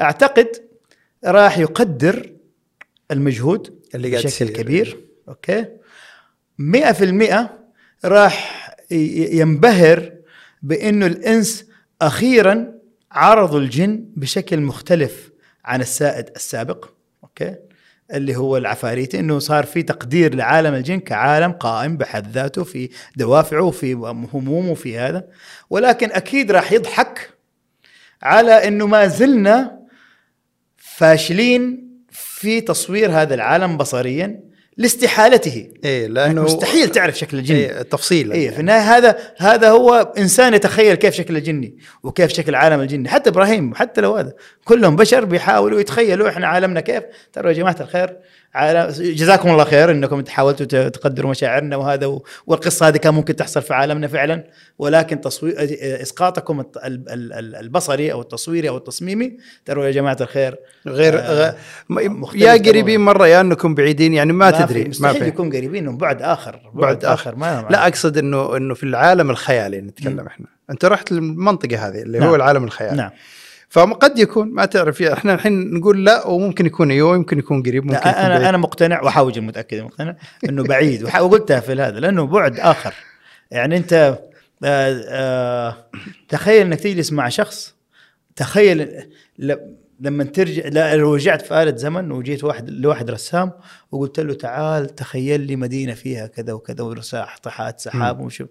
أعتقد 0.00 0.48
راح 1.24 1.58
يقدر 1.58 2.30
المجهود 3.10 3.82
اللي 3.94 4.10
قاعد 4.10 4.24
بشكل. 4.24 4.48
كبير. 4.48 5.00
أوكي؟ 5.28 5.66
100% 6.58 7.50
راح 8.04 8.76
ينبهر 8.90 10.12
بإنه 10.62 11.06
الإنس 11.06 11.66
أخيرا 12.02 12.74
عرضوا 13.12 13.60
الجن 13.60 14.04
بشكل 14.16 14.60
مختلف 14.60 15.30
عن 15.64 15.80
السائد 15.80 16.30
السابق. 16.36 16.88
أوكي؟ 17.24 17.54
اللي 18.12 18.36
هو 18.36 18.56
العفاريت 18.56 19.14
إنه 19.14 19.38
صار 19.38 19.64
في 19.64 19.82
تقدير 19.82 20.34
لعالم 20.34 20.74
الجن 20.74 21.00
كعالم 21.00 21.52
قائم 21.52 21.96
بحد 21.96 22.30
ذاته 22.30 22.64
في 22.64 22.90
دوافعه 23.16 23.62
وفي 23.62 23.92
همومه 24.32 24.70
وفي 24.70 24.98
هذا. 24.98 25.24
ولكن 25.70 26.12
أكيد 26.12 26.50
راح 26.52 26.72
يضحك 26.72 27.30
على 28.22 28.68
إنه 28.68 28.86
ما 28.86 29.06
زلنا 29.06 29.78
فاشلين 30.76 31.88
في 32.10 32.60
تصوير 32.60 33.12
هذا 33.12 33.34
العالم 33.34 33.76
بصريا. 33.76 34.53
لاستحالته. 34.76 35.68
إيه 35.84 36.06
لأنه 36.06 36.42
مستحيل 36.42 36.88
تعرف 36.88 37.18
شكل 37.18 37.38
الجن. 37.38 37.54
إيه 37.54 37.82
تفصيلا 37.82 38.34
اي 38.34 38.50
في 38.50 38.60
النهاية 38.60 38.96
هذا 38.96 39.18
هذا 39.36 39.70
هو 39.70 40.12
إنسان 40.18 40.54
يتخيل 40.54 40.94
كيف 40.94 41.14
شكل 41.14 41.36
الجني 41.36 41.78
وكيف 42.02 42.32
شكل 42.32 42.54
عالم 42.54 42.80
الجني 42.80 43.08
حتى 43.08 43.30
إبراهيم 43.30 43.74
حتى 43.74 44.00
لو 44.00 44.16
هذا 44.16 44.32
كلهم 44.64 44.96
بشر 44.96 45.24
بيحاولوا 45.24 45.80
يتخيلوا 45.80 46.28
إحنا 46.28 46.46
عالمنا 46.46 46.80
كيف. 46.80 47.02
ترى 47.32 47.48
يا 47.48 47.52
جماعة 47.52 47.76
الخير 47.80 48.16
عالم 48.54 48.90
جزاكم 48.98 49.50
الله 49.50 49.64
خير 49.64 49.90
إنكم 49.90 50.24
حاولتوا 50.28 50.66
ت- 50.66 50.94
تقدروا 50.94 51.30
مشاعرنا 51.30 51.76
وهذا 51.76 52.06
و- 52.06 52.24
والقصة 52.46 52.88
هذه 52.88 52.96
كان 52.96 53.14
ممكن 53.14 53.36
تحصل 53.36 53.62
في 53.62 53.74
عالمنا 53.74 54.06
فعلا 54.08 54.44
ولكن 54.78 55.20
تصوير 55.20 55.54
إسقاطكم 56.02 56.64
البصري 57.60 58.12
أو 58.12 58.20
التصويري 58.20 58.68
أو 58.68 58.76
التصميمي 58.76 59.36
ترى 59.64 59.84
يا 59.86 59.90
جماعة 59.90 60.16
الخير 60.20 60.56
غير 60.86 61.14
آه،. 61.18 61.54
م- 61.88 62.24
يا. 62.34 62.52
قريبين 62.52 63.00
مرة 63.00 63.26
يا 63.26 63.40
إنكم 63.40 63.74
بعيدين 63.74 64.14
يعني 64.14 64.32
ما, 64.32 64.52
في- 64.52 64.62
تدري 64.66 64.82
ما 64.82 64.88
مستحيل 64.88 65.20
في 65.22 65.28
يكون 65.28 65.48
قريبين 65.56 65.86
من 65.88 65.96
بعد 65.96 66.22
آخر 66.22 66.60
بعد, 66.74 66.94
بعد 66.94 67.04
آخر 67.04 67.34
ما 67.36 67.66
لا 67.70 67.86
أقصد 67.86 68.18
انه 68.18 68.56
إنه 68.56 68.74
في 68.74 68.82
العالم 68.82 69.30
الخيالي 69.30 69.80
نتكلم 69.80 70.12
مم. 70.20 70.26
إحنا 70.26 70.46
أنت 70.70 70.84
رحت 70.84 71.12
للمنطقة 71.12 71.88
هذه 71.88 72.02
اللي 72.02 72.18
نعم. 72.18 72.28
هو 72.28 72.34
العالم 72.34 72.64
الخيالي 72.64 72.96
نعم 72.96 73.10
فقد 73.74 74.18
يكون 74.18 74.48
ما 74.48 74.64
تعرف 74.64 75.00
يعني 75.00 75.14
إحنا 75.14 75.34
الحين 75.34 75.74
نقول 75.74 76.04
لا 76.04 76.26
وممكن 76.26 76.66
يكون 76.66 76.90
أيوه 76.90 77.14
يمكن 77.14 77.38
يكون 77.38 77.62
قريب 77.62 77.84
ممكن 77.84 77.96
يكون 77.96 78.10
أنا 78.12 78.28
بعيد. 78.28 78.42
أنا 78.42 78.58
مقتنع 78.58 79.02
وحاوج 79.02 79.38
متأكد 79.38 79.80
مقتنع 79.80 80.16
إنه 80.48 80.62
بعيد 80.62 81.04
وقلتها 81.04 81.60
في 81.60 81.72
هذا 81.72 82.00
لأنه 82.00 82.26
بعد 82.26 82.60
آخر. 82.60 82.94
يعني 83.50 83.76
أنت 83.76 84.18
آه 84.64 85.04
آه 85.08 85.76
تخيل 86.28 86.66
إنك 86.66 86.80
تجلس 86.80 87.12
مع 87.12 87.28
شخص 87.28 87.74
تخيل 88.36 88.88
لما 90.00 90.24
ترجع 90.24 90.94
لو 90.94 91.14
رجعت 91.14 91.42
في 91.42 91.62
آلة 91.62 91.76
زمن 91.76 92.12
وجيت 92.12 92.44
واحد 92.44 92.70
لواحد 92.70 93.10
رسام 93.10 93.52
وقلت 93.92 94.20
له 94.20 94.34
تعال 94.34 94.94
تخيل 94.94 95.40
لي 95.40 95.56
مدينة 95.56 95.94
فيها 95.94 96.26
كذا 96.26 96.52
وكذا 96.52 96.84
ورساحات 96.84 97.80
سحاب 97.80 98.20
وشوف. 98.20 98.48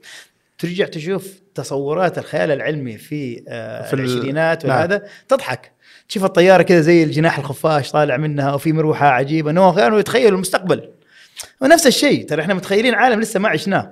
ترجع 0.63 0.85
تشوف 0.85 1.27
تصورات 1.55 2.17
الخيال 2.17 2.51
العلمي 2.51 2.97
في, 2.97 3.43
آه 3.47 3.81
في 3.81 3.87
في 3.87 3.93
ال- 3.93 3.99
العشرينات 3.99 4.65
نعم. 4.65 4.77
وهذا 4.77 5.03
تضحك 5.27 5.71
تشوف 6.09 6.23
الطيارة 6.25 6.61
كذا 6.63 6.81
زي 6.81 7.03
الجناح 7.03 7.37
الخفاش 7.39 7.91
طالع 7.91 8.17
منها 8.17 8.53
وفي 8.53 8.73
مروحة 8.73 9.07
عجيبة 9.07 9.51
نو 9.51 9.73
كانوا 9.73 9.99
يتخيلوا 9.99 10.35
المستقبل 10.35 10.89
ونفس 11.61 11.87
الشيء 11.87 12.25
ترى 12.27 12.41
إحنا 12.41 12.53
متخيلين 12.53 12.93
عالم 12.93 13.19
لسه 13.21 13.39
ما 13.39 13.49
عشناه 13.49 13.91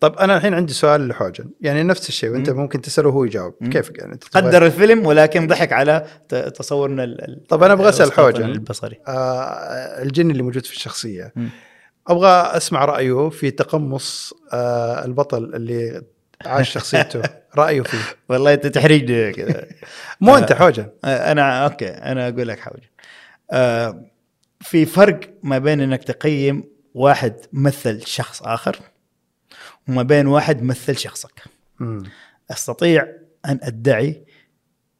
طب 0.00 0.16
أنا 0.18 0.36
الحين 0.36 0.54
عندي 0.54 0.72
سؤال 0.72 1.08
لحوجن 1.08 1.44
يعني 1.60 1.82
نفس 1.82 2.08
الشيء 2.08 2.30
وأنت 2.30 2.50
مم. 2.50 2.56
ممكن 2.60 2.80
تسأله 2.80 3.08
وهو 3.08 3.24
يجاوب 3.24 3.54
مم. 3.60 3.70
كيف 3.70 3.90
يعني 3.98 4.18
قدر 4.32 4.66
الفيلم 4.66 5.06
ولكن 5.06 5.46
ضحك 5.46 5.72
على 5.72 6.06
تصورنا 6.28 7.16
طب 7.48 7.62
أبغى 7.62 7.88
أسأل 7.88 8.06
الإسقاط 8.06 8.34
حوجن. 8.34 8.44
البصري 8.50 8.96
آه 9.08 9.12
الجن 10.02 10.30
اللي 10.30 10.42
موجود 10.42 10.66
في 10.66 10.72
الشخصية 10.72 11.32
مم. 11.36 11.48
أبغى 12.08 12.56
أسمع 12.56 12.84
رأيه 12.84 13.28
في 13.28 13.50
تقمص 13.50 14.34
آه 14.52 15.04
البطل 15.04 15.54
اللي 15.54 16.02
عاش 16.46 16.70
شخصيته 16.70 17.22
رأيه 17.58 17.82
فيه 17.82 17.98
والله 18.28 18.54
أنت 18.54 18.66
تحرجني 18.66 19.32
كذا 19.32 19.66
مو 20.20 20.34
آه. 20.34 20.38
انت 20.38 20.52
حوجن 20.52 20.88
آه، 21.04 21.32
أنا 21.32 21.64
أوكي 21.64 21.88
أنا 21.88 22.28
أقول 22.28 22.48
لك 22.48 22.58
حاجة 22.60 22.90
آه، 23.50 24.04
في 24.60 24.86
فرق 24.86 25.20
ما 25.42 25.58
بين 25.58 25.80
إنك 25.80 26.04
تقيم 26.04 26.64
واحد 26.94 27.34
مثل 27.52 28.06
شخص 28.06 28.42
آخر 28.42 28.78
وما 29.88 30.02
بين 30.02 30.26
واحد 30.26 30.62
مثل 30.62 30.96
شخصك 30.96 31.42
مم. 31.80 32.02
أستطيع 32.50 33.06
أن 33.46 33.58
أدعي 33.62 34.24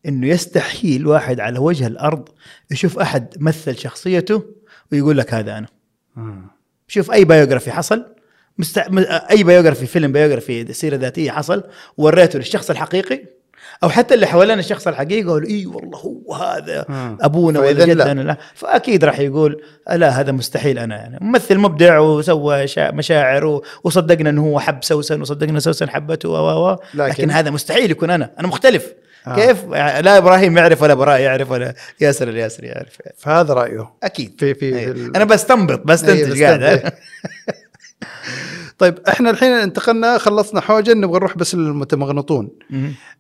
إنه 0.06 0.26
يستحيل 0.26 1.06
واحد 1.06 1.40
على 1.40 1.58
وجه 1.58 1.86
الأرض 1.86 2.28
يشوف 2.70 2.98
أحد 2.98 3.34
مثل 3.40 3.78
شخصيته 3.78 4.44
ويقول 4.92 5.18
لك 5.18 5.34
هذا 5.34 5.58
أنا 5.58 5.66
مم. 6.16 6.46
شوف 6.92 7.10
أي 7.12 7.24
biography 7.24 7.72
حصل 7.72 8.06
مست... 8.58 8.78
أي 9.30 9.42
biography 9.44 9.86
فيلم 9.86 10.12
biography 10.12 10.72
سيرة 10.72 10.96
ذاتية 10.96 11.30
حصل 11.30 11.62
وريته 11.96 12.38
للشخص 12.38 12.70
الحقيقي 12.70 13.20
أو 13.82 13.88
حتى 13.88 14.14
اللي 14.14 14.26
حوالين 14.26 14.58
الشخص 14.58 14.88
الحقيقي 14.88 15.22
قالوا 15.22 15.48
إي 15.48 15.66
والله 15.66 15.98
هو 15.98 16.34
هذا 16.34 16.84
مم. 16.88 17.18
أبونا 17.20 17.60
ولا. 17.60 17.84
جدنا 17.86 18.20
لا 18.20 18.36
فأكيد 18.54 19.04
راح 19.04 19.18
يقول 19.20 19.62
لا 19.94 20.08
هذا 20.08 20.32
مستحيل 20.32 20.78
أنا 20.78 20.96
يعني 20.96 21.18
ممثل 21.20 21.58
مبدع 21.58 21.98
وسوى 21.98 22.66
شا- 22.66 22.90
مشاعر 22.90 23.44
و- 23.46 23.64
وصدقنا 23.84 24.30
إنه 24.30 24.42
هو 24.46 24.60
حب 24.60 24.84
سوسن 24.84 25.20
وصدقنا 25.20 25.60
سوسن 25.60 25.90
حبته 25.90 26.28
و 26.28 26.78
لكن- 26.94 27.04
لكن 27.10 27.30
هذا 27.30 27.50
مستحيل 27.50 27.90
يكون 27.90 28.10
أنا 28.10 28.30
أنا 28.38 28.48
مختلف 28.48 28.92
آه. 29.26 29.34
كيف؟ 29.34 29.64
لا 30.04 30.18
إبراهيم 30.18 30.58
يعرف 30.58 30.82
ولا 30.82 30.94
براء 30.94 31.20
يعرف 31.20 31.50
ولا 31.50 31.74
ياسر 32.00 32.28
الياسري 32.28 32.66
يعرف. 32.66 32.98
فهذا 33.16 33.54
رأيه. 33.54 33.90
أكيد. 34.02 34.34
في 34.38 34.54
في, 34.54 34.78
أيوه. 34.78 34.92
ال- 34.92 35.16
أنا 35.16 35.24
بستنبط 35.24 35.82
بستنتج 35.86 36.22
بستنتج. 36.22 36.42
قاعد. 36.42 36.92
طيب 38.78 38.98
إحنا 39.08 39.30
الحين 39.30 39.52
انتقلنا 39.52 40.18
خلصنا 40.18 40.60
حوجة 40.60 40.92
نبغى 40.94 41.18
نروح 41.18 41.36
بس 41.36 41.54
للمتمغنطون. 41.54 42.50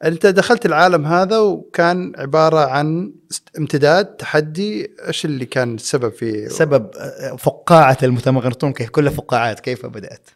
أنت 0.04 0.26
دخلت 0.26 0.66
العالم 0.66 1.06
هذا 1.06 1.38
وكان 1.38 2.12
عبارة 2.18 2.58
عن 2.70 3.12
امتداد 3.58 4.04
تحدي 4.06 4.90
إيش 5.08 5.24
اللي 5.24 5.44
كان 5.46 5.74
السبب 5.74 6.12
في 6.12 6.48
سبب 6.48 6.90
آه، 6.98 7.36
فقاعة 7.36 7.98
المتمغنطون 8.02 8.72
كيف 8.72 8.90
كلها 8.90 9.12
فقاعات 9.12 9.60
كيف 9.60 9.86
بدأت؟ 9.86 10.28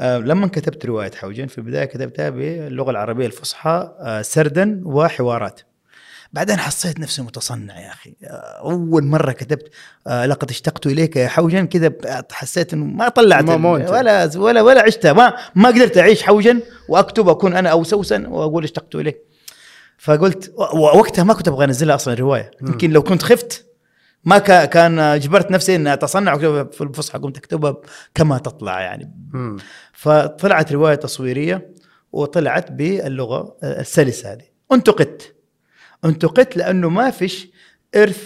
لما 0.00 0.46
كتبت 0.48 0.86
رواية 0.86 1.10
حوجن 1.14 1.46
في 1.46 1.58
البداية 1.58 1.84
كتبتها 1.84 2.30
باللغة 2.30 2.90
العربية 2.90 3.26
الفصحى 3.26 3.94
آه، 4.00 4.22
سردا 4.22 4.80
وحوارات. 4.84 5.60
بعدين 6.32 6.56
حسيت 6.58 7.00
نفسي 7.00 7.22
متصنع 7.22 7.80
يا 7.80 7.92
أخي. 7.92 8.14
أول 8.60 9.04
مرة 9.04 9.32
كتبت 9.32 9.70
آه، 10.06 10.26
لقد 10.26 10.50
اشتقت 10.50 10.86
إليك 10.86 11.16
يا 11.16 11.28
حوجن 11.28 11.66
كذا 11.66 11.92
حسيت 12.32 12.72
إنه 12.72 12.84
ما 12.84 13.08
طلعت 13.08 13.44
ما-. 13.44 13.66
ولا 13.90 14.30
ولا 14.36 14.62
ولا 14.62 14.82
عشتها 14.82 15.12
ما 15.12 15.34
ما 15.54 15.68
قدرت 15.68 15.98
أعيش 15.98 16.22
حوجن 16.22 16.60
وأكتب 16.88 17.28
اكون 17.28 17.56
أنا 17.56 17.68
أو 17.68 17.84
سوسن 17.84 18.26
وأقول 18.26 18.64
اشتقت 18.64 18.94
اليك 18.94 19.18
فقلت 19.98 20.52
و- 20.56 20.76
ووقتها 20.78 21.24
ما 21.24 21.34
كنت 21.34 21.48
أبغى 21.48 21.64
أنزلها 21.64 21.94
أصلا 21.94 22.14
رواية. 22.14 22.50
يمكن 22.62 22.90
لو 22.90 23.02
كنت 23.02 23.22
خفت 23.22 23.66
ما 24.24 24.38
كا- 24.38 24.64
كان 24.64 25.18
جبرت 25.18 25.50
نفسي 25.50 25.74
إني 25.76 25.92
أتصنع 25.92 26.32
واكتبها 26.32 26.64
في 26.64 26.80
الفصحى 26.80 27.18
قمت 27.18 27.36
أكتبها 27.36 27.76
كما 28.14 28.38
تطلع 28.38 28.80
يعني. 28.80 29.10
مم. 29.32 29.56
فطلعت 29.92 30.72
رواية 30.72 30.94
تصويرية 30.94 31.70
وطلعت 32.12 32.72
باللغة 32.72 33.56
السلسة 33.64 34.32
هذه. 34.32 34.42
انتقدت. 34.72 35.34
انتقدت 36.04 36.56
لأنه 36.56 36.88
ما 36.88 37.10
فيش 37.10 37.48
إرث 37.96 38.22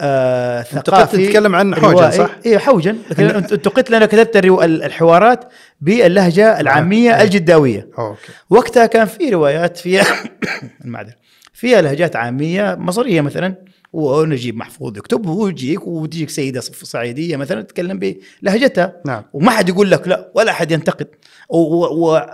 آه 0.00 0.62
ثقافي 0.62 1.26
تتكلم 1.26 1.54
عن 1.56 1.74
حوجن،. 1.74 2.10
صح؟ 2.10 2.30
أيوه 2.46 2.58
حوجن 2.58 2.98
لكن 3.10 3.24
انتقدت 3.24 3.90
لأن 3.90 4.04
كتبت 4.04 4.36
الحوارات 4.36 5.44
باللهجة 5.80 6.60
العامية 6.60 7.16
إيه. 7.16 7.22
الجداوية. 7.22 7.88
أوكي. 7.98 8.32
وقتها 8.50 8.86
كان 8.86 9.06
في 9.06 9.30
روايات 9.30 9.76
فيها 9.76 10.04
المعذره 10.84 11.14
فيها 11.52 11.82
لهجات 11.82 12.16
عامية 12.16 12.74
مصرية 12.74 13.20
مثلا. 13.20 13.54
ونجيب 13.96 14.56
محفوظ 14.56 14.98
يكتب 14.98 15.26
ويجيك 15.26 15.86
وتجيك 15.86 16.30
سيدة 16.30 16.60
صف- 16.60 16.84
صعيدية 16.84 17.36
مثلا 17.36 17.62
تتكلم 17.62 18.14
بلهجتها. 18.42 19.00
نعم. 19.06 19.22
وما 19.32 19.50
حد 19.50 19.68
يقول 19.68 19.90
لك 19.90 20.08
لا 20.08 20.30
ولا 20.34 20.52
حد 20.52 20.70
ينتقد. 20.70 21.06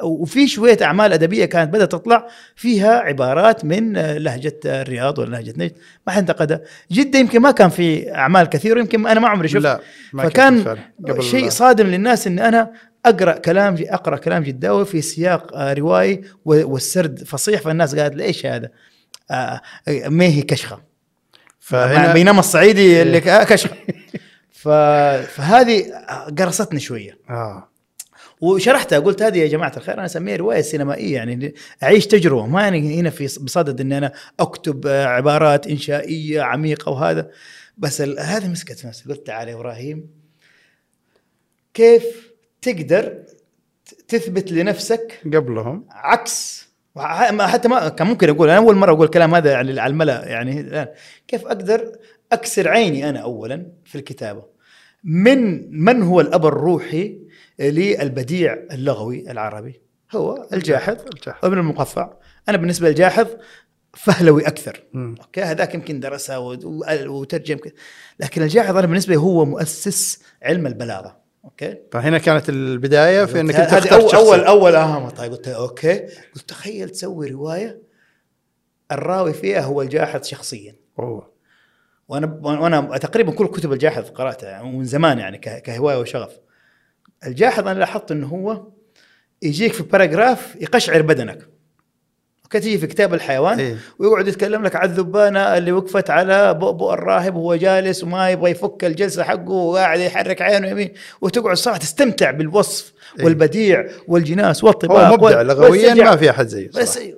وفي 0.03 0.49
شوية 0.49 0.79
أعمال 0.83 1.13
أدبية 1.13 1.45
كانت 1.45 1.73
بدأت 1.75 1.93
تطلع 1.93 2.27
فيها 2.57 2.91
عبارات 2.99 3.65
من 3.65 3.93
لهجة 4.17 4.61
الرياض 4.65 5.19
ولا 5.19 5.31
لهجة 5.31 5.55
نجد. 5.57 5.73
ما 6.07 6.13
حد 6.13 6.19
انتقدها. 6.19 6.61
جده 6.93 7.19
يمكن 7.19 7.41
ما 7.41 7.51
كان 7.51 7.69
في 7.71 8.15
أعمال 8.15 8.47
كثيرة 8.47 8.81
يمكن 8.81 9.07
أنا 9.07 9.21
ما 9.21 9.29
عمري 9.29 9.49
شفت. 9.49 9.63
لا 9.63 9.81
ما 10.13 10.23
فكان 10.29 10.77
شيء 11.21 11.49
صادم 11.49 11.87
للناس 11.87 12.27
إن 12.27 12.39
أنا 12.39 12.73
أقرأ 13.07 13.33
كلام 13.33 13.77
أقرأ 13.81 14.17
كلام 14.17 14.43
جداوي 14.43 14.85
في 14.85 15.01
سياق 15.03 15.57
آه، 15.57 15.73
روائي 15.73 16.21
والسرد 16.45 17.25
فصيح 17.25 17.61
فالناس 17.61 17.95
قالت 17.95 18.15
لي 18.15 18.25
إيش 18.25 18.47
هذا؟ 18.47 18.69
آه 19.31 19.61
ما 20.07 20.25
هي 20.25 20.43
كشخة. 20.43 20.92
فهنا 21.65 22.13
بينما 22.13 22.41
الصعيدي 22.41 23.03
اللي 23.03 23.21
ك- 23.21 23.29
آه، 23.29 23.45
كشخه 23.45 23.77
ف... 24.63 24.69
فهذه 25.35 25.85
قرصتني 26.39 26.81
شوية. 26.81 27.19
آه. 27.31 27.69
وشرحتها 28.41 28.99
قلت 28.99 29.23
هذه 29.23 29.39
يا 29.39 29.47
جماعة 29.47 29.73
الخير 29.77 29.95
أنا 29.95 30.05
أسميها 30.05 30.37
رواية 30.37 30.61
سينمائية 30.61 31.15
يعني 31.15 31.55
أعيش 31.83 32.07
تجربة. 32.07 32.47
ما 32.47 32.63
يعني 32.63 33.01
هنا 33.01 33.11
في 33.11 33.25
بصدد 33.41 33.81
إني 33.81 33.99
أنا 33.99 34.13
أكتب 34.41 34.87
آه، 34.87 35.07
عبارات 35.07 35.67
إنشائية 35.67 36.43
عميقة 36.43 36.91
وهذا. 36.93 37.31
بس 37.79 38.01
هذه 38.01 38.49
مسكت 38.49 38.79
في 38.79 38.87
نفسي 38.87 39.05
قلت 39.09 39.27
تعال 39.27 39.49
يا 39.49 39.55
إبراهيم 39.55 40.07
كيف 41.75 42.33
تقدر 42.63 43.15
تثبت 44.09 44.53
لنفسك 44.53 45.21
قبلهم؟ 45.25 45.87
عكس 45.91 46.69
حتى 46.99 47.69
ما 47.69 47.89
كان 47.89 48.07
ممكن 48.07 48.29
أقول 48.29 48.49
أنا 48.49 48.59
أول 48.59 48.77
مرة 48.77 48.93
أقول 48.93 49.05
الكلام 49.05 49.35
هذا 49.35 49.51
يعني 49.53 49.81
على 49.81 49.91
الملأ 49.91 50.27
يعني 50.27 50.61
الآن 50.61 50.87
كيف 51.29 51.47
أقدر 51.47 51.93
أكسر 52.33 52.69
عيني 52.69 53.09
أنا 53.09 53.19
اولا 53.19 53.67
في 53.85 53.95
الكتابة 53.95 54.45
من 55.05 55.71
من 55.85 56.03
هو 56.03 56.21
الأب 56.21 56.47
الروحي 56.47 57.19
للبديع 57.61 58.59
اللغوي 58.73 59.31
العربي 59.31 59.81
هو 60.13 60.49
الجاحظ. 60.53 60.97
ابن 61.45 61.59
المقفع 61.59 62.13
أنا 62.49 62.57
بالنسبة 62.57 62.89
للجاحظ 62.89 63.27
فهلوي 63.95 64.47
أكثر 64.47 64.83
مم. 64.93 65.15
okay 65.21 65.43
هذاك 65.43 65.75
يمكن 65.75 66.01
درسها 66.01 66.37
وترجم. 67.07 67.59
لكن 68.21 68.43
الجاحظ 68.43 68.77
أنا 68.77 68.87
بالنسبة 68.87 69.15
لي 69.15 69.21
هو 69.21 69.45
مؤسس 69.45 70.23
علم 70.43 70.67
البلاغة 70.67 71.22
okay. 71.45 71.77
فهنا 71.93 72.19
كانت 72.19 72.49
البداية 72.49 73.25
في 73.25 73.41
إنك 73.41 73.55
أنت 73.55 73.73
هذه 73.73 73.79
اخترت 73.79 74.15
اول. 74.15 74.41
اول 74.41 74.75
اهم 74.75 75.09
طيب 75.09 75.33
قلت 75.33 75.49
okay. 75.49 75.99
قلت 76.35 76.49
تخيل 76.49 76.91
تسوي 76.91 77.31
رواية 77.31 77.83
الراوي 78.93 79.33
فيها 79.33 79.61
هو 79.61 79.83
الجاحظ 79.83 80.25
شخصيا. 80.25 80.77
أوه. 80.99 81.33
وأنا 82.09 82.39
وأنا 82.43 82.99
تقريبا 82.99 83.33
كل 83.33 83.47
كتب 83.47 83.73
الجاحظ 83.73 84.11
قرأتها 84.11 84.51
يعني 84.51 84.77
من 84.77 84.85
زمان 84.85 85.19
يعني 85.19 85.39
كهواية 85.39 85.97
وشغف. 85.97 86.39
الجاحظ 87.27 87.69
أنا 87.69 87.79
لاحظت 87.79 88.11
إنه 88.11 88.27
هو 88.27 88.67
يجيك 89.43 89.73
في 89.73 89.83
paragraph 89.83 90.57
يقشعر 90.57 91.03
بدنك. 91.03 91.49
okay 92.55 92.65
تيجي 92.65 92.79
في 92.79 92.87
كتاب 92.87 93.15
الحيوان 93.15 93.59
إيه. 93.59 93.77
ويقعد 93.99 94.29
يتكلم 94.29 94.63
لك 94.63 94.77
عن 94.77 94.89
الذبانة 94.89 95.41
اللي 95.41 95.73
وقفت 95.73 96.11
على 96.11 96.55
بؤبؤ 96.55 96.93
الراهب 96.93 97.37
وهو 97.37 97.55
جالس 97.55 98.05
وما 98.05 98.31
يبغى 98.31 98.51
يفك 98.51 98.85
الجلسة 98.85 99.23
حقه 99.23 99.51
وقاعد 99.51 100.01
يحرك 100.01 100.43
عينه 100.43 100.69
يمين 100.69 100.93
وتقعد 101.21 101.57
صراحة 101.57 101.79
تستمتع 101.79 102.31
بالوصف 102.31 102.93
إيه. 103.19 103.25
والبديع 103.25 103.87
والجناس 104.09 104.65
هو 104.65 104.69
والطباق 104.69 105.13
مبدع 105.13 105.43
لغويا. 105.43 105.95
ما 105.95 106.17
في 106.17 106.31
أحد 106.31 106.47
زيه 106.47 106.69
بس 106.69 106.95
صراحة. 106.95 107.09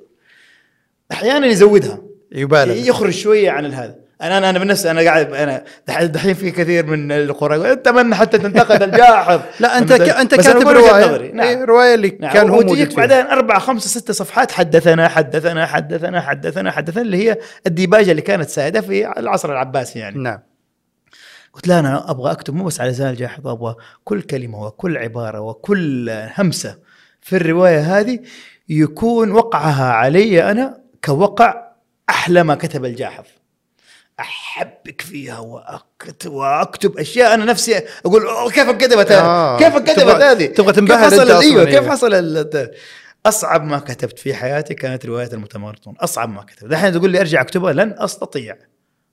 أحيانا 1.11 1.47
يزودها 1.47 2.01
يبالغ 2.31 2.75
يخرج 2.75 3.13
شوية 3.13 3.49
عن 3.51 3.73
هذا 3.73 3.95
أنا 4.21 4.37
أنا 4.37 4.49
أنا 4.49 4.59
بالنفس 4.59 4.85
أنا 4.85 5.01
قاعد 5.01 5.33
أنا 5.33 5.63
دح- 5.87 6.03
دحين 6.03 6.33
في 6.33 6.51
كثير 6.51 6.85
من 6.85 7.11
القراء 7.11 7.71
أتمنى 7.71 8.15
حتى 8.15 8.37
تنتقد 8.37 8.83
الجاحظ 8.83 9.39
لا 9.59 9.77
أنت. 9.77 9.93
ك... 9.93 10.01
أنت 10.09 10.35
كاتب 10.35 10.67
روايه. 10.67 11.31
نعم. 11.31 11.63
رواية 11.63 11.93
اللي 11.95 12.17
نعم. 12.19 12.33
كان 12.33 12.49
هو 12.49 12.57
وتجيك. 12.59 12.95
بعدين 12.95 13.17
أربع 13.25 13.59
خمسة 13.59 13.99
ستة 13.99 14.13
صفحات 14.13 14.51
حدثنا 14.51 15.07
حدثنا 15.07 15.65
حدثنا 15.65 16.21
حدثنا 16.21 16.71
حدثنا 16.71 17.01
اللي 17.01 17.29
هي 17.29 17.37
الديباجة 17.67 18.11
اللي 18.11 18.21
كانت 18.21 18.49
سائدة 18.49 18.81
في 18.81 19.19
العصر 19.19 19.51
العباسي 19.51 19.99
يعني 19.99 20.17
نعم 20.19 20.39
قلت 21.53 21.67
لا 21.67 21.79
أنا 21.79 22.11
أبغى 22.11 22.31
أكتب 22.31 22.53
مو 22.53 22.63
بس 22.63 22.81
على 22.81 22.89
لسان 22.91 23.09
الجاحظ 23.09 23.47
أبغى 23.47 23.75
كل 24.03 24.21
كلمة 24.21 24.65
وكل 24.65 24.97
عبارة 24.97 25.39
وكل 25.39 26.11
همسة 26.37 26.77
في 27.21 27.35
الرواية 27.35 27.99
هذه 27.99 28.19
يكون 28.69 29.31
وقعها 29.31 29.91
علي 29.91 30.51
أنا 30.51 30.77
كوقع 31.05 31.65
أحلى 32.09 32.43
ما 32.43 32.55
كتب 32.55 32.85
الجاحظ 32.85 33.23
أحبك 34.19 35.01
فيها 35.01 35.39
وأكت 35.39 36.27
وأكتب 36.27 36.97
أشياء. 36.97 37.33
أنا 37.33 37.45
نفسي 37.45 37.81
أقول 38.05 38.51
كيف 38.51 38.69
كتبت 38.69 39.11
هذه؟ 39.11 39.21
آه. 39.21 39.57
كيف 39.57 39.77
كتبت 39.77 39.99
تبغى- 39.99 40.21
هذه؟ 40.23 40.45
تبغى 40.45 40.67
كيف 40.73 40.75
تنبهر 40.75 40.97
حصل؟ 41.05 41.21
أنت 41.21 41.29
أصلاً، 41.31 41.41
أيوه 41.41 41.63
كيف 41.65 41.73
أيوة. 41.75 41.91
حصل 41.91 42.37
أصعب 43.25 43.63
ما 43.63 43.79
كتبت 43.79 44.19
في 44.19 44.33
حياتي 44.33 44.73
كانت 44.73 45.05
رواية 45.05 45.29
المتمردون 45.33 45.95
أصعب 45.99 46.29
ما 46.29 46.41
كتبت. 46.41 46.63
الحين 46.71 46.93
تقول 46.93 47.09
لي 47.09 47.19
أرجع 47.19 47.41
أكتبها؟ 47.41 47.73
لن 47.73 47.95
أستطيع. 47.97 48.55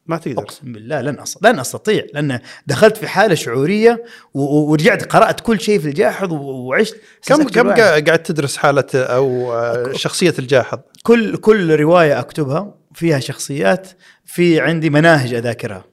ما 0.07 0.17
تقدر. 0.17 0.43
أقسم 0.43 0.73
بالله 0.73 1.01
لن 1.01 1.21
أستطيع 1.21 1.51
لن 1.51 1.59
أستطيع 1.61 2.05
لأن 2.15 2.41
دخلت 2.67 2.97
في 2.97 3.09
حالة 3.09 3.35
شعورية 3.35 4.05
و- 4.35 4.71
ورجعت 4.71 5.05
قرأت 5.13 5.41
كل 5.41 5.61
شيء 5.61 5.79
في 5.79 5.89
الجاحظ 5.89 6.33
و- 6.33 6.37
وعشت 6.37 6.97
كم 7.27 7.43
كم 7.49 7.71
قاعد 7.71 8.23
تدرس 8.23 8.57
حالة 8.57 8.85
أو 8.95 9.55
شخصية 9.97 10.35
الجاحظ؟ 10.39 10.79
كل 11.03 11.37
كل 11.37 11.77
رواية 11.81 12.19
أكتبها 12.21 12.75
فيها 12.95 13.19
شخصيات 13.19 13.89
في 14.25 14.61
عندي 14.61 14.91
مناهج 14.91 15.35
أذاكرها. 15.35 15.85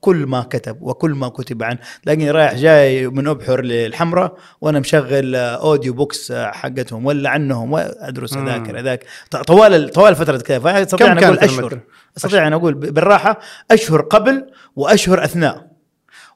كل 0.00 0.16
ما 0.16 0.42
كتب 0.42 0.82
وكل 0.82 1.10
ما 1.10 1.28
كتب 1.28 1.62
عنه. 1.62 1.78
تلاقيني 2.02 2.30
رايح 2.30 2.54
جاي 2.54 3.06
من 3.06 3.28
أبحر 3.28 3.60
للحمراء 3.60 4.36
وأنا 4.60 4.80
مشغل 4.80 5.34
audiobooks 5.34 6.32
حقتهم 6.32 7.06
ولا 7.06 7.30
عنهم 7.30 7.72
وادرس. 7.72 8.36
أذاكر 8.36 8.80
ذاك 8.80 9.04
طوال 9.46 9.88
طوال 9.90 10.14
فترة 10.14 10.38
كذا. 10.38 10.58
فاستطيع 10.58 11.06
كم 11.06 11.18
أن 11.18 11.24
أقول 11.24 11.38
أشهر؟ 11.38 11.80
أستطيع 12.16 12.46
أن 12.46 12.52
أقول 12.52 12.74
بالراحة 12.74 13.40
أشهر 13.70 14.00
قبل 14.00 14.46
وأشهر 14.76 15.24
أثناء. 15.24 15.68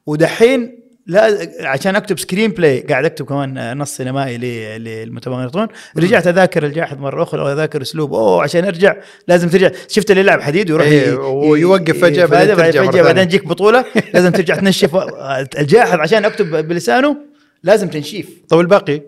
ودحين 0.05 0.82
لا 1.07 1.47
عشان 1.61 1.95
اكتب 1.95 2.19
screenplay 2.19 2.79
قاعد 2.79 3.05
اكتب 3.05 3.25
كمان 3.25 3.77
نص 3.77 3.97
سينمائي 3.97 4.37
للمتمغنطون 4.77 5.67
رجعت 5.97 6.27
أذاكر 6.27 6.65
الجاحظ 6.65 6.97
مرة 6.97 7.23
أخرى 7.23 7.41
وأذاكر 7.41 7.81
اسلوبه 7.81 8.17
أوه 8.17 8.43
عشان 8.43 8.65
أرجع 8.65 8.95
لازم 9.27 9.49
ترجع. 9.49 9.69
شفت 9.87 10.11
اللي 10.11 10.21
يلعب 10.21 10.41
حديد 10.41 10.71
ويروح 10.71 10.87
ي- 10.87 11.11
ويوقف 11.11 12.01
فجأة 12.01 12.25
بعدين 12.25 12.55
ترجع 12.55 12.85
فجأة 12.91 13.01
بعدين. 13.01 13.27
تجيك 13.27 13.47
بطولة. 13.47 13.85
لازم 14.13 14.31
ترجع 14.31 14.55
تنشف. 14.55 14.95
الجاحظ 15.59 15.99
عشان 15.99 16.25
أكتب 16.25 16.67
بلسانه 16.67 17.17
لازم 17.63 17.87
تنشيف. 17.87 18.29
طب 18.49 18.59
الباقي 18.59 19.01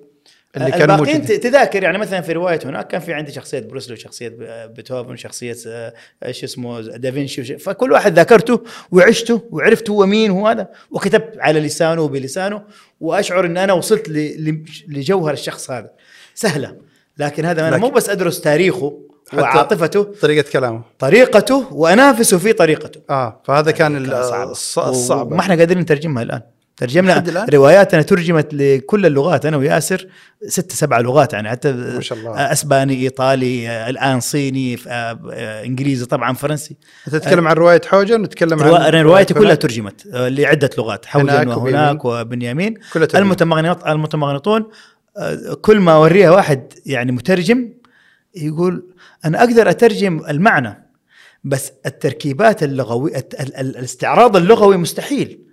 اللي 0.57 0.71
كانوا 0.71 0.95
الباقيين 0.95 1.17
موجودين 1.21 1.39
تذاكر 1.39 1.83
يعني 1.83 1.97
مثلا 1.97 2.21
في 2.21 2.31
رواية 2.33 2.59
هناك 2.65 2.87
كان 2.87 3.01
في 3.01 3.13
عندي 3.13 3.31
شخصية 3.31 3.59
بروسلي 3.59 3.93
وشخصيه 3.93 4.29
بيتهوفن 4.65 5.15
شخصية 5.15 5.55
آه، 5.67 5.93
إيش 6.25 6.43
اسمه 6.43 6.81
دافنشي 6.81 7.57
فكل 7.57 7.91
واحد 7.91 8.13
ذاكرته 8.15 8.63
وعشته 8.91 9.41
وعرفت 9.51 9.89
هو 9.89 10.05
مين 10.05 10.31
هو 10.31 10.47
هذا 10.47 10.67
وكتبت 10.91 11.33
على 11.39 11.59
لسانه 11.59 12.01
وبلسانه 12.01 12.61
وأشعر 13.01 13.45
إن 13.45 13.57
أنا 13.57 13.73
وصلت 13.73 14.09
لجوهر 14.87 15.33
الشخص 15.33 15.71
هذا. 15.71 15.89
سهلة 16.35 16.75
لكن 17.17 17.45
هذا 17.45 17.61
أنا 17.67 17.75
لكن- 17.75 17.81
مو 17.85 17.89
بس 17.89 18.09
أدرس 18.09 18.41
تاريخه 18.41 18.99
وعاطفته 19.33 20.03
طريقة 20.03 20.51
كلامه. 20.51 20.81
طريقته 20.99 21.73
وأنافسه 21.73 22.37
في 22.37 22.53
طريقته. 22.53 23.01
آه 23.09 23.41
فهذا 23.45 23.71
كان 23.71 24.05
كان 24.05 24.23
صعب. 24.23 24.47
الص- 24.47 24.77
الصعب. 24.87 25.31
وما 25.31 25.39
إحنا 25.41 25.55
قادرين 25.55 25.81
نترجمها 25.81 26.23
الآن. 26.23 26.41
ترجمنا؟ 26.77 27.45
رواياتنا 27.53 28.01
ترجمت 28.01 28.53
لكل 28.53 29.05
اللغات 29.05 29.45
أنا 29.45 29.57
وياسر 29.57 30.07
ست 30.47 30.71
سبع 30.71 30.99
لغات 30.99 31.33
يعني 31.33 31.49
حتى 31.49 31.71
ما 31.71 32.01
شاء 32.01 32.17
الله. 32.17 32.51
أسباني 32.51 32.93
إيطالي 32.93 33.69
آه، 33.69 33.89
الآن 33.89 34.19
صيني 34.19 34.75
آه، 34.87 35.19
آه، 35.31 35.63
إنجليزي 35.65 36.05
طبعا 36.05 36.33
فرنسي 36.33 36.75
انت 37.07 37.15
تتكلم 37.15 37.47
عن 37.47 37.55
رواية 37.55 37.81
حوجن 37.85 38.21
وتتكلم 38.21 38.63
عن 38.63 38.69
أنا 38.81 39.01
روايتي 39.01 39.33
كلها؟ 39.33 39.55
ترجمت 39.55 40.07
آه، 40.13 40.27
لعدة 40.29 40.69
لغات 40.77 41.05
حوجن 41.05 41.29
هناك 41.29 41.57
وهناك 41.57 42.05
وبنيامين. 42.05 42.73
المتمغنط 43.15 43.87
المتمغنطون 43.87 44.65
آه، 45.17 45.53
كل 45.61 45.79
ما 45.79 45.91
أوريها 45.95 46.31
واحد 46.31 46.73
يعني 46.85 47.11
مترجم 47.11 47.69
يقول 48.35 48.85
أنا 49.25 49.39
أقدر 49.39 49.69
أترجم 49.69 50.21
المعنى 50.29 50.87
بس 51.43 51.71
التركيبات 51.85 52.63
اللغويه 52.63 53.15
الت- 53.17 53.33
ال- 53.41 53.55
ال- 53.55 53.77
الاستعراض 53.77 54.35
اللغوي 54.37 54.77
مستحيل 54.77 55.44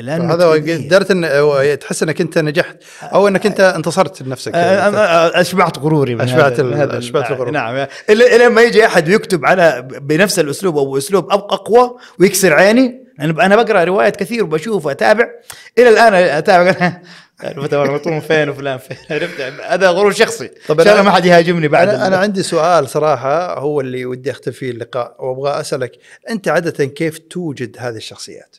لأنه 0.00 0.34
هذا. 0.34 0.46
قدرت 0.50 1.10
ان 1.10 1.78
تحس 1.78 2.02
إنك 2.02 2.20
أنت 2.20 2.38
نجحت 2.38 2.76
أو 3.02 3.28
إنك 3.28 3.46
أنت 3.46 3.60
انتصرت 3.60 4.22
لنفسك. 4.22 4.54
آه، 4.54 4.58
آه، 4.58 5.40
أشبعت 5.40 5.78
غروري 5.78 6.14
من 6.14 6.20
أشبعت 6.20 6.52
هذا- 6.60 6.62
ال- 6.62 7.16
الغرور. 7.16 7.50
نعم. 7.50 7.86
إلى 8.10 8.36
إلى 8.36 8.48
ما 8.48 8.62
يجي 8.62 8.86
أحد 8.86 9.08
ويكتب 9.08 9.46
على 9.46 9.88
بنفس 10.00 10.38
الأسلوب 10.38 10.76
أو 10.78 10.98
أسلوب 10.98 11.30
أقوى 11.30 11.96
ويكسر 12.20 12.52
عيني 12.52 13.02
أنا 13.20 13.46
أنا 13.46 13.56
بقرأ 13.56 13.84
روايات 13.84 14.16
كثير 14.16 14.44
وبشوف 14.44 14.86
وأتابع. 14.86 15.28
إلى 15.78 15.88
الآن 15.88 16.14
أتابع. 16.14 16.92
المتمرطون 17.44 18.20
فين 18.20 18.48
وفلان 18.48 18.78
فين. 18.78 18.96
عرفت؟ 19.10 19.40
هذا 19.66 19.90
غرور 19.90 20.12
شخصي. 20.12 20.50
طب 20.68 20.82
أنا- 20.82 20.88
ما 21.00 21.10
حد 21.10 21.24
يهاجمني 21.24 21.68
بعد 21.68 21.88
أنا 21.88 22.06
أنا 22.06 22.16
عندي 22.16 22.42
سؤال 22.42 22.88
صراحة 22.88 23.58
هو 23.58 23.80
اللي 23.80 24.06
ودي 24.06 24.30
اختم 24.30 24.52
فيه 24.52 24.70
اللقاء 24.70 25.16
وأبغى 25.18 25.60
أسألك 25.60 25.92
أنت 26.30 26.48
عادة 26.48 26.84
كيف 26.84 27.18
توجد 27.18 27.76
هذه 27.78 27.96
الشخصيات؟ 27.96 28.56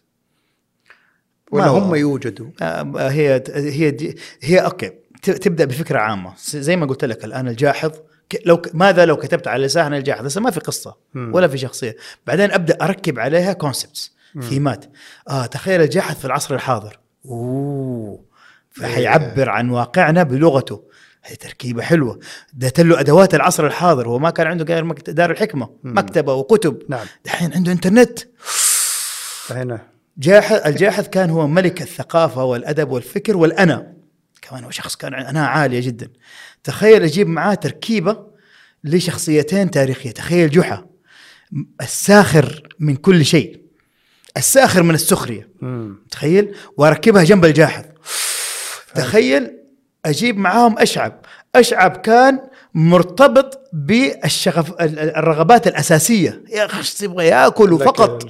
ولا 1.53 1.67
هم 1.67 1.95
يوجدوا؟ 1.95 2.47
آه، 2.61 3.09
هي 3.09 3.43
هي 3.49 3.91
دي 3.91 4.17
هي 4.41 4.59
okay. 4.59 4.91
تبدأ 5.21 5.65
بفكرة 5.65 5.99
عامة. 5.99 6.33
زي 6.45 6.75
ما 6.75 6.85
قلت 6.85 7.05
لك 7.05 7.25
الآن 7.25 7.47
الجاحظ 7.47 7.91
لو 8.45 8.61
ماذا 8.73 9.05
لو 9.05 9.17
كتبت 9.17 9.47
على 9.47 9.65
لسان 9.65 9.93
الجاحظ؟ 9.93 10.25
هسه 10.25 10.41
ما 10.41 10.51
في 10.51 10.59
قصة. 10.59 10.95
ولا 11.15 11.47
في 11.47 11.57
شخصية. 11.57 11.95
بعدين 12.27 12.51
أبدأ 12.51 12.77
أركب 12.81 13.19
عليها 13.19 13.53
concepts 13.53 14.13
ثيمات 14.41 14.85
آه 15.29 15.45
تخيل 15.45 15.81
الجاحظ 15.81 16.15
في 16.15 16.25
العصر 16.25 16.55
الحاضر. 16.55 16.99
أوه. 17.25 18.19
فحيعبر 18.71 19.49
عن 19.49 19.69
واقعنا 19.69 20.23
بلغته. 20.23 20.83
هي 21.23 21.35
تركيبة 21.35 21.81
حلوة. 21.81 22.19
اديت 22.55 22.79
له 22.79 22.99
أدوات 22.99 23.35
العصر 23.35 23.67
الحاضر. 23.67 24.07
هو 24.07 24.19
ما 24.19 24.29
كان 24.29 24.47
عنده 24.47 24.65
غير 24.65 24.91
دار 24.91 25.31
الحكمة. 25.31 25.69
مم. 25.83 25.97
مكتبة 25.97 26.33
وكتب. 26.33 26.81
نعم. 26.89 27.05
دحين 27.25 27.53
عنده 27.53 27.71
إنترنت. 27.71 28.19
هنا. 29.49 29.92
جاحظ 30.17 30.59
الجاحظ 30.65 31.07
كان 31.07 31.29
هو 31.29 31.47
ملك 31.47 31.81
الثقافة 31.81 32.43
والأدب 32.43 32.91
والفكر 32.91 33.37
والأنا. 33.37 33.93
كمان 34.41 34.63
هو 34.63 34.71
شخص 34.71 34.95
كان 34.95 35.13
أنا 35.13 35.47
عالية 35.47 35.79
جدا. 35.87 36.09
تخيل 36.63 37.03
أجيب 37.03 37.27
معاه 37.27 37.53
تركيبة 37.53 38.27
لشخصيتين 38.83 39.71
تاريخية. 39.71 40.11
تخيل 40.11 40.49
جحا. 40.49 40.85
الساخر 41.81 42.67
من 42.79 42.95
كل 42.95 43.25
شيء. 43.25 43.61
الساخر 44.37 44.83
من 44.83 44.95
السخرية. 44.95 45.49
مم. 45.61 46.05
تخيل؟ 46.11 46.55
وأركبها 46.77 47.23
جنب 47.23 47.45
الجاحظ. 47.45 47.83
تخيل 48.95 49.57
أجيب 50.05 50.37
معاهم 50.37 50.79
أشعب. 50.79 51.21
أشعب 51.55 51.97
كان 51.97 52.39
مرتبط 52.75 53.69
بالشغف 53.73 54.69
ال- 54.71 54.99
ال- 54.99 55.15
الرغبات 55.15 55.67
الأساسية. 55.67 56.41
يا 56.49 56.65
أخي 56.65 57.05
يبغى 57.05 57.27
ياكل 57.27 57.79
فقط. 57.79 58.23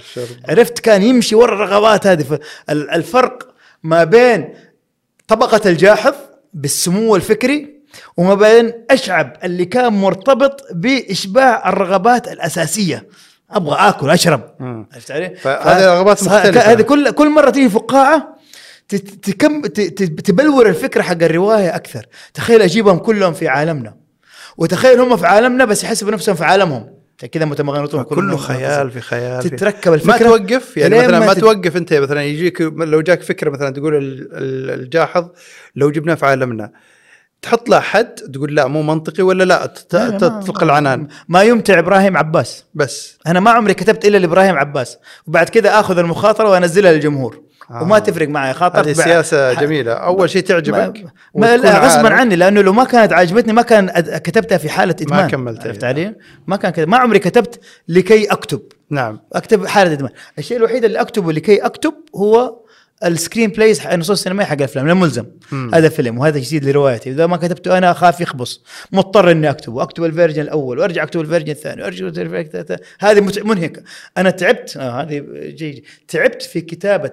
عرفت؟ 0.49 0.79
كان 0.79 1.03
يمشي 1.03 1.35
ورا 1.35 1.53
الرغبات 1.53 2.07
هذه. 2.07 2.39
الفرق 2.69 3.47
ما 3.83 4.03
بين 4.03 4.53
طبقة 5.27 5.69
الجاحظ 5.69 6.13
بالسمو 6.53 7.15
الفكري 7.15 7.73
وما 8.17 8.33
بين 8.33 8.73
أشعب 8.91 9.37
اللي 9.43 9.65
كان 9.65 9.93
مرتبط 9.93 10.61
بإشباع 10.73 11.69
الرغبات 11.69 12.27
الأساسية. 12.27 13.07
أبغى 13.51 13.75
آكل 13.89 14.09
أشرب. 14.09 14.41
عرفت 14.93 15.11
علي؟ 15.11 15.35
فهذه 15.35 15.85
رغبات 15.97 16.17
ف- 16.17 16.23
مختلفة. 16.23 16.61
هذه 16.61 16.81
كل 16.81 17.11
كل 17.11 17.29
مرة 17.29 17.49
تيجي 17.49 17.69
فقاعة 17.69 18.35
تكم 19.21 19.61
تبلور 20.25 20.69
الفكرة 20.69 21.01
حق 21.01 21.23
الرواية 21.23 21.75
أكثر. 21.75 22.05
تخيل 22.33 22.61
أجيبهم 22.61 22.97
كلهم 22.97 23.33
في 23.33 23.47
عالمنا. 23.47 24.02
وتخيل 24.57 24.99
هم 24.99 25.17
في 25.17 25.25
عالمنا 25.27 25.65
بس 25.65 25.83
يحسبوا 25.83 26.11
نفسهم 26.11 26.35
في 26.35 26.43
عالمهم. 26.45 26.93
كذا 27.31 27.45
متمغنطون 27.45 28.03
كله 28.03 28.37
خيال 28.37 28.91
في 28.91 29.01
خيال 29.01 29.43
تتركب 29.43 29.93
الفكرة 29.93 30.11
ما 30.29 30.37
توقف؟ 30.37 30.77
يعني 30.77 30.97
مثلا 30.97 31.19
ما 31.19 31.33
تت- 31.33 31.39
توقف 31.39 31.77
انت 31.77 31.93
مثلا 31.93 32.23
يجيك 32.23 32.61
لو 32.61 33.01
جاك 33.01 33.21
فكرة 33.23 33.49
مثلا 33.49 33.69
تقول 33.69 33.95
ال- 33.95 34.29
ال- 34.33 34.79
الجاحظ 34.79 35.27
لو 35.75 35.91
جبناه 35.91 36.15
في 36.15 36.25
عالمنا 36.25 36.71
تحط 37.41 37.69
له 37.69 37.79
حد 37.79 38.15
تقول 38.15 38.55
لا 38.55 38.67
مو 38.67 38.81
منطقي 38.81 39.23
ولا 39.23 39.43
لا؟ 39.43 39.73
ما- 39.93 40.09
تطلق 40.17 40.63
العنان. 40.63 41.07
ما 41.27 41.43
يمتع 41.43 41.79
إبراهيم 41.79 42.17
عباس. 42.17 42.65
بس. 42.73 43.17
أنا 43.27 43.39
ما 43.39 43.51
عمري 43.51 43.73
كتبت 43.73 44.05
إلا 44.05 44.17
لإبراهيم 44.17 44.55
عباس. 44.55 44.97
وبعد 45.27 45.49
كذا 45.49 45.79
آخذ 45.79 45.97
المخاطرة 45.97 46.49
وأنزلها 46.49 46.91
للجمهور. 46.91 47.41
آه. 47.71 47.83
وما 47.83 47.99
تفرق 47.99 48.27
معي 48.27 48.53
خاطرت 48.53 48.87
هذه 48.87 48.93
سياسة 48.93 49.53
جميلة. 49.53 49.93
أول 49.93 50.29
شيء 50.29 50.41
تعجبك 50.41 51.05
ما, 51.35 51.57
ما 51.57 51.79
غصبا. 51.79 52.13
عني 52.13 52.35
لأنه 52.35 52.61
لو 52.61 52.73
ما 52.73 52.83
كانت 52.83 53.13
عجبتني 53.13 53.53
ما 53.53 53.61
كان 53.61 53.89
كتبتها 53.99 54.57
في 54.57 54.69
حالة 54.69 54.95
إدمان. 55.01 55.29
كملتها. 55.29 55.67
عرفت 55.67 55.83
علي؟ 55.83 56.15
ما 56.47 56.55
كان 56.55 56.71
كده. 56.71 56.85
ما 56.85 56.97
عمري 56.97 57.19
كتبت 57.19 57.59
لكي 57.87 58.25
أكتب. 58.25 58.61
نعم. 58.89 59.19
أكتب 59.33 59.65
حالة 59.65 59.93
إدمان. 59.93 60.11
الشيء 60.37 60.57
الوحيد 60.57 60.85
اللي 60.85 61.01
أكتبه 61.01 61.31
لكي 61.31 61.57
أكتب 61.57 61.93
هو 62.15 62.63
ال 63.05 63.49
screenplays 63.49 63.87
النصوص 63.87 64.17
السينمائية 64.17 64.49
حق 64.49 64.55
الافلام 64.55 64.87
لأنه 64.87 64.99
ملزم. 64.99 65.25
مم. 65.51 65.75
هذا 65.75 65.89
فيلم 65.89 66.17
وهذا 66.17 66.39
جديد 66.39 66.65
لروايتي. 66.65 67.09
إذا 67.09 67.27
ما 67.27 67.37
كتبته 67.37 67.77
أنا 67.77 67.91
أخاف 67.91 68.21
يخبص. 68.21 68.63
مضطر 68.91 69.31
إني 69.31 69.49
أكتبه. 69.49 69.83
أكتب 69.83 70.03
ال 70.03 70.08
version 70.08 70.41
الأول 70.41 70.79
وأرجع 70.79 71.03
أكتب 71.03 71.21
ال 71.21 71.25
version 71.25 71.51
الثاني 71.51 71.81
وأرجع 71.81 72.07
ال 72.07 72.14
version 72.14 72.59
الثالث. 72.59 72.81
هذه 72.99 73.21
منهكة. 73.43 73.83
أنا 74.17 74.29
تعبت. 74.29 74.77
آه 74.77 75.01
هذه 75.01 75.23
جيد 75.33 75.83
تعبت 76.07 76.41
في 76.41 76.61
كتابة 76.61 77.11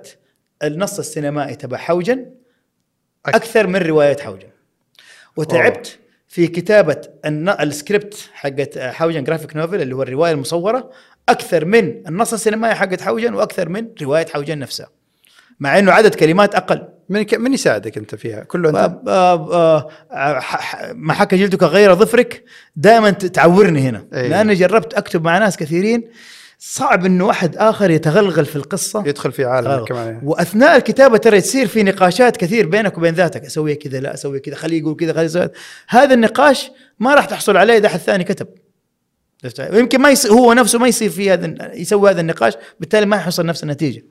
النص 0.63 0.99
السينمائي 0.99 1.55
تبع 1.55 1.77
حوجن 1.79 2.27
أكثر 3.27 3.67
من 3.67 3.77
رواية 3.77 4.17
حوجن 4.17 4.49
وتعبت 5.37 5.99
في 6.29 6.47
كتابة 6.47 7.01
الن- 7.25 7.49
السكريبت 7.49 8.29
حقت 8.33 8.79
حوجن 8.79 9.25
graphic 9.25 9.57
novel 9.57 9.81
اللي 9.83 9.95
هو 9.95 10.03
الرواية 10.03 10.33
المصورة 10.33 10.91
أكثر 11.29 11.65
من 11.65 12.07
النص 12.09 12.33
السينمائي 12.33 12.75
حقت 12.75 13.01
حوجن 13.01 13.35
وأكثر 13.35 13.69
من 13.69 13.87
رواية 14.03 14.27
حوجن 14.27 14.59
نفسها. 14.59 14.89
مع 15.61 15.79
إنه 15.79 15.93
عدد 15.93 16.15
كلمات 16.15 16.55
أقل. 16.55 16.89
من 17.09 17.23
ك- 17.23 17.35
من 17.35 17.53
يساعدك 17.55 17.99
أنت 17.99 18.15
فيها؟ 18.15 18.45
كله 18.45 18.69
أنت؟ 18.69 18.77
ب- 19.03 19.05
ب- 19.51 19.87
ح- 20.41 20.61
ح- 20.61 20.91
ما 20.95 21.13
حكى 21.13 21.37
جلدك 21.37 21.63
غير 21.63 21.95
ظفرك 21.95 22.45
دائما 22.77 23.11
تعورني 23.11 23.81
هنا. 23.81 24.07
أي. 24.15 24.29
لأني 24.29 24.55
جربت 24.55 24.95
أكتب 24.95 25.25
مع 25.25 25.39
ناس 25.39 25.57
كثيرين 25.57 26.09
صعب 26.63 27.05
إنه 27.07 27.27
واحد 27.27 27.57
آخر 27.57 27.91
يتغلغل 27.91 28.45
في 28.47 28.57
القصة 28.57 29.03
يدخل 29.07 29.33
في 29.33 29.45
عالم 29.45 29.69
آه. 29.71 29.85
كمان 29.85 30.21
وأثناء 30.25 30.77
الكتابة 30.77 31.17
ترى 31.19 31.41
تصير 31.41 31.67
في 31.67 31.83
نقاشات 31.83 32.37
كثير 32.37 32.67
بينك 32.67 32.99
وبين 32.99 33.15
ذاتك 33.15 33.45
أسوي 33.45 33.75
كذا 33.75 34.01
لا 34.01 34.15
أسوي 34.15 34.41
كذا 34.41 34.55
خليه 34.55 34.79
يقول 34.79 34.97
كذا 34.97 35.13
خليه 35.13 35.25
يسوي. 35.25 35.49
هذا 35.89 36.15
النقاش 36.15 36.71
ما 36.99 37.15
راح 37.15 37.25
تحصل 37.25 37.57
عليه 37.57 37.77
إذا 37.77 37.87
أحد 37.87 37.99
ثاني 37.99 38.25
كتب؟ 38.25 38.47
ويمكن 39.73 40.01
ما 40.01 40.11
يصير 40.11 40.33
هو 40.33 40.53
نفسه 40.53 40.79
ما 40.79 40.89
يصير 40.89 41.11
في 41.11 41.31
هذا 41.33 41.75
يسوي 41.75 42.11
هذا 42.11 42.21
النقاش 42.21 42.53
بالتالي 42.81 43.07
ما 43.07 43.17
يحصل 43.17 43.47
نفس 43.47 43.63
النتيجة 43.63 44.03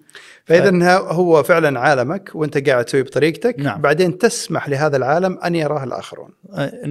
فاذا 0.45 0.93
هو 0.97 1.43
فعلا 1.43 1.79
عالمك 1.79 2.31
وأنت 2.33 2.69
قاعد 2.69 2.85
تسوي 2.85 3.03
بطريقتك 3.03 3.55
نعم. 3.59 3.81
بعدين 3.81 4.17
تسمح 4.17 4.69
لهذا 4.69 4.97
العالم 4.97 5.39
أن 5.45 5.55
يراه 5.55 5.83
الآخرون 5.83 6.29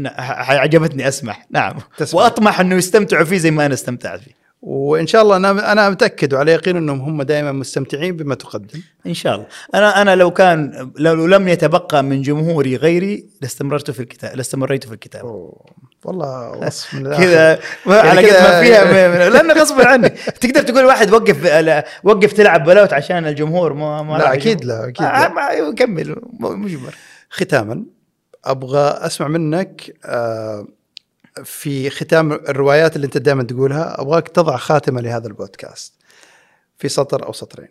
ح- 0.07 0.51
عجبتني 0.51 1.09
أسمح 1.09 1.47
نعم 1.51 1.75
تسمع. 1.97 2.23
وأطمح 2.23 2.61
إنه 2.61 2.75
يستمتعوا 2.75 3.25
فيه 3.25 3.39
زي 3.39 3.51
ما 3.51 3.67
أنا 3.67 3.75
استمتعت 3.75 4.21
فيه 4.21 4.39
وإن 4.63 5.07
شاء 5.07 5.23
الله 5.23 5.37
أنا 5.37 5.73
أنا 5.73 5.91
متأكد 5.91 6.35
وعلى 6.35 6.53
يقين 6.53 6.77
إنهم 6.77 7.01
هم 7.01 7.23
دائما 7.23 7.53
مستمتعين 7.53 8.17
بما 8.17 8.35
تقدم 8.35 8.81
إن 9.07 9.15
شاء 9.15 9.35
الله 9.35 9.47
أنا 9.75 10.03
أنا 10.03 10.17
لو 10.17 10.31
كان 10.31 10.91
لو 10.99 11.27
لم 11.27 11.49
يتبقى 11.49 12.03
من 12.05 12.23
جمهوري 12.23 12.77
غيري 12.77 13.27
لاستمررت 13.43 13.91
في 13.91 14.01
الكتاب 14.01 14.37
لاستمريت 14.37 14.85
في 14.87 14.93
الكتاب 14.93 15.25
أوه. 15.25 15.65
والله 16.05 16.51
وصف 16.51 16.95
من. 16.95 17.17
كذا 17.17 17.59
يعني 17.87 18.09
على 18.09 18.31
قد 18.31 18.43
ما 18.43 18.61
فيها 18.61 19.29
لأنه 19.31 19.55
غصب 19.55 19.81
عني 19.81 20.09
تقدر 20.09 20.63
تقول 20.63 20.85
واحد 20.85 21.13
وقف 21.13 21.37
وقف 22.05 22.33
تلعب 22.33 22.65
بلوت 22.65 22.93
عشان 22.93 23.27
الجمهور 23.27 23.73
ما 23.73 24.03
ما 24.03 24.19
لا، 24.19 24.35
الجمهور. 24.35 24.65
لا، 24.65 24.89
أكيد 24.89 25.05
آه، 25.05 25.23
لا. 25.23 25.29
ما- 25.29 25.75
كمل 25.75 26.17
مجبر 26.41 26.95
ختاما 27.31 27.85
أبغى 28.45 28.81
أسمع 29.07 29.29
منك 29.29 29.95
آه، 30.05 30.67
في 31.45 31.91
ختام 31.91 32.32
الروايات 32.32 32.97
اللي 32.97 33.05
انت 33.05 33.16
دائما 33.16 33.43
تقولها 33.43 34.01
أبغاك 34.01 34.28
تضع 34.28 34.57
خاتمة 34.57 35.01
لهذا 35.01 35.26
البودكاست 35.26 35.95
في 36.78 36.89
سطر 36.89 37.26
أو 37.26 37.32
سطرين. 37.32 37.68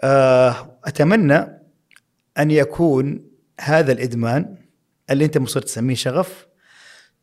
آه، 0.00 0.78
أتمنى 0.84 1.62
أن 2.38 2.50
يكون 2.50 3.24
هذا 3.60 3.92
الإدمان 3.92 4.56
اللي 5.10 5.24
أنت 5.24 5.38
مصر 5.38 5.60
تسميه 5.60 5.94
شغف 5.94 6.46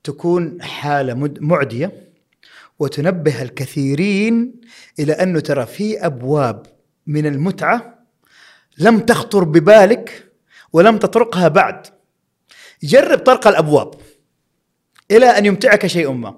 تكون 0.03 0.61
حالة 0.61 1.13
معدية 1.39 2.09
وتنبه 2.79 3.41
الكثيرين 3.41 4.61
إلى 4.99 5.13
انه 5.13 5.39
ترى 5.39 5.65
في 5.65 6.05
أبواب 6.05 6.65
من 7.07 7.25
المتعة 7.25 8.05
لم 8.77 8.99
تخطر 8.99 9.43
ببالك 9.43 10.31
ولم 10.73 10.97
تطرقها 10.97 11.47
بعد. 11.47 11.87
جرب 12.83 13.19
طرق 13.19 13.47
الأبواب. 13.47 13.93
إلى 15.11 15.25
أن 15.25 15.45
يمتعك 15.45 15.87
شيء 15.87 16.11
ما. 16.11 16.35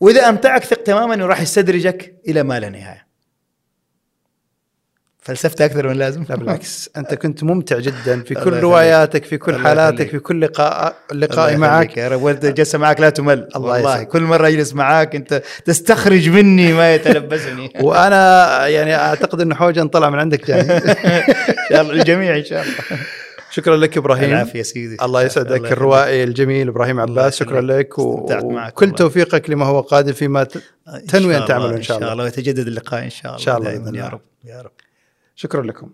وإذا 0.00 0.28
أمتعك 0.28 0.64
ثق 0.64 0.82
تماما 0.82 1.14
إنه 1.14 1.26
راح 1.26 1.40
يستدرجك 1.40 2.14
إلى 2.28 2.42
ما 2.42 2.60
لا 2.60 2.68
نهاية. 2.68 3.08
فلسفت 5.18 5.60
أكثر 5.60 5.88
من 5.88 5.96
لازم؟ 5.96 6.24
لا 6.28 6.36
بالعكس. 6.36 6.90
أنت 6.96 7.14
كنت 7.14 7.44
ممتع 7.44 7.78
جدا 7.78 8.22
في 8.22 8.34
كل. 8.34 8.52
رواياتك 8.52 9.24
في 9.24 9.38
كل 9.38 9.56
حالاتك. 9.56 10.08
في 10.10 10.18
كل 10.18 10.40
لقاء 10.40 10.96
لقائي 11.12 11.56
معك. 11.56 11.96
يا 11.96 12.08
رب 12.08 12.22
وانت 12.22 12.46
جلسه 12.46 12.78
معك 12.78 13.00
لا 13.00 13.10
تمل. 13.10 13.48
الله. 13.56 13.70
والله. 13.70 14.02
كل 14.02 14.22
مرة 14.22 14.48
اجلس 14.48 14.74
معاك 14.74 15.14
أنت 15.14 15.42
تستخرج 15.64 16.28
مني 16.28 16.72
ما 16.72 16.94
يتلبسني. 16.94 17.72
ان 17.76 17.84
وأنا 17.84 18.66
يعني 18.66 18.94
أعتقد 18.94 19.40
إنه 19.40 19.54
حوجن 19.54 19.88
طلع 19.88 20.10
من 20.10 20.18
عندك 20.18 20.46
جاي 20.46 20.64
شاء 21.68 21.80
الله 21.80 21.92
الجميع 21.92 22.36
إن 22.36 22.44
شاء 22.44 22.62
الله. 22.62 23.00
شكرا 23.58 23.76
لك 23.76 23.96
إبراهيم 23.96 24.30
العافية 24.30 24.62
سيدي 24.62 24.96
الله 25.02 25.22
يسعدك 25.22 25.56
يخليك. 25.56 25.72
الروائي 25.72 26.24
الجميل 26.24 26.68
إبراهيم 26.68 27.00
الله 27.00 27.22
عباس 27.22 27.36
شكرا. 27.36 27.60
لك 27.60 27.98
وكل. 27.98 28.90
توفيقك 28.90 29.50
لما 29.50 29.66
هو 29.66 29.80
قادم 29.80 30.12
فيما 30.12 30.44
تنوي 31.08 31.32
شاء 31.32 31.42
أن 31.42 31.48
تعمله 31.48 31.66
الله 31.66 31.76
إن 31.76 31.82
شاء 31.82 31.98
الله. 31.98 32.24
ويتجدد 32.24 32.66
اللقاء 32.66 33.04
إن 33.04 33.10
شاء 33.10 33.26
الله 33.26 33.38
إن 33.38 33.44
شاء 33.44 33.58
الله 33.58 33.70
يا 33.70 33.76
الله. 33.78 34.08
رب 34.08 34.20
يا 34.44 34.62
رب 34.62 34.72
شكرا 35.34 35.62
لكم 35.62 35.90